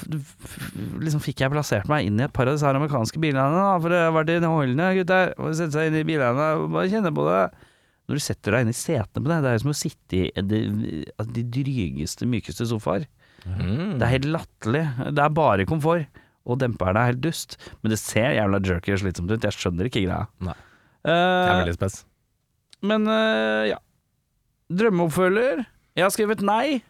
liksom 1.05 1.21
fikk 1.21 1.45
jeg 1.45 1.53
plassert 1.53 1.91
meg 1.91 2.07
inn 2.09 2.17
i 2.19 2.25
et 2.25 2.33
par 2.33 2.49
av 2.49 2.57
disse 2.57 2.65
her 2.65 2.79
amerikanske 2.79 3.21
bilene, 3.21 3.45
da. 3.53 3.77
For 3.77 3.93
det 3.93 4.01
har 4.01 4.15
vært 4.17 4.33
i 4.33 4.39
holdene, 4.41 4.93
gutter. 4.97 5.35
Og 5.37 5.53
sette 5.57 5.77
seg 5.77 5.91
inn 5.91 5.99
i 6.01 6.07
bilene 6.07 6.47
og 6.57 6.71
bare 6.73 6.89
kjenne 6.89 7.13
på 7.13 7.27
det. 7.29 7.43
Når 8.11 8.19
du 8.19 8.23
setter 8.25 8.51
deg 8.57 8.65
inn 8.65 8.73
i 8.73 8.75
setene 8.75 9.23
på 9.23 9.29
deg, 9.31 9.45
det 9.45 9.51
er 9.55 9.61
som 9.63 9.71
å 9.71 9.77
sitte 9.79 10.17
i 10.19 10.43
de, 10.43 10.57
de 11.31 11.43
drygeste, 11.55 12.27
mykeste 12.27 12.67
sofaer. 12.67 13.05
Mm. 13.47 13.95
Det 13.97 14.03
er 14.03 14.11
helt 14.17 14.27
latterlig. 14.35 14.81
Det 15.15 15.23
er 15.23 15.31
bare 15.37 15.63
komfort. 15.69 16.19
Og 16.43 16.57
demperen 16.59 16.97
er 16.99 17.11
helt 17.13 17.21
dust. 17.23 17.55
Men 17.81 17.93
det 17.93 17.99
ser 18.01 18.33
jævla 18.35 18.59
jerky 18.67 18.91
og 18.95 18.99
slitsomt 19.05 19.31
ut. 19.31 19.45
Jeg 19.47 19.55
skjønner 19.55 19.87
ikke 19.87 20.03
greia. 20.03 20.25
Nei. 20.43 20.57
Det 21.05 21.15
er 21.15 21.47
Eh, 21.55 21.59
veldig 21.63 21.73
spes. 21.79 21.95
men 22.85 23.07
uh, 23.09 23.63
ja. 23.71 23.77
Drømmeoppfølger. 24.71 25.63
Jeg 25.97 26.05
har 26.05 26.13
skrevet 26.13 26.43
nei. 26.45 26.81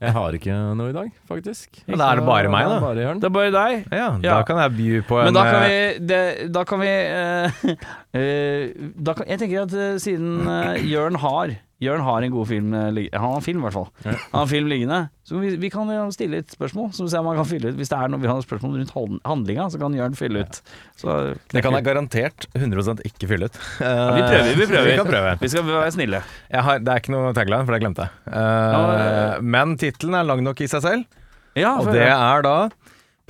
Jeg 0.00 0.12
har 0.16 0.36
ikke 0.38 0.54
noe 0.78 0.88
i 0.88 0.94
dag, 0.96 1.08
faktisk. 1.28 1.82
Ja, 1.84 1.96
da 2.00 2.06
er 2.12 2.20
det 2.22 2.24
bare 2.24 2.48
meg, 2.52 2.68
da. 2.70 2.78
Bare 2.80 3.02
Jørn. 3.04 3.18
Det 3.20 3.28
er 3.28 3.34
bare 3.34 3.50
deg. 3.52 3.82
Ja, 3.92 4.06
Ja. 4.22 4.38
da 4.38 4.42
kan 4.48 4.60
jeg 4.62 4.72
by 4.78 4.86
på 5.08 5.18
en 5.20 5.24
Men 5.28 5.34
da 5.36 5.42
kan 5.44 5.62
eh, 5.62 5.68
vi, 5.68 6.06
det, 6.08 6.52
da 6.54 6.62
kan 6.64 6.80
vi 6.80 6.88
eh, 6.88 7.60
eh, 8.22 8.90
da 8.96 9.14
kan, 9.18 9.28
Jeg 9.28 9.42
tenker 9.42 9.66
at 9.66 9.74
eh, 9.76 9.98
siden 10.00 10.48
uh, 10.48 10.72
Jørn 10.80 11.18
har 11.20 11.56
Jørn 11.82 12.04
har 12.06 12.22
en 12.22 12.32
god 12.34 12.46
film 12.46 12.74
eh, 12.78 13.00
Han 13.12 13.24
har 13.32 13.40
en 13.40 13.44
film, 13.44 13.62
i 13.62 13.66
hvert 13.66 13.74
fall. 13.74 13.88
Han 14.06 14.36
har 14.36 14.44
en 14.44 14.50
film 14.50 14.68
liggende. 14.70 15.00
Så 15.26 15.38
vi, 15.42 15.54
vi 15.58 15.70
kan 15.72 15.90
stille 16.14 16.42
et 16.42 16.54
spørsmål, 16.54 16.90
så 16.94 17.06
vi 17.06 17.12
ser 17.12 17.22
om 17.22 17.30
han 17.30 17.40
kan 17.40 17.48
fylle 17.48 17.72
ut. 17.72 17.78
Hvis 17.78 17.90
det 17.90 17.98
er 17.98 18.12
noe 18.12 18.22
vi 18.22 18.30
har 18.30 18.42
spørsmål 18.44 18.76
rundt 18.80 18.94
handlinga, 19.26 19.68
så 19.72 19.80
kan 19.82 19.96
Jørn 19.96 20.14
fylle 20.18 20.44
ut. 20.44 20.60
Så, 20.98 21.16
Det 21.52 21.64
kan 21.64 21.74
jeg 21.78 21.86
garantert 21.86 22.46
100 22.54 23.02
ikke 23.08 23.30
fylle 23.30 23.50
ut. 23.50 23.58
Ja, 23.82 24.12
vi 24.14 24.22
prøver, 24.22 24.52
vi 24.58 24.68
prøver. 24.70 24.90
Vi 24.90 24.98
kan 25.00 25.10
prøve. 25.10 25.34
Vi 25.40 25.50
skal 25.52 25.66
være 25.68 25.90
snille. 25.94 26.22
Jeg 26.52 26.66
har, 26.68 26.82
det 26.82 26.92
er 26.94 27.02
ikke 27.02 27.14
noe 27.14 27.34
tagline, 27.36 27.66
for 27.66 27.74
det 27.76 27.82
glemte 27.82 28.06
jeg. 28.06 28.30
Uh, 28.30 29.42
men 29.42 29.76
tittelen 29.80 30.18
er 30.18 30.28
lang 30.28 30.42
nok 30.44 30.62
i 30.62 30.70
seg 30.70 30.84
selv, 30.84 31.18
Ja, 31.58 31.74
og 31.76 31.90
det 31.92 32.06
er 32.08 32.44
da 32.46 32.56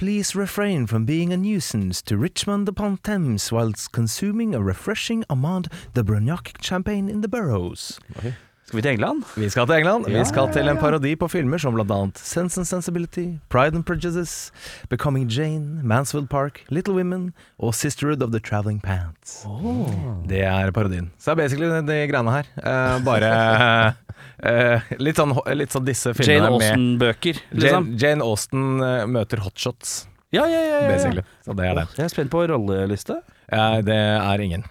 Please 0.03 0.35
refrain 0.35 0.89
from 0.89 1.05
being 1.05 1.33
a 1.33 1.37
nuisance 1.37 2.03
to 2.03 2.17
Richmond 2.17 2.69
upon 2.69 2.97
Thames 2.97 3.53
whilst 3.53 3.93
consuming 3.93 4.53
a 4.53 4.61
refreshing 4.61 5.25
Amand 5.31 5.69
de 5.95 6.03
Brognac 6.03 6.61
champagne 6.61 7.09
in 7.09 7.21
the 7.21 7.29
Burrows. 7.29 8.01
Skal 8.73 8.79
vi 8.81 8.83
til 8.87 8.95
England? 8.97 9.25
Vi 9.37 9.49
skal 9.53 9.67
til 9.69 9.77
England. 9.83 10.07
Ja, 10.09 10.19
Vi 10.19 10.25
skal 10.25 10.47
til 10.49 10.69
en 10.71 10.79
parodi 10.81 11.11
på 11.21 11.27
filmer 11.29 11.61
som 11.61 11.77
annet 11.77 12.17
Sense 12.17 12.57
and 12.57 12.65
Sensibility, 12.65 13.37
Pride 13.51 13.77
and 13.77 13.85
Prejudice, 13.85 14.51
Becoming 14.89 15.29
Jane, 15.29 15.83
Mansfield 15.85 16.31
Park, 16.31 16.65
Little 16.71 16.95
Women 16.95 17.35
og 17.59 17.75
Sisterhood 17.75 18.23
of 18.23 18.31
the 18.33 18.41
Traveling 18.41 18.81
Pants. 18.81 19.45
Det 20.27 20.41
er 20.41 20.73
parodien. 20.73 21.13
Så 21.19 21.35
det 21.35 21.37
er 21.37 21.43
basically 21.43 21.69
de, 21.69 21.99
greiene 22.09 22.33
her. 22.33 22.49
Uh, 22.57 23.05
bare 23.05 23.37
uh, 24.41 24.91
litt, 25.05 25.21
sånn, 25.21 25.37
litt 25.53 25.77
sånn 25.77 25.85
disse 25.85 26.17
filmene 26.17 26.41
Jane 26.41 26.57
Austen-bøker, 26.57 27.45
liksom. 27.53 27.93
Jane, 27.93 28.01
Jane 28.01 28.25
Austen 28.25 28.69
eh, 28.81 29.05
møter 29.05 29.45
hotshots, 29.45 30.07
Ja, 30.33 30.47
ja, 30.49 30.49
ja. 30.49 30.63
ja, 30.65 30.85
ja. 30.87 30.93
basically. 30.97 31.29
Så 31.45 31.61
det 31.61 31.69
er 31.69 31.77
det. 31.77 31.91
Jeg 32.01 32.09
er 32.09 32.17
spent 32.17 32.33
på 32.33 32.49
rolleliste. 32.49 33.21
Uh, 33.53 33.83
det 33.85 34.01
er 34.01 34.49
ingen. 34.49 34.65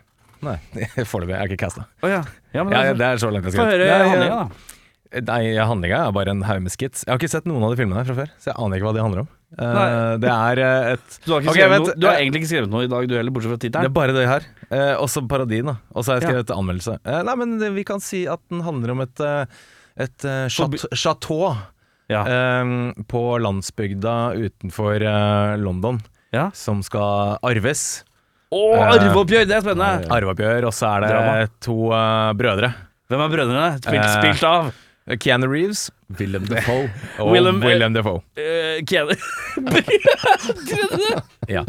Nei. 0.46 0.58
Foreløpig. 1.12 1.36
Jeg 1.36 1.40
er 1.42 1.50
ikke 1.52 1.62
casta. 1.68 1.88
Oh, 2.02 2.10
ja. 2.12 2.22
ja, 2.56 2.64
men 2.66 2.74
Ja, 2.76 2.94
det 2.98 3.08
er 3.08 3.22
så 3.22 3.30
langt 3.34 3.46
jeg 3.50 3.54
Få 3.54 3.60
skal. 3.62 3.74
høre 3.76 3.88
Ja, 3.90 3.98
ja. 4.02 4.10
handlinga, 4.10 4.38
da. 4.42 4.68
Nei, 5.12 5.42
handlinga 5.60 5.98
er 6.08 6.14
bare 6.16 6.32
en 6.32 6.42
haug 6.48 6.62
med 6.64 6.72
skits. 6.72 7.04
Jeg 7.04 7.12
har 7.12 7.20
ikke 7.20 7.30
sett 7.34 7.48
noen 7.50 7.66
av 7.68 7.74
de 7.74 7.80
filmene 7.82 8.00
her 8.00 8.08
fra 8.08 8.16
før, 8.22 8.30
så 8.40 8.52
jeg 8.54 8.56
aner 8.64 8.80
ikke 8.80 8.88
hva 8.88 8.94
de 8.96 9.02
handler 9.04 9.24
om. 9.26 9.32
Eh, 9.60 9.74
Nei. 9.76 9.88
det 10.24 10.30
er 10.32 10.62
eh, 10.64 10.92
et 10.94 11.18
Du 11.26 11.34
har, 11.34 11.44
okay, 11.52 11.66
noe, 11.68 11.96
du 12.00 12.06
har 12.08 12.14
eh, 12.16 12.22
egentlig 12.24 12.40
ikke 12.46 12.52
skrevet 12.54 12.72
noe 12.72 12.86
i 12.86 12.92
dag, 12.94 13.08
du 13.12 13.16
heller, 13.18 13.34
bortsett 13.36 13.52
fra 13.52 13.60
Det 13.84 13.90
er 13.90 13.92
bare 13.98 14.16
det 14.16 14.24
her. 14.30 14.46
Uh, 14.72 14.94
også 15.04 15.26
parodien, 15.28 15.68
da. 15.68 15.76
Og 15.92 16.06
så 16.08 16.14
har 16.14 16.22
jeg 16.22 16.24
Ja. 16.24 16.30
skrevet 16.32 16.54
anmeldelse. 16.56 16.96
Eh, 17.04 17.20
nei, 17.28 17.36
men 17.42 17.76
vi 17.76 17.84
kan 17.84 18.00
si 18.00 18.24
at 18.32 18.40
den 18.54 18.64
handler 18.64 18.94
om 18.96 19.04
et, 19.04 19.26
et 20.08 20.28
chateau 20.96 21.58
Ja. 22.12 22.24
på 23.12 23.22
landsbygda 23.44 24.16
utenfor 24.40 25.04
London 25.60 26.00
ja. 26.32 26.50
som 26.56 26.80
skal 26.84 27.38
arves. 27.44 28.06
Å, 28.52 28.62
Eh, 28.76 28.94
arveoppgjør! 28.98 29.46
Det 29.48 29.56
er 29.56 29.62
spennende. 29.64 30.08
Arveoppgjør, 30.12 30.66
og 30.68 30.74
så 30.76 30.90
er 30.98 31.06
det 31.06 31.12
Drama. 31.14 31.36
to 31.64 31.76
eh, 31.96 32.32
brødre. 32.36 32.74
Hvem 33.12 33.22
er 33.26 33.30
brødrene? 33.38 33.68
Spilt, 33.80 34.04
Eh, 34.04 34.16
spilt 34.20 34.44
av? 34.48 34.72
Keanu 35.20 35.48
Reeves 35.50 35.90
Willem 36.20 36.44
Defoe. 36.46 36.90
og 37.20 37.32
Willem- 37.34 37.62
Willem, 37.66 37.94
Defoe. 37.96 38.22
Uh, 38.38 38.84
Keanu 38.88 39.16
Trodde? 40.70 41.22
Ja. 41.50 41.64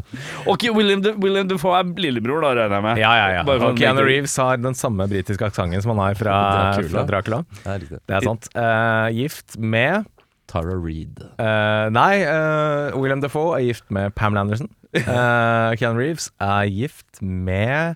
Ok, 0.47 0.67
William, 0.75 1.01
De, 1.03 1.13
William 1.19 1.49
Defoe 1.49 1.79
er 1.81 1.89
lillebror, 1.99 2.43
da, 2.45 2.51
regner 2.61 2.77
jeg 2.79 2.85
med. 2.87 3.01
Ja, 3.03 3.13
ja, 3.19 3.27
ja. 3.39 3.43
Bare 3.49 3.63
for 3.63 3.73
Og 3.73 3.79
Keanu 3.81 4.03
make- 4.03 4.11
Reeves 4.11 4.37
har 4.39 4.61
den 4.63 4.77
samme 4.79 5.07
britiske 5.11 5.47
aksenten 5.49 5.83
som 5.83 5.95
han 5.97 6.03
har 6.11 6.19
fra 6.21 6.37
Dracula. 6.77 7.05
Dracula. 7.07 7.07
Dracula. 7.09 7.41
Det 7.63 7.73
er 7.73 7.81
riktig. 7.87 8.01
Det 8.07 8.17
er 8.19 8.29
sant. 8.29 8.49
Eh, 8.55 9.09
gift 9.23 9.57
med 9.59 10.07
Tara 10.53 10.77
Reed. 10.77 11.23
Uh, 11.41 11.89
Nei, 11.95 12.23
uh, 12.29 12.93
William 13.01 13.23
Defoe 13.25 13.57
er 13.57 13.65
gift 13.71 13.89
med 13.91 14.13
Pamela 14.19 14.45
Anderson. 14.45 14.69
Uh, 14.93 15.73
Keanu 15.81 15.97
Reeves 16.03 16.29
er 16.45 16.69
gift 16.69 17.23
med 17.25 17.95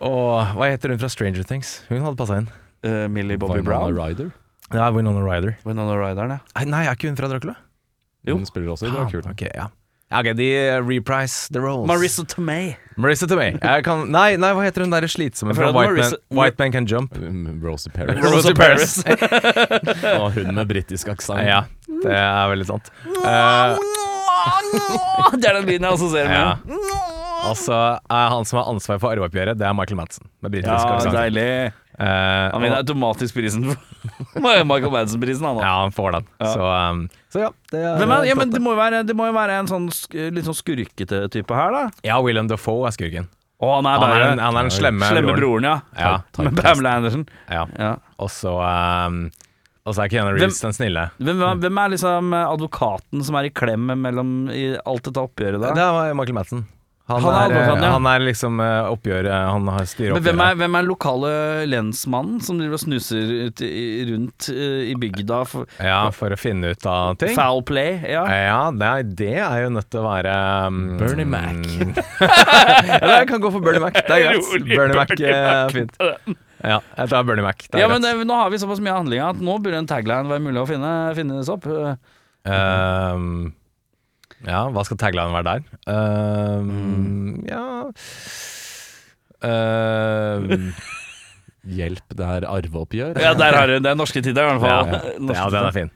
Og 0.00 0.54
hva 0.56 0.70
heter 0.72 0.92
hun 0.94 1.00
fra 1.02 1.10
Stranger 1.12 1.44
Things? 1.44 1.82
Hun 1.90 2.00
hadde 2.04 2.16
passa 2.16 2.40
inn. 2.40 2.48
Uh, 2.84 3.04
Millie 3.12 3.36
Bobby 3.40 3.60
Winona 3.60 3.68
Brown. 3.68 3.96
Ryder. 4.00 4.30
Ja, 4.72 4.88
Winona 4.94 5.20
Ryder. 5.24 5.58
Winona 5.68 5.96
ja. 6.08 6.38
Nei, 6.56 6.64
Nei, 6.72 6.82
er 6.88 6.96
ikke 6.96 7.10
hun 7.12 7.16
fra 7.20 7.28
Dracula? 7.30 7.54
Jo. 8.26 8.36
Hun 8.40 8.48
spiller 8.48 8.72
også 8.72 8.88
i 8.88 8.90
Ah, 8.90 8.96
Dracula. 9.04 9.30
ok, 9.36 9.44
ja. 9.54 9.68
Ja, 10.10 10.20
ok, 10.22 10.28
de 10.38 10.46
eh, 10.54 10.76
reprise 10.86 11.48
the 11.52 11.58
roles. 11.58 11.88
Marissa 11.90 12.22
Tomei. 12.24 12.76
Marissa 12.96 13.26
Tomei. 13.26 13.56
Jeg 13.58 13.82
kan, 13.84 14.04
nei, 14.14 14.36
nei, 14.38 14.52
hva 14.54 14.62
heter 14.62 14.84
hun 14.84 14.92
derre 14.94 15.08
slitsomme 15.10 15.54
fra 15.58 15.72
White, 15.74 15.90
Marissa- 15.96 16.20
Man, 16.30 16.38
White 16.38 16.62
Man 16.62 16.72
Can 16.76 16.86
Jump? 16.86 17.16
Um, 17.18 17.58
Rosie 17.64 17.90
Paris. 17.90 18.20
Rosie 18.22 18.54
Paris. 18.54 18.94
Og 20.20 20.30
hun 20.38 20.52
med 20.54 20.68
britisk 20.70 21.10
aksent. 21.10 21.42
Ja, 21.42 21.64
det 22.04 22.14
er 22.14 22.52
veldig 22.54 22.68
sant. 22.70 22.92
Uh, 23.18 23.74
Det 25.34 25.48
er 25.48 25.56
den 25.58 25.66
lyden 25.66 25.86
jeg 25.88 25.96
assosierer 25.96 26.30
ja. 26.30 26.54
med. 26.62 26.78
Og 27.46 27.56
så 27.58 27.76
er 28.10 28.30
han 28.32 28.46
som 28.48 28.58
har 28.60 28.70
ansvar 28.72 28.98
for 29.02 29.10
arveoppgjøret, 29.14 29.58
det 29.58 29.66
er 29.66 29.74
Michael 29.76 29.98
Madsen. 30.00 30.26
Med 30.42 30.54
britisk 30.54 30.70
Ja, 30.70 30.96
aksent. 30.96 31.14
deilig. 31.14 31.48
Eh, 31.98 32.50
Han 32.52 32.60
vinner 32.62 32.76
automatisk 32.82 33.34
prisen. 33.38 33.62
Michael 34.36 34.90
Madsen-prisen, 34.92 35.46
han 35.48 35.56
da. 35.56 35.62
ja, 35.64 35.74
han 35.82 35.92
får 35.96 36.12
den. 36.18 36.26
Ja. 36.42 36.50
Så, 36.52 36.66
um, 36.90 37.00
så 37.32 37.40
ja. 37.46 37.50
Det 37.72 37.80
er, 37.80 37.96
Hvem 38.02 38.12
er, 38.16 38.26
ja, 38.28 38.34
men 38.36 38.50
det 38.52 38.60
må 38.60 38.74
jo 38.74 38.80
være, 38.80 39.00
det 39.08 39.16
må 39.16 39.30
jo 39.30 39.36
være 39.36 39.56
en 39.62 39.70
sånn 39.70 39.86
sk 39.94 40.12
litt 40.36 40.44
sånn 40.48 40.58
skurkete 40.58 41.22
type 41.32 41.56
her, 41.56 41.72
da. 41.72 41.84
Ja, 42.04 42.18
William 42.24 42.50
Dafoe 42.50 42.86
er 42.90 42.96
skurken. 42.96 43.30
Å, 43.56 43.70
han 43.78 43.86
er 43.88 43.96
Han 44.02 44.10
er, 44.12 44.22
den- 44.28 44.42
han 44.44 44.56
er 44.60 44.66
den 44.68 44.74
slemme, 44.76 45.08
slemme 45.08 45.32
broren. 45.32 45.64
broren, 45.64 45.64
ja. 45.64 45.80
Ja, 45.96 46.44
Med 46.44 46.60
Pamela 46.60 46.96
Anderson. 47.00 47.24
ja. 47.48 47.64
Ja. 47.80 47.94
Og 48.20 48.28
så 48.32 48.52
um, 48.60 49.30
Og 49.86 49.94
så 49.96 50.02
er 50.04 50.08
Keanu 50.12 50.34
Reeves 50.36 50.60
den 50.60 50.74
snille. 50.76 51.06
Hvem, 51.16 51.40
hvem 51.62 51.78
er 51.80 51.92
liksom 51.94 52.32
advokaten 52.36 53.24
som 53.24 53.36
er 53.40 53.48
i 53.48 53.52
klem 53.54 53.88
mellom 54.02 54.50
i 54.52 54.74
alt 54.84 55.04
dette 55.08 55.22
oppgjøret, 55.22 55.62
da? 55.62 55.72
Det 55.78 55.84
er 55.88 56.12
Michael 56.18 56.36
Madsen. 56.42 56.66
Han, 57.06 57.22
Han 57.22 57.34
er 57.38 57.52
er, 57.54 57.68
ja. 57.78 57.88
han 57.94 58.06
er 58.10 58.22
liksom 58.26 58.56
eh, 58.58 58.88
oppgjøret 58.90 59.30
Han 59.30 59.68
har 59.70 59.84
styrer 59.86 60.16
Men 60.16 60.24
hvem 60.24 60.40
er, 60.40 60.40
oppgjøret. 60.42 60.58
hvem 60.58 60.74
er 60.80 60.86
lokale 60.88 61.28
lensmannen 61.70 62.40
som 62.42 62.58
driver 62.58 62.74
og 62.74 62.82
snuser 62.82 63.30
ut 63.46 63.62
i, 63.62 63.84
rundt 64.08 64.48
eh, 64.50 64.88
i 64.90 64.96
bygda 64.98 65.38
for 65.46 65.68
Ja, 65.78 66.00
for 66.10 66.34
å 66.34 66.38
finne 66.40 66.72
ut 66.74 66.88
av 66.90 67.14
ting. 67.20 67.36
foul 67.38 67.62
play? 67.68 68.00
Ja. 68.10 68.24
Ja, 68.26 68.58
det 68.74 68.88
er, 68.90 69.06
det 69.22 69.30
er 69.38 69.62
jo 69.62 69.70
nødt 69.76 69.86
til 69.94 70.02
å 70.02 70.08
være 70.08 70.34
um, 70.66 70.80
Bernie 70.98 71.28
Mac. 71.30 71.62
Eller 72.98 73.20
jeg 73.22 73.28
kan 73.30 73.40
gå 73.44 73.52
for 73.54 73.62
Bernie 73.62 73.84
Mac. 73.86 73.94
Det 74.02 74.16
er 74.16 74.24
greit. 74.26 74.50
Bernie, 74.50 74.76
Bernie 74.76 74.98
Mac 74.98 75.14
er 75.20 75.72
fint. 75.76 76.02
Ja, 76.66 76.80
jeg 76.96 77.10
tar 77.12 77.26
Bernie 77.28 77.44
Mac. 77.46 77.62
Det 77.68 77.78
er 77.78 77.84
Ja, 77.84 77.88
men 77.92 78.02
greit. 78.02 78.18
eh, 78.18 78.26
nå 78.26 78.40
har 78.40 78.50
vi 78.50 78.58
såpass 78.62 78.82
mye 78.82 78.96
handlinger 78.98 79.30
at 79.30 79.44
nå 79.46 79.58
burde 79.62 79.78
en 79.78 79.86
tagline 79.90 80.26
være 80.32 80.42
mulig 80.42 80.62
å 80.64 80.66
finne, 80.74 80.92
finnes 81.18 81.52
opp. 81.54 81.70
Eh, 81.70 81.94
Um, 82.46 83.52
ja, 84.44 84.66
hva 84.68 84.82
skal 84.84 84.98
taglinen 85.00 85.32
være 85.32 85.48
der? 85.48 85.60
Um, 85.88 86.68
Mm. 86.76 87.46
Ja 87.48 87.64
um, 89.46 90.72
Hjelp, 91.76 92.04
det 92.14 92.22
er 92.22 92.44
arveoppgjør. 92.46 93.16
Ja, 93.18 93.32
der 93.34 93.56
har 93.58 93.66
du 93.66 93.72
Det 93.82 93.90
er 93.90 93.96
norske 93.98 94.20
tider, 94.22 94.38
i 94.46 94.58
hvert 94.58 94.62
ja, 94.70 94.82
fall. 94.84 95.08
ja, 95.10 95.18
Norske 95.18 95.50
den 95.50 95.64
er 95.66 95.74
fin. 95.74 95.90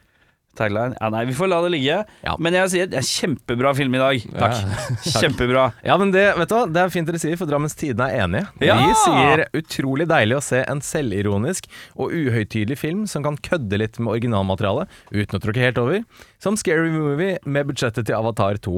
Tagline. 0.61 0.97
Ja, 1.01 1.09
nei, 1.13 1.25
vi 1.29 1.35
får 1.37 1.51
la 1.51 1.61
det 1.65 1.73
ligge. 1.75 2.01
Ja. 2.27 2.35
Men 2.43 2.57
jeg 2.57 2.73
sier 2.75 2.91
det 2.91 3.01
er 3.01 3.07
kjempebra 3.07 3.73
film 3.79 3.97
i 3.97 4.03
dag. 4.03 4.27
Takk. 4.43 5.07
Kjempebra. 5.07 5.67
Ja, 5.87 5.97
men 6.01 6.13
det, 6.15 6.27
vet 6.39 6.53
du 6.53 6.57
hva? 6.57 6.65
det 6.71 6.83
er 6.85 6.93
fint 6.95 7.11
dere 7.11 7.23
sier, 7.23 7.39
for 7.41 7.51
Drammens 7.51 7.77
Tidende 7.79 8.11
er 8.11 8.27
enige. 8.27 8.45
Ja! 8.65 8.77
Sier 9.05 9.45
utrolig 9.57 10.07
deilig 10.11 10.39
å 10.39 10.45
se 10.45 10.63
en 10.69 10.83
selvironisk 10.85 11.71
og 11.97 12.13
uhøytidelig 12.15 12.79
film 12.81 13.07
som 13.11 13.25
kan 13.27 13.39
kødde 13.41 13.81
litt 13.81 13.99
med 14.03 14.13
originalmaterialet, 14.17 14.93
uten 15.15 15.39
å 15.39 15.43
tråkke 15.43 15.65
helt 15.65 15.81
over. 15.81 16.05
Som 16.43 16.59
Scary 16.61 16.93
Movie 16.93 17.41
med 17.45 17.73
budsjettet 17.73 18.09
til 18.09 18.19
Avatar 18.19 18.61
2. 18.61 18.77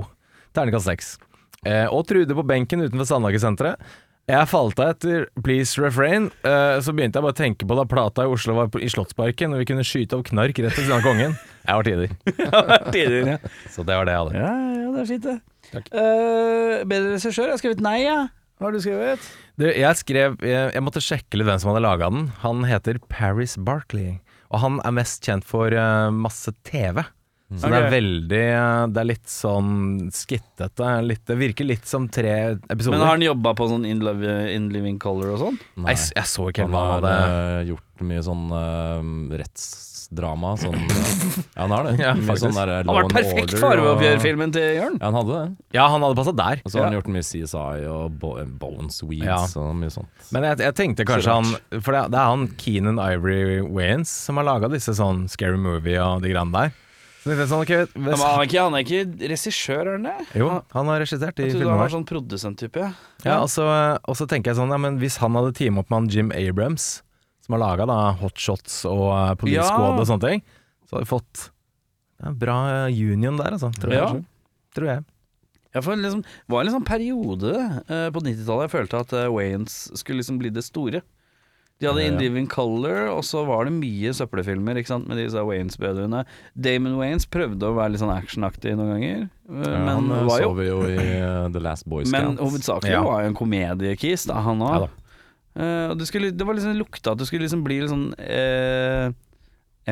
Ternekast 0.57 0.91
6. 0.91 1.13
Eh, 1.67 1.87
og 1.87 2.07
Trude 2.09 2.37
på 2.37 2.47
benken 2.47 2.83
utenfor 2.85 3.09
Sandhagesenteret. 3.09 3.93
Jeg 4.31 4.47
falt 4.47 4.79
av 4.79 4.93
etter 4.93 5.25
Please 5.43 5.81
Refrain, 5.83 6.31
Uh, 6.47 6.79
så 6.83 6.95
begynte 6.95 7.19
jeg 7.19 7.27
bare 7.27 7.35
å 7.35 7.39
tenke 7.39 7.67
på 7.67 7.77
da 7.79 7.85
plata 7.89 8.25
i 8.25 8.31
Oslo 8.31 8.55
var 8.55 8.71
på, 8.71 8.81
i 8.83 8.91
Slottsparken, 8.91 9.55
og 9.55 9.63
vi 9.63 9.67
kunne 9.71 9.87
skyte 9.87 10.19
opp 10.19 10.29
knark 10.31 10.59
rett 10.59 10.77
ved 10.77 10.79
siden 10.79 10.95
av 10.97 11.05
kongen. 11.07 11.35
Jeg 11.67 11.77
har 11.79 11.87
tider. 11.87 12.15
Tider, 12.91 13.33
ja. 13.35 13.39
Så 13.71 13.85
det 13.87 13.97
var 13.97 14.09
det 14.09 14.15
jeg 14.17 14.23
hadde. 14.25 14.41
Ja, 14.43 14.53
ja, 14.83 14.91
det 14.93 15.03
er 15.03 15.09
fint, 15.13 15.27
det. 15.29 15.39
Takk. 15.73 15.89
Eh, 15.95 16.77
bedre 16.91 17.15
regissør? 17.15 17.47
Jeg 17.47 17.55
har 17.55 17.63
skrevet 17.63 17.85
nei, 17.85 17.99
ja. 18.03 18.19
Hva 18.59 18.69
har 18.69 18.77
du 18.77 18.83
skrevet? 18.83 19.31
Du, 19.59 19.65
jeg 19.67 19.99
skrev 19.99 20.37
jeg, 20.47 20.69
jeg 20.75 20.83
måtte 20.85 21.03
sjekke 21.03 21.39
litt 21.39 21.49
hvem 21.49 21.63
som 21.63 21.73
hadde 21.73 21.85
laga 21.87 22.11
den. 22.13 22.29
Han 22.43 22.67
heter 22.69 23.01
Paris 23.11 23.57
Barkley. 23.59 24.21
Og 24.53 24.63
han 24.63 24.79
er 24.85 24.95
mest 24.95 25.25
kjent 25.25 25.47
for 25.49 25.73
uh, 25.75 26.13
masse 26.15 26.53
TV. 26.69 27.03
Så 27.53 27.69
det 27.69 27.79
er 27.83 27.91
veldig 27.93 28.39
eh, 28.41 28.83
Det 28.89 29.01
er 29.03 29.09
litt 29.11 29.29
sånn 29.29 29.73
skittete. 30.15 30.93
Litt, 31.05 31.25
det 31.29 31.37
virker 31.41 31.69
litt 31.69 31.89
som 31.89 32.07
tre 32.13 32.35
episoder. 32.57 32.97
Men 32.97 33.05
har 33.05 33.17
han 33.17 33.25
jobba 33.27 33.53
på 33.59 33.69
sånn 33.69 33.85
In, 33.89 34.01
Love, 34.07 34.37
In 34.55 34.71
Living 34.73 34.97
Color 35.03 35.35
og 35.35 35.43
sånn? 35.43 35.59
jeg, 35.91 36.01
jeg 36.17 36.31
så 36.31 36.49
ikke 36.49 36.65
helt 36.65 36.73
hva 36.73 36.85
han 36.87 37.05
hadde 37.05 37.67
gjort 37.73 38.07
mye 38.09 38.25
sånn 38.25 38.47
eh, 38.57 39.11
rettsdrama. 40.13 40.57
Sånn, 40.59 40.75
eh, 40.75 41.43
ja, 41.57 41.63
han 41.63 41.71
har 41.71 41.85
det. 41.85 41.95
Ja, 42.03 42.15
sånn 42.37 42.55
der, 42.55 42.69
eh, 42.69 42.85
Han 42.87 42.97
and 43.03 43.13
perfekt 43.13 43.55
farveoppgjør-filmen 43.59 44.53
til 44.53 44.63
Jørn. 44.77 44.99
Ja, 45.01 45.07
han 45.11 45.15
hadde 45.15 45.33
det. 45.33 45.57
Ja, 45.77 45.89
han 45.89 46.03
hadde 46.03 46.17
passa 46.17 46.33
der. 46.37 46.63
Og 46.65 46.71
så 46.71 46.79
har 46.79 46.89
han 46.89 46.97
gjort 46.99 47.11
mye 47.13 47.23
CSI 47.27 47.87
og 47.89 48.19
Bo 48.19 48.35
Bones 48.45 49.03
Weeds 49.03 49.27
Ja. 49.27 49.41
og 49.61 49.75
mye 49.77 49.91
sånt. 49.91 50.09
Men 50.33 50.45
jeg, 50.45 50.59
jeg 50.59 50.75
tenkte 50.75 51.05
kanskje 51.09 51.33
han 51.33 51.81
For 51.83 51.93
det, 51.93 52.05
er 52.13 52.31
han 52.31 52.49
Keenan 52.59 52.99
Ivory 53.01 53.61
Wayans 53.63 54.11
som 54.11 54.37
har 54.41 54.45
laga 54.49 54.71
disse 54.73 54.95
sånn 54.97 55.29
Scary 55.29 55.59
Movie 55.61 55.99
og 56.01 56.23
de 56.23 56.33
greiene 56.33 56.53
der. 56.53 56.73
Sånn, 57.23 57.61
okay, 57.63 57.87
Men 57.95 58.17
hvis, 58.17 58.23
han 58.25 58.41
er 58.41 58.49
ikke, 58.49 58.63
han 58.65 58.75
er 58.75 58.83
ikke 58.83 59.29
regissør, 59.31 59.83
er 59.87 59.93
han 59.95 60.09
det? 60.09 60.25
Jo, 60.41 60.49
han 60.75 60.89
har 60.91 60.99
regissert 61.05 61.39
i 61.39 61.53
trodde 61.53 61.69
han 61.71 61.79
var 61.79 61.93
sånn 61.93 62.07
produsenttype. 62.09 62.89
Ja, 63.23 63.37
og 63.45 63.47
så, 63.53 63.63
og 64.03 64.19
så 64.19 64.27
tenker 64.27 64.51
jeg 64.51 64.59
sånn, 64.59 64.75
ja, 64.75 64.79
men 64.83 64.99
hvis 64.99 65.21
han 65.23 65.39
hadde 65.39 65.53
teamet 65.55 65.85
opp 65.85 65.93
med 65.93 66.01
han 66.01 66.09
Jim 66.11 66.33
Abrams, 66.35 66.89
som 67.43 67.57
har 67.57 67.63
laga 67.63 67.87
Hot 68.23 68.39
Shots 68.39 68.83
og 68.89 69.09
uh, 69.11 69.33
Police 69.39 69.61
Ja. 69.61 69.69
Squad 69.71 69.99
og 70.01 70.07
sånne 70.09 70.29
ting, 70.29 70.45
så 70.87 70.97
har 70.99 71.05
vi 71.07 71.11
fått 71.11 71.49
en 72.23 72.37
bra 72.39 72.59
uh, 72.87 72.93
union 72.93 73.41
der, 73.41 73.57
altså. 73.57 73.73
Tror 73.83 73.97
jeg. 73.97 74.03
Ja. 74.03 74.69
Tror 74.77 74.89
jeg. 74.93 75.05
Ja, 75.73 75.81
for 75.81 75.97
liksom, 75.97 76.21
det 76.23 76.53
var 76.53 76.61
en 76.61 76.69
liksom 76.69 76.85
periode 76.85 77.53
eh, 77.89 78.09
på 78.13 78.21
90-tallet 78.21 78.67
jeg 78.67 78.73
følte 78.75 78.99
at 79.01 79.13
uh, 79.17 79.31
Wayans 79.33 79.77
skulle 79.97 80.21
liksom 80.21 80.37
bli 80.43 80.51
det 80.53 80.65
store. 80.67 81.01
De 81.81 81.89
hadde. 81.89 82.05
In 82.05 82.19
Living 82.21 82.47
Color, 82.47 83.09
og 83.11 83.25
så 83.27 83.41
var 83.49 83.65
det 83.67 83.73
mye 83.75 84.13
søppelfilmer 84.15 84.79
ikke 84.79 84.93
sant, 84.93 85.09
med 85.11 85.19
disse 85.19 85.41
Wayans-brødrene. 85.43 86.21
Damon 86.55 86.99
Wayans 87.01 87.25
prøvde 87.27 87.67
å 87.67 87.75
være 87.75 87.95
litt 87.95 88.03
sånn 88.05 88.13
actionaktig 88.15 88.77
noen 88.79 88.93
ganger, 88.95 89.25
eh, 89.49 89.65
Ja, 89.65 89.81
men 89.81 89.91
han 89.97 90.29
var 90.29 90.45
jo, 90.45 90.53
så 90.53 90.59
vi 90.61 90.69
jo 90.69 90.83
i 90.93 90.99
uh, 91.25 91.49
The 91.57 91.65
Last 91.65 91.89
Boy 91.89 92.05
Scouts. 92.05 92.13
Men 92.15 92.37
hovedsakelig 92.39 92.93
Ja. 92.93 93.03
var 93.09 93.25
jo 93.25 93.33
en 93.33 93.39
komediekis, 93.41 94.29
da, 94.31 94.39
han 94.45 94.63
òg. 94.63 94.87
Og 95.61 95.99
det, 96.01 96.09
skulle, 96.09 96.33
det 96.33 96.47
var 96.49 96.57
liksom 96.57 96.79
lukta 96.79 97.13
at 97.13 97.21
det 97.21 97.29
skulle 97.29 97.45
liksom 97.45 97.65
bli 97.67 97.83
litt 97.83 97.93
sånn 97.93 98.09
uh, 98.17 99.13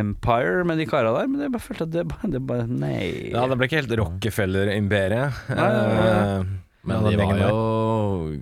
Empire 0.01 0.63
med 0.65 0.79
de 0.79 0.87
kara 0.87 1.11
der, 1.17 1.29
men 1.29 1.43
jeg 1.45 1.53
bare 1.53 1.65
følte 1.65 1.87
at 1.89 1.93
det 1.93 2.07
bare, 2.09 2.31
det 2.31 2.41
bare 2.47 2.67
Nei. 2.71 3.33
Ja, 3.33 3.43
det 3.51 3.59
ble 3.59 3.67
ikke 3.67 3.81
helt 3.81 3.95
Rockefeller-imperiet. 4.01 5.41
Uh, 5.51 5.61
eh, 5.61 6.51
Men 6.87 7.09
de 7.11 7.17
var 7.19 7.43
jo 7.43 7.57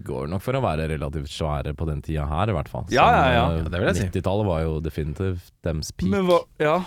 går 0.05 0.29
nok 0.31 0.45
for 0.45 0.59
å 0.59 0.63
være 0.63 0.89
relativt 0.93 1.31
svære 1.33 1.75
på 1.79 1.89
den 1.89 2.03
tida 2.05 2.27
her, 2.29 2.53
i 2.53 2.57
hvert 2.57 2.71
fall. 2.71 2.87
Ja, 2.93 3.07
ja, 3.15 3.27
ja. 3.33 3.45
Ja, 3.57 3.67
det 3.67 3.81
vil 3.81 3.89
jeg 3.89 3.99
si. 3.99 4.09
90-tallet 4.11 4.49
var 4.49 4.65
jo 4.65 4.79
definitivt 4.85 5.53
dems 5.67 5.93
peak. 5.95 6.11
Men 6.13 6.29
hva 6.29 6.43
Ja. 6.63 6.81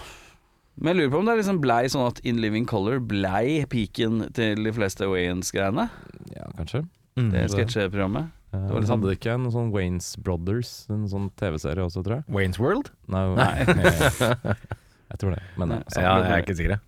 Men 0.81 0.95
jeg 0.95 1.01
lurer 1.01 1.11
på 1.13 1.19
om 1.19 1.27
det 1.27 1.33
liksom 1.41 1.59
blei 1.61 1.81
sånn 1.91 2.07
at 2.07 2.21
In 2.25 2.39
Living 2.41 2.65
Color 2.69 3.01
blei 3.03 3.65
peaken 3.69 4.29
til 4.33 4.63
de 4.65 4.71
fleste 4.73 5.09
Wayans-greiene? 5.09 5.89
Ja, 6.33 6.47
kanskje. 6.57 6.85
Mm. 7.19 7.31
Det 7.33 7.41
det- 7.41 7.49
sketsjeprogrammet. 7.53 8.31
Eh, 8.53 8.59
var 8.59 8.81
liksom- 8.81 8.99
Hadde 8.99 9.09
det 9.09 9.19
ikke 9.19 9.33
en 9.33 9.49
sånn 9.51 9.71
Waynes 9.71 10.15
Brothers, 10.19 10.85
en 10.89 11.07
sånn 11.07 11.29
TV-serie 11.39 11.85
også, 11.87 12.03
tror 12.03 12.17
jeg? 12.19 12.25
Wayne's 12.27 12.59
World? 12.59 12.91
Nei, 13.07 13.23
jeg 15.11 15.19
tror 15.19 15.35
det. 15.35 15.43
Men 15.57 15.69
Nei. 15.69 15.77
eh, 15.95 16.01
Ja, 16.03 16.17
jeg 16.23 16.31
er 16.31 16.43
ikke 16.43 16.57
sikker. 16.59 16.79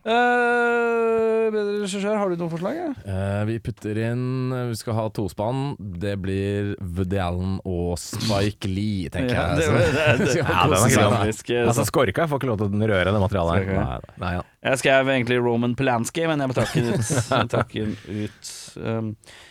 Uh, 0.00 1.50
bedre 1.52 1.74
regissør, 1.82 2.14
har 2.16 2.30
du 2.32 2.36
noen 2.40 2.48
forslag? 2.48 2.76
Ja? 2.78 2.86
Uh, 3.04 3.42
vi 3.44 3.58
putter 3.60 3.98
inn 4.00 4.48
Vi 4.70 4.78
skal 4.80 4.96
ha 4.96 5.02
tospann. 5.12 5.74
Det 5.78 6.14
blir 6.22 6.70
Woody 6.80 7.18
Allen 7.20 7.58
og 7.68 7.98
Spike 8.00 8.64
Lee, 8.70 9.10
tenker 9.12 9.36
Ja, 9.36 9.44
jeg. 9.52 9.60
det, 9.60 9.66
det, 9.68 9.90
det, 9.92 10.06
det, 10.24 10.38
Ja, 10.40 10.64
den 10.72 10.78
er 10.78 11.28
eh, 11.28 11.66
Altså, 11.66 11.84
Skorka 11.84 12.24
får 12.30 12.40
ikke 12.40 12.48
lov 12.48 12.62
til 12.62 12.72
å 12.72 12.90
røre 12.94 13.12
det 13.12 13.20
materialet. 13.26 13.68
Nei, 13.68 13.76
nei. 13.76 14.16
Nei, 14.24 14.32
ja. 14.38 14.46
Jeg 14.70 14.82
skrev 14.84 15.12
egentlig 15.16 15.40
Roman 15.44 15.76
Polanski, 15.76 16.24
men 16.32 16.40
jeg 16.44 16.52
må 16.52 16.56
takke 16.56 16.80
den 16.80 18.24
ut. 18.24 18.40
Jeg 18.80 19.48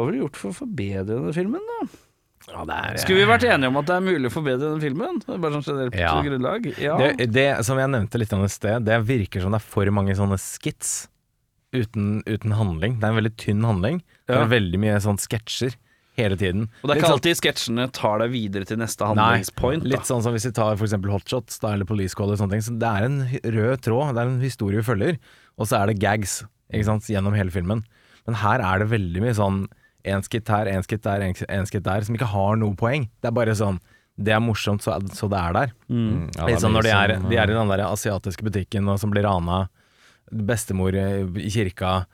hva 0.00 0.06
ville 0.08 0.18
du 0.20 0.24
gjort 0.26 0.38
for 0.40 0.50
å 0.54 0.58
forbedre 0.62 1.06
denne 1.12 1.34
filmen, 1.36 1.66
da? 1.74 1.80
Ja, 2.50 2.62
er, 2.64 2.96
Skulle 2.98 3.20
vi 3.20 3.28
vært 3.28 3.44
enige 3.46 3.68
om 3.70 3.76
at 3.78 3.86
det 3.86 3.94
er 3.98 4.04
mulig 4.06 4.30
å 4.30 4.32
forbedre 4.34 4.70
den 4.72 4.80
filmen? 4.82 5.20
Bare 5.28 5.52
sånn 5.60 5.66
generelt 5.68 5.94
Ja. 6.00 6.14
grunnlag? 6.24 6.66
Ja. 6.80 6.96
det, 6.98 7.28
det 7.36 7.48
som 7.68 7.78
jeg 7.78 7.90
nevnte 7.92 8.18
litt 8.18 8.32
om 8.34 8.42
et 8.46 8.50
sted, 8.54 8.82
det 8.88 8.96
virker 9.06 9.44
som 9.44 9.52
det 9.54 9.60
er 9.60 9.66
for 9.70 9.86
mange 9.94 10.16
sånne 10.18 10.38
skits 10.40 11.06
uten, 11.76 12.22
uten 12.26 12.56
handling. 12.56 12.96
Det 12.98 13.06
er 13.06 13.12
en 13.14 13.20
veldig 13.20 13.36
tynn 13.38 13.62
handling. 13.68 14.00
Det 14.26 14.34
er 14.40 14.48
veldig 14.50 14.80
mye 14.82 14.96
sånn 15.04 15.20
sketsjer 15.22 15.76
hele 16.18 16.36
tiden. 16.40 16.64
Og 16.82 16.88
det 16.90 16.96
er 16.96 16.98
ikke 17.00 17.06
sånn- 17.06 17.18
alltid 17.20 17.38
sketsjene 17.38 17.84
tar 17.92 18.18
deg 18.24 18.32
videre 18.32 18.66
til 18.66 18.76
neste 18.80 19.06
Nei, 19.06 19.14
handlingspoint. 19.14 19.84
litt 19.84 20.08
sånn 20.08 20.22
som 20.24 20.34
hvis 20.34 20.44
vi 20.48 20.52
tar 20.56 20.74
eksempel 20.74 21.12
Hotshots 21.14 21.60
da, 21.60 21.74
eller 21.76 21.84
Police 21.84 22.14
Call 22.14 22.26
eller 22.32 22.40
sånne 22.40 22.56
ting. 22.56 22.64
Så 22.66 22.78
det 22.78 22.88
er 22.90 23.04
en 23.04 23.20
rød 23.54 23.80
tråd, 23.86 24.14
det 24.16 24.20
er 24.24 24.26
en 24.32 24.40
historie 24.40 24.80
vi 24.82 24.88
følger, 24.90 25.18
og 25.58 25.66
så 25.70 25.82
er 25.82 25.86
det 25.92 26.00
gags 26.00 26.40
sant, 26.82 27.02
gjennom 27.06 27.36
hele 27.36 27.50
filmen. 27.50 27.84
Men 28.26 28.34
her 28.42 28.60
er 28.60 28.78
det 28.80 28.90
veldig 28.90 29.22
mye 29.22 29.36
sånn 29.38 29.68
én 30.04 30.22
skitt 30.24 30.48
her, 30.48 30.66
én 30.70 30.84
skitt 30.86 31.02
der, 31.04 31.20
én 31.24 31.66
skitt 31.68 31.84
der, 31.84 32.04
som 32.06 32.14
ikke 32.16 32.28
har 32.32 32.56
noe 32.60 32.76
poeng. 32.78 33.08
Det 33.20 33.28
er 33.30 33.36
bare 33.36 33.54
sånn 33.58 33.80
Det 34.20 34.34
er 34.36 34.40
morsomt, 34.44 34.82
så, 34.84 34.98
så 35.16 35.28
det 35.32 35.38
er 35.40 35.52
der. 35.56 35.70
Mm, 35.88 36.26
ja, 36.36 36.44
det 36.46 36.54
er 36.58 36.60
sånn 36.60 36.74
når 36.76 36.84
de 36.84 36.90
er, 36.92 37.12
de 37.30 37.36
er 37.40 37.48
i 37.48 37.54
eh, 37.54 37.58
den 37.58 37.70
der 37.72 37.84
asiatiske 37.86 38.44
butikken 38.44 38.88
og 38.92 38.98
som 39.00 39.10
blir 39.14 39.24
rana. 39.24 39.62
Bestemor 40.30 40.94
i 40.94 41.48
kirka. 41.50 42.04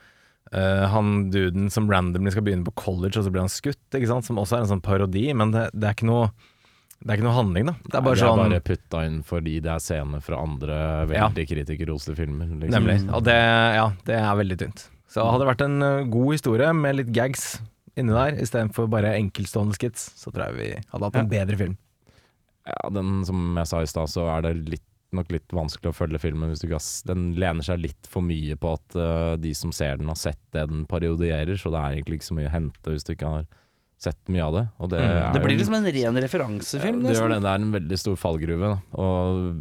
uh, 0.55 0.87
han 0.93 1.30
duden 1.34 1.66
som 1.70 1.91
randomly 1.91 2.30
skal 2.30 2.45
begynne 2.47 2.64
på 2.64 2.72
college, 2.78 3.18
og 3.18 3.26
så 3.26 3.30
blir 3.34 3.43
han 3.43 3.51
skutt. 3.51 3.82
Ikke 3.93 4.07
sant? 4.09 4.24
Som 4.24 4.39
også 4.39 4.57
er 4.57 4.62
en 4.64 4.70
sånn 4.76 4.84
parodi, 4.84 5.26
men 5.34 5.51
det, 5.51 5.66
det 5.74 5.89
er 5.91 5.97
ikke 5.99 6.07
noe 6.07 6.30
Det 7.03 7.11
er 7.11 7.18
ikke 7.18 7.26
noe 7.26 7.37
handling, 7.37 7.66
da. 7.68 7.74
Det 7.84 7.99
er 7.99 8.05
bare 8.07 8.16
sånn 8.22 8.39
bare 8.41 8.61
putta 8.64 9.03
inn 9.05 9.18
fordi 9.26 9.59
det 9.61 9.68
er 9.74 9.82
scener 9.84 10.22
fra 10.24 10.39
andre 10.41 10.76
Ja. 11.11 11.26
veldig 11.26 11.45
kritikerroste 11.51 12.14
filmer. 12.16 12.47
Liksom. 12.49 12.72
Nemlig. 12.72 13.01
Og 13.12 13.24
det, 13.26 13.34
ja, 13.76 13.91
det 14.07 14.14
er 14.16 14.39
veldig 14.39 14.57
tynt. 14.62 14.87
Så 15.12 15.26
hadde 15.26 15.43
det 15.45 15.51
vært 15.51 15.64
en 15.66 15.82
eh, 15.82 16.07
god 16.09 16.32
historie 16.39 16.70
med 16.74 16.97
litt 17.03 17.11
gags 17.14 17.59
inni 17.97 18.13
der, 18.13 18.37
istedenfor 18.45 18.89
bare 18.93 19.15
enkeltstående 19.17 19.75
skits, 19.79 20.11
så 20.21 20.33
tror 20.33 20.51
jeg 20.51 20.57
vi 20.59 20.69
hadde 20.93 21.09
hatt 21.09 21.17
en 21.23 21.29
bedre 21.33 21.57
film. 21.57 21.77
Ja, 22.67 22.91
den 22.91 23.25
som 23.25 23.55
jeg 23.57 23.67
sa 23.71 23.81
i 23.83 23.87
stad, 23.91 24.11
så 24.11 24.27
er 24.37 24.43
det 24.43 24.55
litt, 24.69 24.83
nok 25.15 25.31
litt 25.31 25.49
vanskelig 25.55 25.93
å 25.93 25.97
følge 25.97 26.19
filmen. 26.21 26.51
Hvis 26.51 26.61
du 26.61 26.67
ikke 26.69 26.81
den 27.07 27.29
lener 27.39 27.63
seg 27.63 27.79
litt 27.81 28.09
for 28.11 28.21
mye 28.27 28.57
på 28.59 28.73
at 28.75 28.97
uh, 28.99 29.37
de 29.41 29.53
som 29.55 29.71
ser 29.73 29.97
den, 30.01 30.09
har 30.11 30.19
sett 30.19 30.41
det 30.53 30.67
den 30.69 30.85
parodierer, 30.91 31.55
så 31.57 31.71
det 31.71 31.79
er 31.79 31.95
egentlig 32.01 32.19
ikke 32.21 32.31
så 32.33 32.37
mye 32.41 32.51
å 32.51 32.55
hente 32.57 32.91
hvis 32.91 33.07
du 33.07 33.15
ikke 33.15 33.31
har 33.37 33.47
sett 34.03 34.19
mye 34.29 34.45
av 34.45 34.53
det. 34.59 34.65
Og 34.83 34.91
det, 34.93 34.99
Mm. 35.01 35.17
er 35.17 35.33
Det 35.33 35.43
blir 35.47 35.55
jo- 35.57 35.61
liksom 35.63 35.77
en 35.79 35.93
ren 35.95 36.23
referansefilm, 36.27 37.03
det 37.07 37.15
gjør 37.17 37.29
det. 37.33 37.41
Det 37.47 37.53
er 37.55 37.63
en 37.63 37.73
veldig 37.73 37.99
stor 37.99 38.17
fallgruve, 38.17 38.75
da. 38.75 38.79
og 38.93 39.57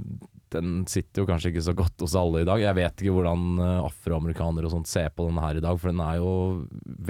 den 0.55 0.85
sitter 0.89 1.23
jo 1.23 1.27
kanskje 1.29 1.51
ikke 1.51 1.63
så 1.67 1.73
godt 1.77 2.03
hos 2.03 2.15
alle 2.19 2.41
i 2.43 2.47
dag. 2.47 2.61
Jeg 2.63 2.77
vet 2.79 3.03
ikke 3.03 3.15
hvordan 3.17 3.45
eh, 3.61 3.81
afroamerikanere 3.85 4.69
og 4.69 4.73
sånt 4.77 4.89
ser 4.91 5.11
på 5.15 5.27
den 5.29 5.39
her 5.43 5.59
i 5.59 5.63
dag, 5.63 5.79
for 5.81 5.91
den 5.93 6.01
er 6.03 6.19
jo 6.21 6.31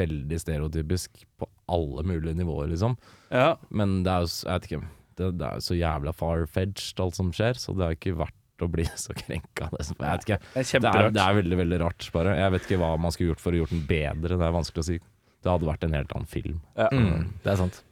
veldig 0.01 0.39
stereotypisk 0.41 1.23
på 1.39 1.49
alle 1.71 2.03
mulige 2.05 2.37
nivåer, 2.37 2.69
liksom. 2.73 2.97
Ja. 3.33 3.55
Men 3.73 4.01
det 4.05 4.11
er 4.13 4.25
jo, 4.25 4.31
jeg 4.45 4.53
vet 4.59 4.67
ikke, 4.69 4.81
det, 5.15 5.29
det 5.39 5.47
er 5.47 5.59
jo 5.61 5.65
så 5.69 5.77
jævla 5.79 6.13
far-fetched 6.15 7.01
alt 7.05 7.17
som 7.17 7.31
skjer, 7.33 7.57
så 7.61 7.73
det 7.77 7.87
har 7.87 7.95
ikke 7.97 8.17
vært 8.19 8.63
å 8.63 8.69
bli 8.71 8.85
så 9.05 9.15
krenka. 9.17 9.71
det. 9.73 9.87
Jeg 9.87 9.97
vet 10.03 10.27
ikke. 10.29 10.39
Det 10.53 10.61
er 10.61 10.85
Det 10.85 10.93
er, 10.93 11.11
det 11.17 11.25
er 11.25 11.39
veldig, 11.41 11.59
veldig 11.63 11.81
rart, 11.85 12.07
bare. 12.13 12.37
Jeg 12.39 12.55
vet 12.55 12.69
ikke 12.69 12.81
hva 12.83 12.93
man 13.01 13.15
skulle 13.15 13.33
gjort 13.33 13.43
for 13.43 13.55
å 13.55 13.63
gjort 13.63 13.75
den 13.75 13.85
bedre, 13.89 14.39
det 14.39 14.47
er 14.47 14.55
vanskelig 14.59 14.85
å 14.85 14.89
si. 14.91 14.99
Det 15.45 15.51
hadde 15.53 15.67
vært 15.69 15.83
en 15.85 15.93
helt 15.93 16.13
annen 16.17 16.29
film. 16.29 16.61
Ja. 16.77 16.87
Mm, 16.93 17.27
det 17.43 17.51
er 17.53 17.59
sant. 17.61 17.83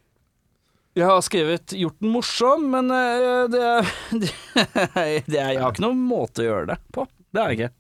Jeg 0.94 1.10
har 1.10 1.22
skrevet 1.26 1.74
'gjort 1.74 1.98
den 2.04 2.12
morsom', 2.14 2.68
men 2.70 2.92
eh, 2.94 3.48
det, 3.50 3.62
det, 4.22 4.34
det 5.26 5.40
er, 5.40 5.56
Jeg 5.56 5.62
har 5.64 5.74
ikke 5.74 5.88
noen 5.88 6.04
måte 6.06 6.44
å 6.44 6.50
gjøre 6.50 6.68
det 6.74 6.80
på. 6.94 7.08
Det 7.34 7.42
har 7.42 7.54
jeg 7.54 7.60
ikke. 7.60 7.74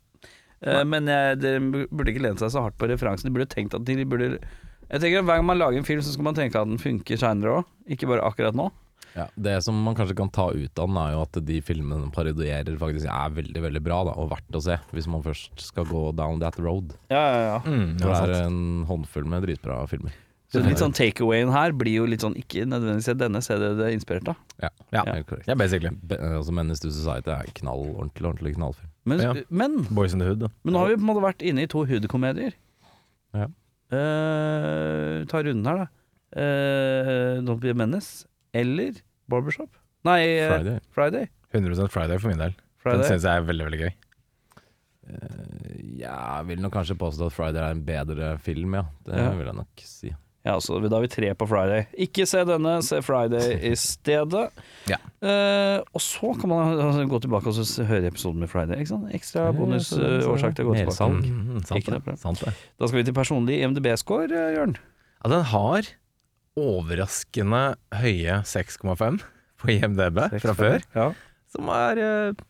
Nei. 0.63 0.83
Men 0.87 1.09
jeg, 1.11 1.39
dere 1.43 1.59
burde 1.91 2.13
ikke 2.13 2.23
lene 2.23 2.39
seg 2.39 2.53
så 2.53 2.63
hardt 2.63 2.77
på 2.79 2.87
referansen. 2.87 3.27
De 3.27 3.35
burde 3.35 3.51
tenkt 3.51 3.75
at 3.75 3.83
de 3.83 4.05
burde 4.07 4.37
Jeg 4.37 5.01
tenker 5.03 5.19
at 5.19 5.27
Hver 5.27 5.41
gang 5.41 5.45
man 5.49 5.59
lager 5.59 5.81
en 5.81 5.85
film, 5.87 6.01
så 6.05 6.13
skal 6.13 6.25
man 6.29 6.37
tenke 6.37 6.57
at 6.59 6.69
den 6.69 6.79
funker 6.81 7.19
seinere 7.19 7.59
òg, 7.59 7.69
ikke 7.91 8.07
bare 8.09 8.23
akkurat 8.25 8.57
nå. 8.57 8.69
Ja, 9.13 9.27
det 9.37 9.59
som 9.61 9.77
man 9.85 9.93
kanskje 9.93 10.15
kan 10.17 10.31
ta 10.33 10.47
ut 10.49 10.79
av 10.81 10.89
den, 10.89 10.97
er 10.97 11.11
jo 11.13 11.21
at 11.21 11.37
de 11.45 11.59
filmene 11.61 12.01
den 12.01 12.13
parodierer, 12.15 12.77
faktisk 12.81 13.09
er 13.11 13.35
veldig 13.35 13.61
veldig 13.67 13.81
bra 13.85 13.99
da, 14.09 14.15
og 14.17 14.31
verdt 14.31 14.57
å 14.57 14.61
se, 14.65 14.79
hvis 14.95 15.09
man 15.11 15.21
først 15.25 15.67
skal 15.67 15.85
gå 15.89 16.07
down 16.17 16.41
that 16.41 16.57
road. 16.57 16.95
Ja, 17.13 17.21
ja, 17.21 17.43
ja. 17.51 17.57
Mm, 17.67 17.91
det 17.99 18.09
er 18.09 18.33
er 18.33 18.47
en 18.47 18.63
håndfull 18.89 19.27
med 19.29 19.45
dritbra 19.45 19.83
filmer. 19.91 20.15
Så 20.53 20.61
litt 20.61 20.77
sånn 20.77 20.93
takeawayen 20.93 21.49
her 21.51 21.71
blir 21.73 21.95
jo 21.97 22.05
litt 22.05 22.21
sånn 22.21 22.35
ikke 22.37 22.63
nødvendigvis 22.69 23.17
denne, 23.17 23.41
se 23.41 23.55
det 23.57 23.71
det 23.79 23.87
er 23.87 23.95
inspirert 23.97 24.27
av. 24.29 24.35
Ja, 24.61 24.69
Ja. 24.93 25.03
helt 25.11 25.25
korrekt. 25.27 25.47
Ja, 25.47 25.55
basically. 25.55 25.89
Be 26.03 26.15
altså 26.17 26.53
Menace 26.53 26.79
to 26.79 26.91
Society 26.91 27.31
er 27.31 27.41
en 27.47 27.53
knall, 27.57 27.87
ordentlig, 27.97 28.27
ordentlig 28.29 28.55
knallfilm. 28.55 28.89
Men, 29.05 29.19
Ja. 29.19 29.33
men, 29.49 29.83
Boys 29.89 30.13
in 30.13 30.19
the 30.19 30.25
Hood. 30.25 30.39
Da. 30.39 30.47
men 30.63 30.73
nå 30.75 30.77
har 30.79 30.87
vi 30.89 30.95
på 30.95 31.01
en 31.01 31.07
måte 31.09 31.23
vært 31.25 31.41
inne 31.41 31.63
i 31.63 31.65
to 31.65 31.83
hood-komedier. 31.85 32.53
Ja. 33.33 33.47
Eh, 33.91 35.25
ta 35.25 35.41
runden 35.43 35.65
her, 35.65 35.77
da. 35.77 35.87
Eh, 36.39 37.41
Don't 37.41 37.59
Be 37.59 37.69
a 37.69 37.73
Menace 37.73 38.25
eller 38.53 38.93
Barbershop? 39.29 39.69
Nei, 40.05 40.21
eh, 40.21 40.47
Friday. 40.49 40.79
Friday. 40.91 41.29
100% 41.53 41.89
Friday 41.91 42.17
for 42.19 42.27
min 42.29 42.37
del. 42.37 42.51
Den 42.51 42.57
Friday. 42.77 43.09
syns 43.09 43.23
jeg 43.23 43.37
er 43.41 43.45
veldig, 43.47 43.65
veldig 43.69 43.81
gøy. 43.83 43.93
Eh, 45.09 45.59
Jeg 46.03 46.45
vil 46.47 46.59
nok 46.59 46.73
kanskje 46.73 46.97
påstå 46.99 47.27
at 47.27 47.33
Friday 47.35 47.61
er 47.61 47.71
en 47.71 47.83
bedre 47.85 48.37
film, 48.39 48.73
ja. 48.73 48.83
Det 49.05 49.15
Ja. 49.15 49.31
vil 49.31 49.45
jeg 49.45 49.55
nok 49.55 49.67
si. 49.77 50.11
Ja, 50.43 50.57
så 50.59 50.75
da 50.83 50.97
har 50.97 51.05
vi 51.05 51.07
tre 51.07 51.29
på 51.39 51.47
Friday. 51.47 51.85
Ikke 52.03 52.25
se 52.27 52.41
denne, 52.43 52.75
se 52.83 52.99
Friday 53.05 53.57
i 53.71 53.75
stedet. 53.79 54.49
Ja. 54.91 54.97
Eh, 55.23 55.79
og 55.95 56.01
så 56.03 56.33
kan 56.35 56.51
man 56.51 56.73
altså, 56.75 57.05
gå 57.07 57.19
tilbake 57.23 57.47
og 57.47 57.55
så 57.55 57.85
høre 57.87 58.09
episoden 58.09 58.41
med 58.43 58.49
Friday. 58.51 58.81
Ikke 58.83 58.91
sant? 58.91 59.05
Ekstra 59.15 59.45
Ja, 59.47 59.53
bonus 59.55 59.87
så 59.93 60.01
det 60.01 60.09
er 60.09 60.25
eh, 60.27 60.55
til 60.57 60.65
å 60.65 60.67
gå 60.67 60.73
tilbake. 60.75 61.07
Mm, 61.23 61.61
sant, 61.63 61.87
det. 61.87 62.15
sant 62.19 62.41
det. 62.43 62.51
Da 62.75 62.89
skal 62.89 62.99
vi 62.99 63.05
til 63.07 63.15
personlig 63.15 63.61
IMDb-score, 63.63 64.27
eh, 64.27 64.49
Jørn. 64.57 64.75
Ja, 65.23 65.31
den 65.31 65.45
har 65.53 65.87
overraskende 66.59 67.61
høye 67.95 68.41
6,5 68.45 69.21
på 69.63 69.71
IMDb 69.77 70.19
fra 70.43 70.55
før, 70.57 70.83
Ja. 70.97 71.07
som 71.53 71.71
er 71.71 72.01
uh, 72.03 72.43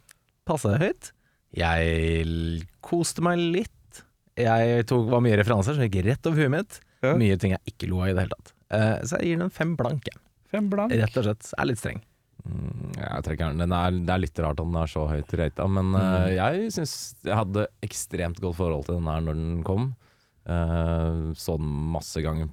passe 0.49 0.73
høyt. 0.81 1.11
Jeg 1.53 2.65
koste 2.81 3.21
meg 3.21 3.37
litt. 3.37 4.01
Jeg 4.39 4.87
tok, 4.89 5.05
var 5.13 5.21
mye 5.21 5.37
referanser 5.37 5.77
som 5.77 5.85
gikk 5.85 6.01
rett 6.07 6.25
over 6.25 6.41
huet 6.41 6.55
mitt. 6.57 6.79
Ja. 7.03 7.13
Mye 7.19 7.37
ting 7.39 7.53
jeg 7.55 7.73
ikke 7.73 7.89
lo 7.91 8.01
av 8.03 8.09
i 8.11 8.15
det 8.15 8.25
hele 8.25 8.37
tatt. 8.37 8.53
Eh, 8.73 8.97
så 9.03 9.19
jeg 9.19 9.33
gir 9.33 9.43
den 9.43 9.53
fem 9.53 9.75
blank. 9.79 10.07
jeg. 10.09 10.19
Fem 10.53 10.69
blank. 10.71 10.93
Rett 11.03 11.17
og 11.19 11.27
slett. 11.27 11.49
Er 11.57 11.67
litt 11.69 11.81
streng. 11.81 12.01
Mm, 12.43 12.89
Jeg 12.97 13.23
trekker 13.23 13.51
den. 13.53 13.61
den 13.63 13.71
er, 13.75 13.91
det 14.03 14.13
er 14.13 14.21
litt 14.23 14.39
rart 14.43 14.59
at 14.59 14.67
den 14.67 14.75
er 14.81 14.89
så 14.91 15.05
høyt 15.07 15.33
rata, 15.39 15.67
men 15.71 15.93
eh, 15.95 16.33
jeg 16.35 16.71
syns 16.75 16.95
jeg 17.23 17.37
hadde 17.39 17.67
ekstremt 17.85 18.41
godt 18.43 18.57
forhold 18.59 18.87
til 18.89 18.97
den 18.99 19.07
her 19.07 19.21
når 19.23 19.39
den 19.39 19.61
kom. 19.67 19.91
Uh, 20.43 21.31
så 21.39 21.55
den 21.55 21.69
masse 21.93 22.19
ganger. 22.19 22.49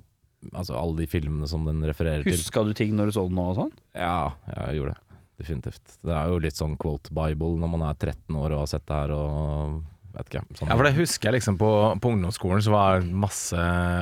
Altså 0.55 0.77
alle 0.79 1.03
de 1.03 1.09
filmene 1.11 1.49
som 1.51 1.65
den 1.67 1.83
refererer 1.85 2.23
til. 2.23 2.37
Huska 2.39 2.63
du 2.65 2.71
ting 2.77 2.95
når 2.97 3.11
du 3.11 3.17
så 3.19 3.25
den 3.27 3.35
nå 3.37 3.49
og 3.51 3.57
sånn? 3.59 3.73
Ja, 3.99 4.31
jeg 4.55 4.79
gjorde 4.79 4.95
det. 4.95 5.19
Definitivt. 5.43 5.97
Det 6.07 6.15
er 6.15 6.31
jo 6.31 6.39
litt 6.45 6.57
sånn 6.61 6.77
quote 6.81 7.11
bible 7.17 7.57
når 7.61 7.73
man 7.75 7.83
er 7.89 7.99
13 7.99 8.39
år 8.39 8.55
og 8.55 8.63
har 8.63 8.71
sett 8.71 8.87
det 8.89 9.01
her 9.03 9.13
og 9.17 9.81
vet 10.17 10.31
ikke. 10.31 10.43
Sånn. 10.59 10.71
Ja, 10.71 10.77
for 10.77 10.87
det 10.87 10.93
husker 10.97 11.29
jeg 11.31 11.37
liksom 11.39 11.59
på, 11.61 11.71
på 12.03 12.13
ungdomsskolen, 12.15 12.63
så 12.65 12.75
var 12.75 13.05
masse 13.25 13.57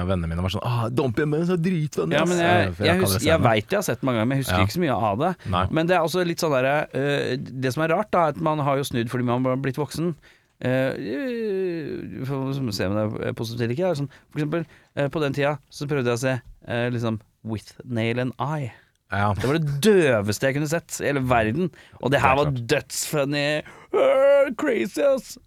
vennene 0.09 0.31
mine 0.31 0.45
var 0.45 0.55
sånn 0.55 0.65
ah, 0.67 0.87
be 0.89 1.27
man, 1.29 1.45
så 1.49 1.59
dritvenn, 1.61 2.15
Ja, 2.17 2.25
men 2.29 2.41
jeg, 2.43 2.73
jeg, 2.79 3.03
jeg, 3.03 3.21
jeg 3.29 3.45
veit 3.45 3.69
jeg 3.69 3.81
har 3.81 3.87
sett 3.87 4.01
det 4.03 4.09
mange 4.09 4.23
ganger, 4.23 4.31
men 4.31 4.41
jeg 4.41 4.47
husker 4.47 4.63
Ja. 4.63 4.67
ikke 4.69 4.77
så 4.79 4.83
mye 4.87 4.99
av 5.11 5.23
det. 5.23 5.31
Nei. 5.55 5.63
Men 5.79 5.91
det 5.91 5.99
er 5.99 6.07
også 6.09 6.25
litt 6.27 6.43
sånn 6.43 6.57
derre 6.57 6.75
uh, 6.89 7.37
Det 7.37 7.73
som 7.75 7.85
er 7.85 7.95
rart, 7.95 8.11
da, 8.15 8.27
er 8.27 8.37
at 8.37 8.43
man 8.51 8.65
har 8.65 8.81
jo 8.81 8.89
snudd 8.89 9.13
fordi 9.13 9.29
man 9.29 9.47
har 9.47 9.63
blitt 9.63 9.81
voksen. 9.81 10.13
Uh, 10.59 10.91
for 12.27 12.51
å 12.51 12.75
se 12.75 12.89
om 12.89 12.97
det 12.97 13.07
er 13.31 13.39
positivt 13.39 13.69
eller 13.69 13.77
ikke. 13.77 13.95
Sånn, 14.01 14.11
for 14.33 14.41
eksempel, 14.41 14.67
uh, 14.99 15.07
på 15.13 15.23
den 15.23 15.37
tida 15.37 15.57
så 15.71 15.89
prøvde 15.91 16.13
jeg 16.15 16.21
å 16.21 16.25
se 16.25 16.37
uh, 16.43 16.87
liksom 16.95 17.21
With 17.49 17.77
Nail 17.85 18.25
and 18.25 18.35
Eye. 18.43 18.73
Ja. 19.13 19.31
Det 19.33 19.49
var 19.49 19.57
det 19.57 19.79
døveste 19.85 20.51
jeg 20.51 20.59
kunne 20.59 20.69
sett 20.69 20.99
i 21.01 21.07
hele 21.09 21.23
verden. 21.25 21.71
Og 22.03 22.13
det 22.13 22.21
her 22.21 22.37
var 22.37 22.51
dødsfunny. 22.53 23.47
Uh, 23.95 24.51
crazy, 24.61 25.01
ass. 25.01 25.39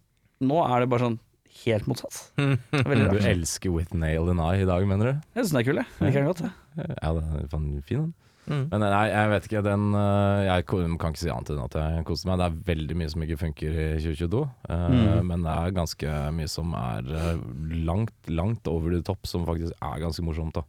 Nå 0.41 0.57
er 0.65 0.83
det 0.83 0.89
bare 0.91 1.05
sånn 1.07 1.19
helt 1.65 1.85
motsatt. 1.89 2.17
Du 2.41 3.19
elsker 3.21 3.73
With 3.75 3.93
Nail 3.93 4.29
and 4.31 4.41
I 4.41 4.63
i 4.63 4.65
dag, 4.69 4.85
mener 4.89 5.11
du? 5.11 5.13
Jeg 5.35 5.43
syns 5.45 5.53
den 5.53 5.59
er 5.61 5.67
kul, 5.67 5.79
jeg. 5.81 5.89
Liker 6.01 6.19
den 6.23 6.29
godt. 6.31 6.41
jeg. 6.47 6.97
Ja, 6.97 7.13
den 7.13 7.69
er 7.77 7.85
fin, 7.85 8.01
den. 8.07 8.11
Mm. 8.49 8.63
Men 8.71 8.81
nei, 8.81 9.03
jeg 9.11 9.29
vet 9.29 9.45
ikke. 9.47 9.59
Den 9.63 9.83
øh, 9.93 10.39
Jeg 10.47 10.63
kan 10.65 10.95
ikke 10.97 11.19
si 11.21 11.29
annet 11.29 11.51
enn 11.53 11.59
at 11.61 11.75
jeg 11.77 12.05
koser 12.07 12.27
meg. 12.31 12.39
Det 12.41 12.47
er 12.47 12.55
veldig 12.71 12.95
mye 12.97 13.11
som 13.13 13.21
ikke 13.27 13.37
funker 13.43 13.75
i 13.77 13.85
2022. 14.01 14.41
øh, 14.73 14.87
Mm. 14.91 15.27
Men 15.29 15.45
det 15.45 15.53
er 15.53 15.75
ganske 15.77 16.15
mye 16.39 16.49
som 16.51 16.73
er 16.73 17.05
øh, 17.05 17.43
langt, 17.85 18.17
langt 18.33 18.67
over 18.67 18.95
det 18.97 19.03
topp, 19.07 19.29
som 19.29 19.45
faktisk 19.47 19.77
er 19.77 20.01
ganske 20.01 20.25
morsomt. 20.25 20.57
da 20.57 20.63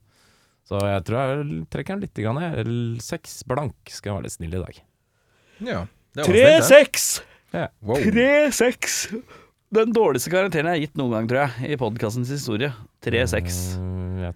Så 0.68 0.78
jeg 0.84 1.04
tror 1.08 1.18
jeg 1.32 1.64
trekker 1.72 1.96
den 1.96 2.04
litt. 2.04 2.22
ned. 2.36 3.00
Seks 3.02 3.40
blank 3.48 3.74
skal 3.88 4.12
jeg 4.12 4.18
være 4.20 4.28
litt 4.28 4.36
snill 4.36 4.54
i 4.60 4.64
dag. 4.66 4.82
ja. 5.72 5.82
Det 6.12 6.26
var 6.26 6.28
snilt, 6.28 6.44
det. 6.44 6.64
seks! 6.68 7.04
Wow. 7.80 7.96
Tre 8.04 8.30
seks! 8.52 8.98
Den 9.72 9.92
dårligste 9.96 10.28
karakteren 10.32 10.68
jeg 10.68 10.76
har 10.76 10.82
gitt 10.86 10.98
noen 11.00 11.14
gang, 11.16 11.28
tror 11.30 11.44
jeg, 11.46 11.72
i 11.72 11.78
podkastens 11.80 12.28
historie. 12.32 12.68
Tre 13.04 13.22
seks. 13.30 13.60
Øh, 13.80 14.18
jeg 14.26 14.34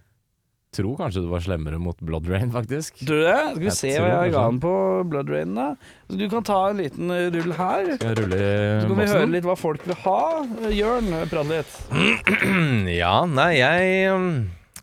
tror 0.76 0.95
kanskje 1.01 1.22
du 1.24 1.28
var 1.28 1.43
slemmere 1.45 1.78
mot 1.80 1.97
Blood 2.05 2.26
Rain, 2.32 2.49
faktisk. 2.53 2.97
Tror 3.03 3.20
du 3.20 3.26
det? 3.26 3.37
Skal 3.51 3.61
vi 3.61 3.68
Jeg 3.68 3.76
se 3.76 3.91
tror 3.99 4.07
hva 4.07 4.14
jeg 4.24 4.32
ga 4.32 4.39
kanskje. 4.41 4.51
den 4.55 4.61
på 4.64 4.72
Blood 5.12 5.32
Rain, 5.34 5.55
da. 5.57 5.66
Så 6.09 6.18
du 6.20 6.24
kan 6.32 6.47
ta 6.49 6.59
en 6.70 6.80
liten 6.80 7.12
eh, 7.12 7.26
rull 7.37 7.53
her. 7.59 7.91
Skal 7.99 8.12
jeg 8.14 8.18
rulle 8.22 8.39
i 8.41 8.51
Så 8.80 8.89
kan 8.91 9.01
vi 9.03 9.09
høre 9.12 9.30
litt 9.34 9.49
hva 9.49 9.57
folk 9.61 9.84
vil 9.89 9.99
ha. 10.07 10.18
Eh, 10.64 10.74
Jørn, 10.78 11.12
prat 11.32 11.51
litt. 11.53 11.74
Ja, 12.97 13.14
nei, 13.28 13.51
jeg 13.61 14.14
um, 14.16 14.30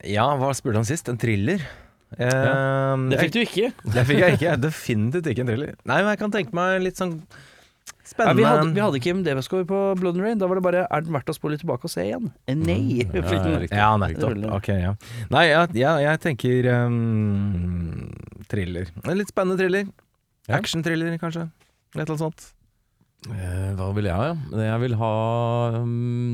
Ja, 0.05 0.27
hva 0.37 0.51
spurte 0.57 0.81
han 0.83 0.85
sist? 0.89 1.09
En 1.09 1.17
thriller? 1.21 1.65
Eh, 2.13 3.07
Det 3.09 3.17
fikk 3.25 3.33
du 3.33 3.41
ikke. 3.41 3.71
Det 3.89 4.05
fikk 4.05 4.21
jeg 4.21 4.37
ikke. 4.37 4.53
Definitivt 4.67 5.31
ikke 5.33 5.45
en 5.47 5.49
thriller. 5.49 5.73
Nei, 5.89 5.97
men 6.05 6.13
jeg 6.13 6.21
kan 6.21 6.33
tenke 6.37 6.53
meg 6.57 6.77
litt 6.85 7.01
sånn 7.01 7.17
Ja, 8.17 8.33
vi, 8.37 8.43
hadde, 8.45 8.69
vi 8.75 8.81
hadde 8.83 8.99
ikke 8.99 9.13
MDV-score 9.17 9.65
på 9.69 9.79
Blood 9.99 10.17
and 10.19 10.25
Rain. 10.25 10.39
Da 10.41 10.49
var 10.49 10.59
det 10.59 10.65
bare 10.65 10.85
Er 10.85 11.05
den 11.05 11.15
verdt 11.15 11.31
å 11.31 11.35
spole 11.35 11.57
tilbake 11.59 11.87
og 11.87 11.93
se 11.93 12.05
igjen? 12.05 12.29
Eh, 12.45 12.57
Nei. 12.57 13.03
Ja, 13.09 13.23
ja, 13.71 13.89
nettopp. 14.01 14.35
Riktig. 14.35 14.51
Ok, 14.53 14.69
ja. 14.77 14.95
Nei, 15.33 15.45
ja, 15.49 15.63
ja, 15.77 15.93
jeg 16.05 16.21
tenker 16.27 16.69
um, 16.85 18.11
thriller. 18.51 18.91
En 19.05 19.17
litt 19.17 19.33
spennende 19.33 19.57
thriller. 19.61 19.87
Ja. 20.45 20.59
Action-thriller, 20.59 21.15
kanskje. 21.21 21.47
Et 21.93 21.97
eller 21.97 22.11
annet 22.13 22.25
sånt. 22.27 22.45
Eh, 23.31 23.73
hva 23.79 23.89
vil 23.95 24.09
jeg 24.09 24.19
ha? 24.19 24.31
ja? 24.33 24.63
Jeg 24.67 24.79
vil 24.81 24.95
ha 24.99 25.11
um, 25.77 25.91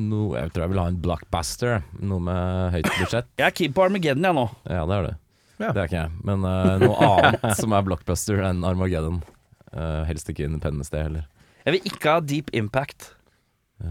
noe 0.10 0.40
Jeg 0.40 0.50
tror 0.56 0.64
jeg 0.64 0.72
vil 0.72 0.82
ha 0.82 0.88
en 0.90 1.02
blockbuster. 1.04 1.82
Noe 2.02 2.24
med 2.28 2.78
høyt 2.78 2.92
budsjett. 2.98 3.34
Jeg 3.40 3.48
er 3.52 3.56
keen 3.56 3.76
på 3.76 3.86
Armageddon, 3.86 4.26
jeg 4.26 4.38
nå. 4.40 4.48
Ja, 4.68 4.86
det 4.90 4.98
er 4.98 5.10
det. 5.12 5.18
Ja. 5.60 5.74
Det 5.76 5.82
er 5.82 5.90
ikke 5.90 6.00
jeg. 6.00 6.12
Men 6.24 6.46
uh, 6.48 6.78
noe 6.80 7.08
annet 7.10 7.60
som 7.60 7.74
er 7.76 7.84
blockbuster 7.84 8.40
enn 8.48 8.64
Armageddon. 8.68 9.20
Uh, 9.74 10.06
helst 10.08 10.32
ikke 10.32 10.48
Independence 10.48 10.92
Day 10.94 11.04
heller. 11.06 11.28
Jeg 11.66 11.76
vil 11.76 11.90
ikke 11.92 12.14
ha 12.16 12.20
Deep 12.24 12.50
Impact. 12.56 13.14
Eh, 13.84 13.88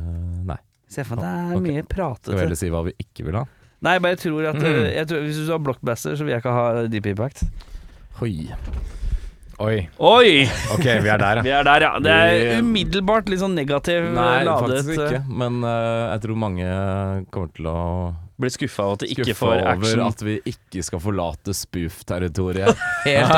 nei. 0.48 0.56
Se 0.88 1.04
for 1.04 1.20
deg 1.20 1.24
det 1.24 1.32
er 1.52 1.56
Ok. 1.56 1.62
mye 1.62 1.72
Skal 1.82 1.82
vi 1.82 1.94
pratete. 1.94 2.38
heller 2.40 2.56
si 2.56 2.68
hva 2.72 2.84
vi 2.86 2.94
ikke 3.04 3.24
vil 3.28 3.36
ha? 3.36 3.44
Nei, 3.84 3.98
jeg 4.02 4.18
tror 4.18 4.46
at 4.50 4.56
eh, 4.62 4.94
jeg 4.96 5.06
tror, 5.06 5.20
Hvis 5.22 5.36
du 5.46 5.52
har 5.52 5.58
Blockbuster, 5.62 6.16
så 6.18 6.24
vil 6.24 6.32
jeg 6.34 6.42
ikke 6.42 6.54
ha 6.56 6.86
Deep 6.90 7.06
Impact. 7.12 7.44
Oi. 8.22 8.48
Oi. 9.60 9.88
Oi! 9.98 10.46
Ok, 10.74 10.84
vi 11.02 11.10
er 11.10 11.18
der, 11.18 11.40
Vi 11.46 11.50
ja. 11.50 11.60
er 11.60 11.66
der, 11.66 11.80
ja. 11.82 11.92
Det 11.98 12.10
er 12.14 12.60
umiddelbart 12.62 13.28
litt 13.30 13.40
sånn 13.42 13.54
negativ 13.58 14.06
Nei, 14.14 14.44
ladet. 14.46 14.84
faktisk 14.84 15.02
ikke. 15.02 15.22
Men 15.28 15.60
eh, 15.66 16.04
jeg 16.14 16.22
tror 16.24 16.36
mange 16.38 16.68
kommer 17.34 17.50
til 17.54 17.66
å 17.70 17.78
Blir 18.38 18.52
skuffa 18.54 18.84
over 18.84 18.94
at 18.94 19.02
det 19.02 19.08
ikke 19.16 19.34
får 19.34 19.52
action. 19.66 19.82
Skuffa 19.82 19.98
over 19.98 20.12
at 20.12 20.22
vi 20.22 20.34
ikke 20.52 20.82
skal 20.86 21.00
forlate 21.02 21.54
spoof-territoriet. 21.58 22.82
Helt! 23.08 23.32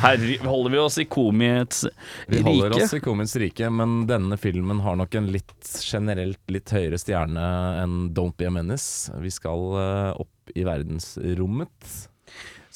Herre, 0.00 0.38
holder 0.46 0.72
vi 0.72 0.80
oss 0.80 0.96
i 1.02 1.04
komiets 1.04 1.84
Vi 2.28 2.40
holder 2.46 2.78
oss 2.78 2.94
i 2.96 3.00
komiets 3.04 3.36
rike, 3.42 3.68
men 3.70 4.06
denne 4.08 4.38
filmen 4.40 4.80
har 4.80 4.96
nok 4.96 5.14
en 5.20 5.28
litt 5.34 5.70
generelt 5.84 6.40
litt 6.52 6.72
høyere 6.72 6.96
stjerne 7.00 7.46
enn 7.82 7.98
Don't 8.16 8.36
Be 8.40 8.48
a 8.48 8.54
Menace. 8.54 9.12
Vi 9.20 9.32
skal 9.34 9.68
eh, 9.82 10.10
opp 10.24 10.56
i 10.56 10.64
verdensrommet. 10.64 11.94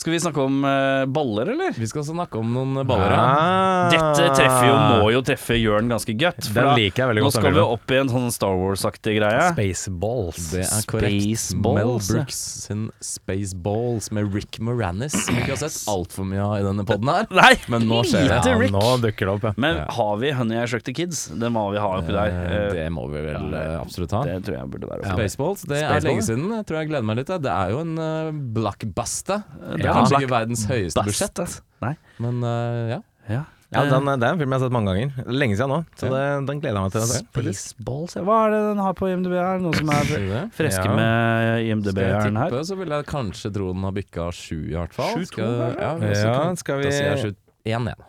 Skal 0.01 0.15
vi 0.15 0.21
snakke 0.23 0.41
om 0.41 0.63
eh, 0.65 1.03
baller, 1.13 1.51
eller? 1.53 1.75
Vi 1.77 1.85
skal 1.91 2.05
snakke 2.09 2.39
om 2.41 2.55
noen 2.55 2.79
baller. 2.89 3.11
ja. 3.13 3.21
Ah. 3.21 3.91
Dette 3.93 4.31
treffer 4.37 4.65
jo, 4.71 4.77
må 5.03 5.09
jo 5.13 5.21
treffe 5.27 5.57
Jørn 5.61 5.91
ganske 5.93 6.15
godt. 6.17 6.47
Den 6.55 6.69
da, 6.71 6.73
liker 6.79 7.03
jeg 7.03 7.11
veldig 7.11 7.25
nå 7.25 7.27
godt. 7.29 7.37
skal 7.37 7.53
vi 7.57 7.65
opp 7.65 7.93
i 7.93 7.99
en 8.01 8.09
sånn 8.13 8.31
Star 8.33 8.55
Wars-aktig 8.57 9.17
greie. 9.19 9.43
Spaceballs. 9.53 10.47
Det 10.55 10.63
er 10.65 10.87
korrekt. 10.89 11.27
Spaceballs, 11.27 11.77
Mel 11.77 11.93
ja. 11.93 11.99
Brooks 12.15 12.39
sin 12.65 12.87
Spaceballs 13.05 14.09
med 14.17 14.33
Rick 14.35 14.57
Moranis, 14.65 15.13
som 15.27 15.37
vi 15.37 15.43
ikke 15.45 15.53
har 15.59 15.61
sett 15.67 15.89
altfor 15.93 16.25
mye 16.31 16.47
av 16.47 16.55
i 16.63 16.65
denne 16.71 16.87
poden 16.89 17.13
her. 17.13 17.29
Nei, 17.37 17.53
Men 17.73 17.85
nå 17.91 18.01
skjer 18.09 18.25
det. 18.25 18.39
lite 18.41 18.57
Rick. 18.63 18.73
nå 18.75 18.85
dukker 19.05 19.29
det 19.29 19.35
opp, 19.37 19.47
ja. 19.51 19.53
Men 19.61 19.83
har 19.99 20.17
vi 20.23 20.33
Honey 20.41 20.63
I 20.63 20.65
Shrunk 20.71 20.87
the 20.89 20.97
Kids? 20.97 21.27
Den 21.35 21.53
må 21.59 21.67
vi 21.75 21.83
ha 21.83 21.93
oppi 22.01 22.17
der. 22.17 22.33
Eh, 22.33 22.49
Eh, 22.51 22.73
Det 22.81 22.87
må 22.93 23.05
vi 23.13 23.21
vel 23.25 23.53
eh, 23.55 23.77
absolutt 23.81 24.13
ha. 24.17 24.23
Det 24.27 24.39
tror 24.47 24.57
jeg 24.63 24.71
burde 24.73 24.89
være 24.91 25.05
oppi 25.05 25.29
Spaceballs, 25.29 25.67
det 25.69 25.77
er 25.77 25.85
Spaceball, 25.91 26.09
lenge 26.09 26.25
siden. 26.27 26.49
Jeg 26.57 26.67
tror 26.71 26.81
jeg 26.81 26.91
gleder 26.91 27.07
meg 27.11 27.21
litt. 27.21 27.31
Det 27.45 27.53
er 27.53 27.71
jo 27.75 27.83
en 27.85 27.95
uh, 28.01 28.31
blockbuster. 28.57 29.45
Det 29.81 29.90
Ja, 29.91 29.97
kanskje 29.99 30.23
ikke 30.23 30.35
verdens 30.35 30.67
høyeste 30.71 31.07
budsjett, 31.07 31.41
Nei. 31.85 31.95
men 32.23 32.45
uh, 32.47 32.97
ja. 32.97 33.01
Ja. 33.31 33.47
Ja, 33.71 33.85
Eh, 33.85 33.87
den, 33.87 34.09
det 34.19 34.27
er 34.27 34.35
en 34.35 34.41
film 34.41 34.51
jeg 34.51 34.59
har 34.59 34.63
sett 34.65 34.75
mange 34.75 34.91
ganger. 34.91 35.27
Lenge 35.31 35.55
siden 35.55 35.71
nå, 35.71 35.77
så 35.95 36.09
det, 36.11 36.23
den 36.49 36.59
gleder 36.63 36.81
jeg 36.81 36.89
meg 36.89 36.95
til. 36.97 37.53
Spaceballs. 37.55 38.17
Hva 38.27 38.39
er 38.49 38.51
det 38.51 38.61
den 38.67 38.81
har 38.83 38.97
på 38.99 39.11
IMDb 39.13 39.37
her? 39.39 39.61
Noen 39.63 39.77
som 39.79 39.93
er 39.95 40.09
det? 40.11 40.41
freske 40.57 40.89
Ja. 40.89 40.97
med 40.99 41.13
Skal 41.15 41.53
jeg 41.55 41.69
IMDb-eren 41.77 42.41
her? 42.41 42.51
tippe, 42.51 42.65
så 42.67 42.79
vil 42.81 42.95
jeg 42.97 43.07
kanskje 43.13 43.53
tro 43.55 43.69
den 43.71 43.87
har 43.87 43.95
bikka 43.95 44.27
sju, 44.35 44.59
i 44.73 44.75
hvert 44.75 44.97
fall. 44.97 45.23
Skal, 45.31 45.55
ja, 45.79 45.93
så 46.03 46.25
Ja, 46.27 46.55
skal 46.59 46.83
vi 46.83 46.89
Da 46.89 46.95
sier 46.97 47.11
jeg 47.13 47.23
sju, 47.23 47.31
én, 47.71 47.87
jeg. 47.93 48.07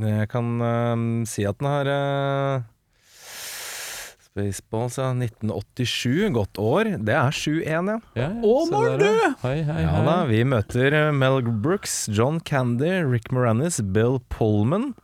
Jeg 0.00 0.28
kan 0.32 0.48
uh, 0.64 1.04
si 1.28 1.44
at 1.44 1.60
den 1.60 1.68
har 1.68 1.92
øh, 1.92 2.62
Spaceballs, 4.32 4.96
ja. 4.96 5.10
1987, 5.12 6.30
godt 6.32 6.56
år. 6.62 6.88
Det 7.04 7.12
er 7.12 7.34
7-1, 7.36 7.66
ja. 7.68 7.80
Ja, 7.90 7.98
ja, 8.16 8.28
Å, 8.40 8.54
se 8.64 8.72
Morten. 8.72 9.18
Hei, 9.42 9.58
hei, 9.68 9.82
Ja 9.84 9.90
hei. 9.98 10.04
da, 10.06 10.14
vi 10.30 10.40
møter 10.48 10.96
øh, 10.96 11.10
Mel 11.16 11.42
Brooks, 11.64 12.06
John 12.08 12.40
Candy, 12.40 12.94
Rick 13.04 13.28
Moranis, 13.32 13.82
Bill 13.92 14.16
Pullman, 14.32 14.94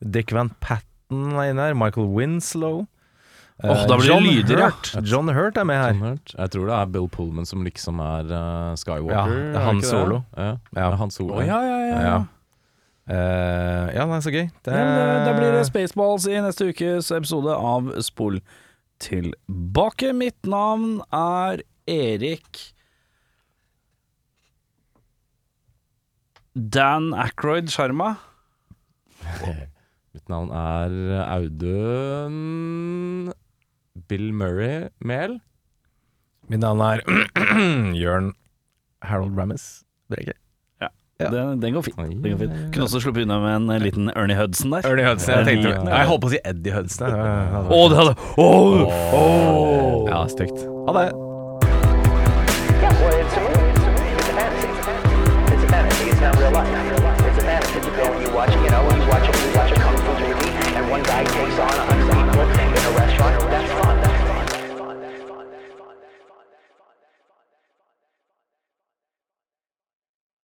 Dick 0.00 0.32
Van 0.32 0.50
Patten 0.64 1.34
er 1.36 1.50
inne 1.52 1.68
her, 1.68 1.76
Michael 1.76 2.08
Winslow. 2.16 2.86
Åh, 3.62 3.68
Eh, 3.68 3.82
da 3.86 3.94
blir 3.94 4.08
det 4.08 4.08
John 4.08 4.24
lyder, 4.26 4.58
ja. 4.58 5.00
John 5.06 5.28
Hurt 5.30 5.58
er 5.60 5.66
med 5.68 5.76
her. 5.78 6.16
Jeg 6.32 6.50
tror 6.50 6.64
det 6.66 6.74
er 6.80 6.86
Bill 6.96 7.04
Pullman 7.12 7.46
som 7.46 7.60
liksom 7.62 8.00
er 8.02 8.32
uh, 8.32 8.72
Skywalker. 8.80 9.36
Ja, 9.36 9.52
det 9.52 9.60
er 9.60 9.66
Han 9.68 9.82
Solo. 9.86 10.22
Ja, 10.34 10.46
Ja. 10.48 10.56
det 10.72 10.82
er 10.82 10.96
Han 10.98 11.12
Solo. 11.14 11.36
Å, 11.36 11.44
ja, 11.46 11.60
ja, 11.68 11.76
ja. 11.86 12.00
Ja. 12.08 12.16
Eh, 13.10 13.86
ja, 13.96 14.04
det 14.06 14.14
er 14.14 14.20
så 14.24 14.30
gøy. 14.32 14.46
Det, 14.62 14.72
men 14.72 14.92
da- 14.94 15.24
Da 15.26 15.32
blir 15.38 15.52
det 15.56 15.64
Spaceballs 15.66 16.26
i 16.30 16.36
neste 16.40 16.68
ukes 16.70 17.10
episode 17.10 17.50
av 17.56 17.88
Spol 18.02 18.40
tilbake. 19.02 20.12
Mitt 20.14 20.46
navn 20.46 21.00
er 21.12 21.62
Erik 21.90 22.60
Dan 26.54 27.12
Ackroyd 27.14 27.70
Sharma. 27.72 28.16
Mitt 30.14 30.28
navn 30.28 30.50
er 30.52 30.90
Audun 31.38 33.32
Bill 34.08 34.32
Murray 34.36 34.88
Mehl. 35.00 35.38
Mitt 36.50 36.60
navn 36.60 36.80
er 36.84 37.00
Jørn 38.02 38.32
Harold 39.02 39.38
Rammis 39.38 39.84
Brege. 40.12 40.34
Ja. 41.22 41.30
Den, 41.32 41.60
den 41.62 41.74
går 41.76 41.82
fint. 41.88 41.96
Den 41.98 42.22
går 42.34 42.38
fint. 42.44 42.54
Kunne 42.74 42.86
også 42.88 43.00
sluppet 43.04 43.26
unna 43.26 43.40
med 43.42 43.56
en 43.56 43.70
eh, 43.76 43.82
liten 43.82 44.12
Ernie 44.14 44.36
Hudson 44.38 44.70
der. 44.74 44.86
Ernie 44.88 45.06
Hudson. 45.08 45.34
Jeg 45.38 45.48
tenkte 45.50 45.74
Ja. 45.74 45.82
Nei, 45.86 45.98
Jeg 46.02 46.10
holdt 46.12 46.22
på 46.24 46.30
å 46.30 46.34
si 46.36 46.40
Eddie 46.52 46.76
Hudson. 46.76 47.12
Å, 47.12 47.82
det 47.92 48.00
hadde 48.02 48.16
Åh! 48.42 50.08
Ja, 50.10 50.24
stygt. 50.30 50.66
Ha 50.86 50.96
det. 50.98 51.31